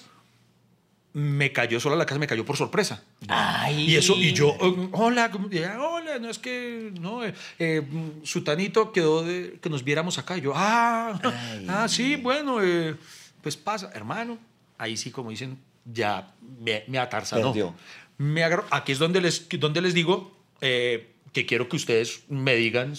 [1.12, 3.02] me cayó sola la casa, me cayó por sorpresa.
[3.28, 3.90] Ay.
[3.90, 7.82] Y eso, y yo, eh, hola, ¿cómo- ya, hola, no es que, no, eh, eh,
[8.22, 10.38] Sutanito quedó de que nos viéramos acá.
[10.38, 11.20] Y yo, ah,
[11.68, 12.94] ah, sí, bueno, eh,
[13.42, 14.38] pues pasa, hermano.
[14.78, 17.48] Ahí sí, como dicen, ya me, me atarzanó.
[17.52, 17.74] Perdió.
[18.18, 18.64] Me agarró.
[18.70, 22.94] Aquí es donde les, donde les digo que quiero que ustedes me digan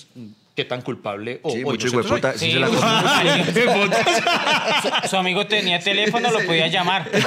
[0.61, 2.39] qué tan culpable o, Sí, o mucho inocente hijueputa, soy.
[2.39, 2.67] sí Sí, se la
[5.03, 7.09] su, su amigo tenía teléfono, lo podía llamar.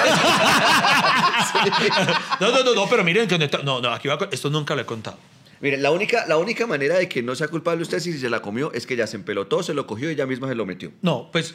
[2.40, 4.86] No, no, no, no, pero miren, que no, no, aquí va, esto nunca lo he
[4.86, 5.18] contado.
[5.60, 8.40] Miren, la única, la única manera de que no sea culpable usted si se la
[8.40, 10.92] comió es que ella se empelotó, se lo cogió y ella misma se lo metió.
[11.02, 11.54] No, pues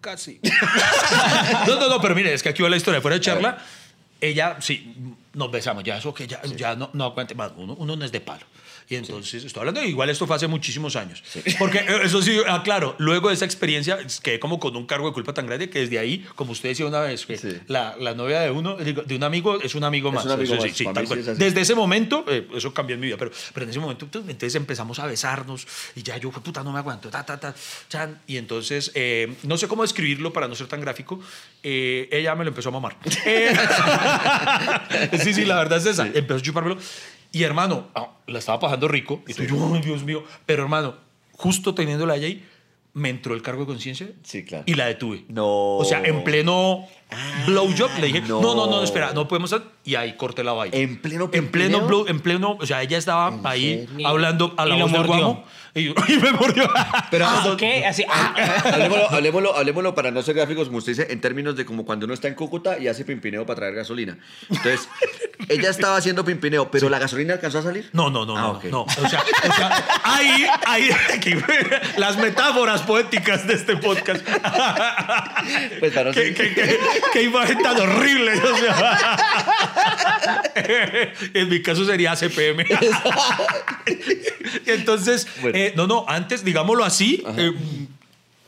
[0.00, 0.40] casi.
[1.66, 3.00] no, no, no, pero mire, es que aquí va la historia.
[3.00, 3.58] Fuera de charla,
[4.20, 4.94] ella, sí,
[5.34, 8.12] nos besamos, ya eso que ya, ya no, no aguante más, uno, uno no es
[8.12, 8.46] de palo.
[8.88, 11.22] Y entonces, estoy hablando, igual esto fue hace muchísimos años.
[11.58, 15.08] Porque eh, eso sí, ah, claro, luego de esa experiencia quedé como con un cargo
[15.08, 17.58] de culpa tan grande que desde ahí, como usted decía una vez, que Sí.
[17.66, 20.24] la, la novia de uno, de un amigo, es un amigo Es más.
[20.26, 21.18] un amigo Eso sí, más, sí, tal sí cual.
[21.20, 21.38] es.
[21.38, 24.22] Desde ese momento, eh, eso cambió en mi vida, pero, pero en ese momento, pues,
[24.28, 25.66] entonces empezamos a besarnos
[25.96, 27.54] y ya yo, puta, no me aguanto, ta, ta, ta,
[27.88, 28.20] chan.
[28.26, 31.20] Y entonces, eh, no sé cómo describirlo para no ser tan gráfico,
[31.62, 32.96] eh, ella me lo empezó a mamar.
[33.26, 33.52] Eh,
[35.22, 36.06] sí, sí, la verdad es esa.
[36.06, 36.78] Empezó a chupármelo.
[37.36, 39.22] Y hermano, ah, la estaba pasando rico.
[39.28, 40.24] Y tú, yo, Dios mío.
[40.46, 40.94] Pero hermano,
[41.32, 42.42] justo teniéndola allá ahí,
[42.94, 44.64] me entró el cargo de conciencia Sí, claro.
[44.66, 45.26] y la detuve.
[45.28, 45.76] No.
[45.76, 46.86] O sea, en pleno
[47.46, 48.40] blowjob le dije, no.
[48.40, 48.54] no.
[48.54, 49.66] no, no, espera, no podemos hacer.
[49.84, 50.76] Y ahí corté la vaina.
[50.76, 54.08] ¿En pleno En pleno blow, en pleno, o sea, ella estaba ahí serio?
[54.08, 55.44] hablando a Y la voz del guamo.
[55.74, 56.68] Y, yo- y me mordió.
[57.10, 57.84] Pero Ah, ¿Qué?
[57.86, 58.04] Así.
[58.10, 58.34] ah,
[58.72, 62.06] hablemoslo, hablemoslo, hablemoslo para no ser gráficos, como usted dice, en términos de como cuando
[62.06, 64.18] uno está en Cúcuta y hace pimpineo para traer gasolina.
[64.48, 64.88] Entonces,
[65.48, 67.88] ella estaba haciendo pimpineo, pero la gasolina alcanzó a salir.
[67.92, 68.82] No, no, no, Ah, no, no.
[68.82, 71.34] O sea, o sea, ahí, ahí, aquí,
[71.98, 74.26] las metáforas poéticas de este podcast.
[75.78, 76.78] Pues para no qué, ser- qué, qué-
[77.12, 78.32] qué imagen tan horrible.
[78.34, 79.16] o sea.
[81.34, 82.64] en mi caso sería CPM.
[84.66, 85.56] Entonces, Bueno.
[85.58, 87.52] eh, no, no, antes, digámoslo así, eh,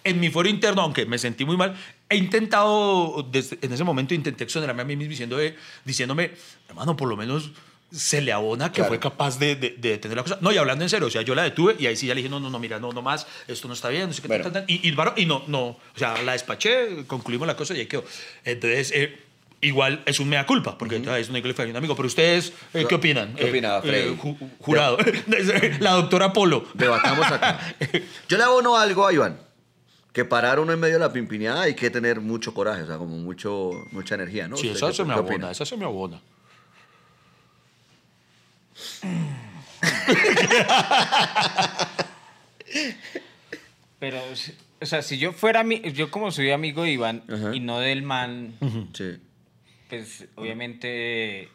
[0.05, 1.77] en mi foro interno, aunque me sentí muy mal,
[2.09, 6.33] he intentado, desde- en ese momento intenté exonerarme a mí mismo diciendo, eh, diciéndome,
[6.69, 7.51] hermano, por lo menos
[7.91, 8.89] se le abona que Claro.
[8.89, 10.39] fue capaz de, de, de detener la cosa.
[10.41, 12.19] No, y hablando en serio, o sea, yo la detuve y ahí sí ya le
[12.21, 14.29] dije, no, no, no, mira, no, no más, esto no está bien, no sé qué,
[14.29, 14.45] Bueno.
[14.45, 14.71] tal, tal, tal.
[14.71, 18.05] Y, y, y no, no, o sea, la despaché, concluimos la cosa y ahí quedó.
[18.45, 19.19] Entonces, eh,
[19.63, 21.97] igual es un mea culpa, porque entonces es una que le fue a un amigo.
[21.97, 23.35] Pero ustedes, eh, ¿qué opinan?
[23.35, 24.17] ¿Qué Eh, opina, Freddy?
[24.17, 24.99] ju- jurado.
[25.81, 26.67] la doctora Polo.
[26.75, 27.59] Debatamos acá.
[28.29, 29.41] Yo le abono algo a Iván.
[30.13, 32.97] Que parar uno en medio de la pimpineada hay que tener mucho coraje, o sea,
[32.99, 34.57] como mucho, mucha energía, ¿no?
[34.57, 36.21] Sí, ¿Usted esa se me abona, esa se me abona.
[43.99, 44.21] Pero,
[44.81, 47.55] o sea, si yo fuera, mi- yo como soy amigo de Iván Ajá.
[47.55, 48.55] y no del man,
[48.95, 49.19] Sí.
[49.89, 51.49] pues obviamente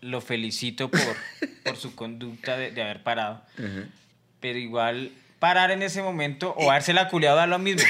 [0.00, 1.00] lo felicito por,
[1.64, 3.42] por su conducta de, de haber parado.
[4.40, 7.82] Pero igual parar en ese momento o haberse la culiado da lo mismo.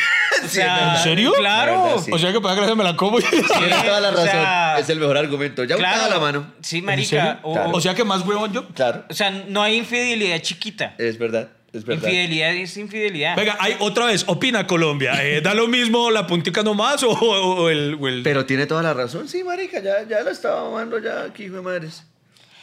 [0.44, 1.32] O sea, ¿En serio?
[1.36, 1.72] Claro.
[1.76, 2.10] La verdad, sí.
[2.12, 3.18] O sea que para que me la como.
[3.18, 3.42] Tiene
[3.84, 4.28] toda la o razón.
[4.30, 5.64] sea, es el mejor argumento.
[5.64, 6.14] Ya claro, claro.
[6.14, 6.52] la mano.
[6.62, 7.40] Sí, ¿En marica.
[7.42, 7.70] O, Claro.
[7.72, 8.66] O sea que más huevón yo.
[8.68, 9.04] Claro.
[9.08, 10.94] o sea, no hay infidelidad chiquita.
[10.98, 11.48] Es verdad.
[11.72, 12.02] Es verdad.
[12.08, 13.36] Infidelidad es infidelidad.
[13.36, 15.12] Venga, hay otra vez, opina Colombia.
[15.24, 18.66] Eh, ¿Da lo mismo la puntica nomás o, o- o el, o el- Pero tiene
[18.66, 19.28] toda la razón.
[19.28, 22.04] Sí, marica, ya, ya lo estaba mamando ya aquí, hijo de madres.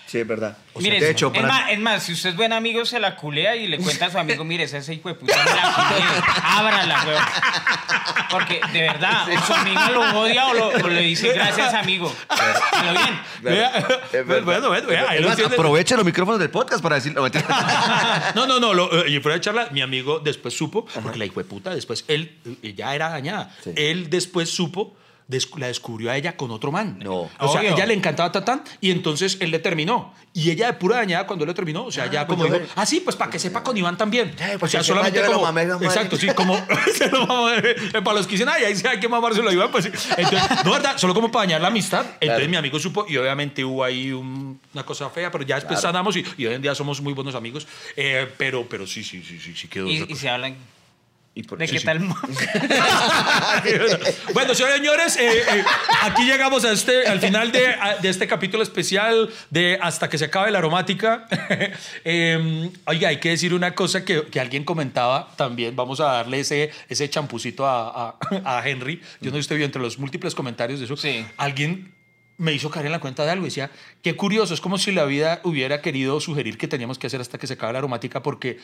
[0.07, 0.57] Sí, es verdad.
[0.73, 1.47] O sea, Mire, de hecho, es, para...
[1.53, 4.09] más, es más, si usted es buen amigo, se la culea y le cuenta a
[4.11, 7.23] su amigo, mire, ese hijo de puta me la culeé, ábrala, weón.
[8.29, 12.13] Porque, de verdad, o su amigo lo odia o, lo- o le dice gracias, amigo.
[12.29, 13.19] Pero bien.
[13.41, 13.87] Vea,
[14.43, 17.21] bueno, bueno, vea, ahí lo aproveche los micrófonos del podcast para decirlo.
[17.23, 17.45] mentira.
[18.35, 18.73] No, no, no.
[18.73, 21.73] Lo, eh, y fuera de charla, mi amigo después supo, porque la hijo de puta,
[21.73, 23.55] después él eh, ya era dañada.
[23.63, 23.71] Sí.
[23.75, 24.95] Él después supo,
[25.57, 26.99] la descubrió a ella con otro man.
[27.03, 27.29] No.
[27.39, 27.73] O sea, Obvio.
[27.75, 30.13] ella le encantaba Tatán y entonces él le terminó.
[30.33, 32.53] Y ella de pura dañada cuando él le terminó, o sea, Ah, ya pues como
[32.53, 34.33] dijo, ah, sí, pues para que sepa con Iván también.
[34.37, 36.55] Ya, o pues sea, solamente lo como, mamé, exacto, sí, como.
[37.01, 39.91] Eh, para los que dicen, ay, ahí sí hay que mamárselo a Iván, pues sí.
[40.17, 42.01] Entonces, no, verdad, solo como para dañar la amistad.
[42.19, 42.49] Entonces Claro.
[42.49, 45.93] mi amigo supo y obviamente hubo ahí un- una cosa fea, pero ya después Claro.
[45.93, 47.67] sanamos y, y hoy en día somos muy buenos amigos.
[47.95, 49.87] Eh, pero, pero sí, sí, sí, sí, sí quedó.
[49.87, 50.55] Y, y se hablan
[51.37, 51.99] Y por- de qué tal.
[54.33, 55.63] bueno, señores, eh, eh,
[56.01, 60.17] aquí llegamos a este, al final de, a- de este capítulo especial de Hasta que
[60.17, 61.27] se acabe la aromática.
[62.09, 65.75] Eh, oiga, hay que decir una cosa que, que alguien comentaba también.
[65.75, 68.17] Vamos a darle ese, ese champucito a, a-
[68.59, 69.01] a Henry.
[69.21, 70.95] Yo no vio entre los múltiples comentarios de eso.
[70.97, 71.25] Sí.
[71.37, 71.93] Alguien
[72.37, 73.71] me hizo caer en la cuenta de algo y decía,
[74.03, 77.37] qué curioso, es como si la vida hubiera querido sugerir que teníamos que hacer hasta
[77.39, 78.59] que se acabe la aromática porque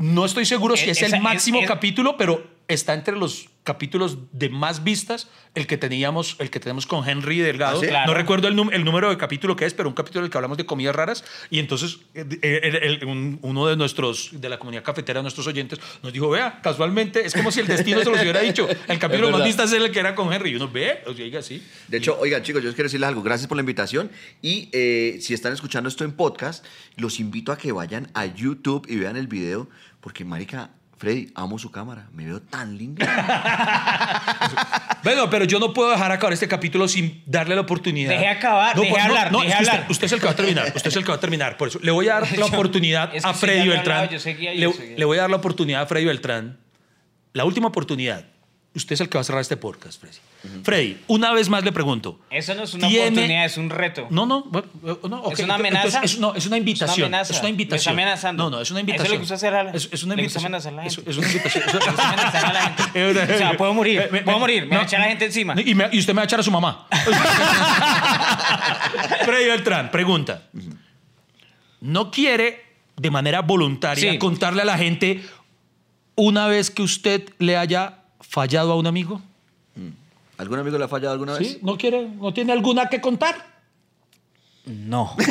[0.00, 3.48] no estoy seguro si es esa- el máximo es- es- capítulo, pero está entre los
[3.64, 7.78] capítulos de más vistas el que teníamos, el que tenemos con Henry Delgado.
[7.78, 7.86] ¿Ah, sí?
[7.88, 8.06] Claro.
[8.12, 10.38] No recuerdo el, el número de capítulo que es, pero un capítulo en el que
[10.38, 11.24] hablamos de comidas raras.
[11.50, 15.46] Y entonces eh, eh, el- el- un- uno de nuestros, de la comunidad cafetera, nuestros
[15.48, 18.66] oyentes, nos dijo, vea, casualmente, es como si el destino se los hubiera dicho.
[18.88, 20.50] El capítulo Es más vistas es el que era con Henry.
[20.52, 21.62] Y uno ve, o sea, diga así.
[21.88, 23.22] De hecho, oigan, chicos, yo quiero decirles algo.
[23.22, 24.10] Gracias por la invitación.
[24.40, 26.64] Y eh, si están escuchando esto en podcast,
[26.96, 29.68] los invito a que vayan a YouTube y vean el video.
[30.00, 32.08] Porque, marica, Freddy, amo su cámara.
[32.12, 33.04] Me veo tan lindo.
[35.02, 38.10] Bueno, pero yo no puedo dejar acabar este capítulo sin darle la oportunidad.
[38.10, 39.86] Deje acabar, deje pues, hablar, deje usted- hablar.
[39.88, 40.66] Usted, es el que va a terminar.
[40.76, 41.56] Usted es el que va a terminar.
[41.56, 43.96] Por eso le voy a dar la oportunidad es que a Freddy Beltrán.
[43.98, 44.98] hablaba, yo seguía, yo le, seguía.
[44.98, 46.58] le voy a dar la oportunidad a Freddy Beltrán.
[47.32, 48.26] La última oportunidad.
[48.72, 50.62] Usted es el que va a cerrar este podcast, Freddy.
[50.62, 52.20] Freddy, una vez más le pregunto.
[52.30, 54.06] Eso no es una ¿Tiene- oportunidad, es un reto.
[54.10, 54.48] No, no,
[55.08, 55.32] no, ok.
[55.32, 55.86] ¿Es una amenaza?
[55.86, 56.92] Entonces, es, no, es una invitación.
[56.92, 57.32] Es una amenaza.
[57.34, 57.96] Es una invitación.
[57.96, 58.44] Me está amenazando.
[58.44, 59.18] No, no, es una Eso le invitación.
[59.18, 60.54] gusta hacer a la- Es, es una invitación.
[60.54, 60.86] a Es, gente.
[61.10, 61.64] es una invitación.
[61.66, 63.24] Le gusta amenazar a la gente.
[63.34, 65.56] O sea, puedo morir, puedo morir, me va a echar la gente encima.
[65.60, 66.86] Y, me- y usted me va a echar a su mamá.
[69.24, 70.44] Freddy Beltrán, pregunta.
[71.80, 72.62] ¿No quiere
[72.96, 74.18] de manera voluntaria Sí.
[74.18, 75.22] contarle a la gente
[76.14, 79.20] una vez que usted le haya fallado a un amigo?
[80.38, 81.48] ¿Algún amigo le ha fallado alguna vez?
[81.48, 81.58] ¿Sí?
[81.62, 82.08] ¿No quiere?
[82.08, 83.46] ¿No tiene alguna que contar?
[84.64, 85.14] No.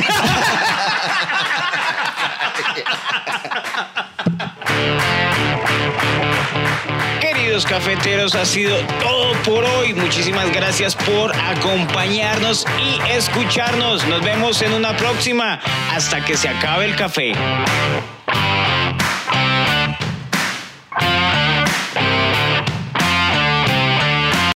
[7.22, 9.94] Queridos cafeteros, ha sido todo por hoy.
[9.94, 14.08] Muchísimas gracias por acompañarnos y escucharnos.
[14.08, 15.60] Nos vemos en una próxima.
[15.92, 17.34] Hasta que se acabe el café.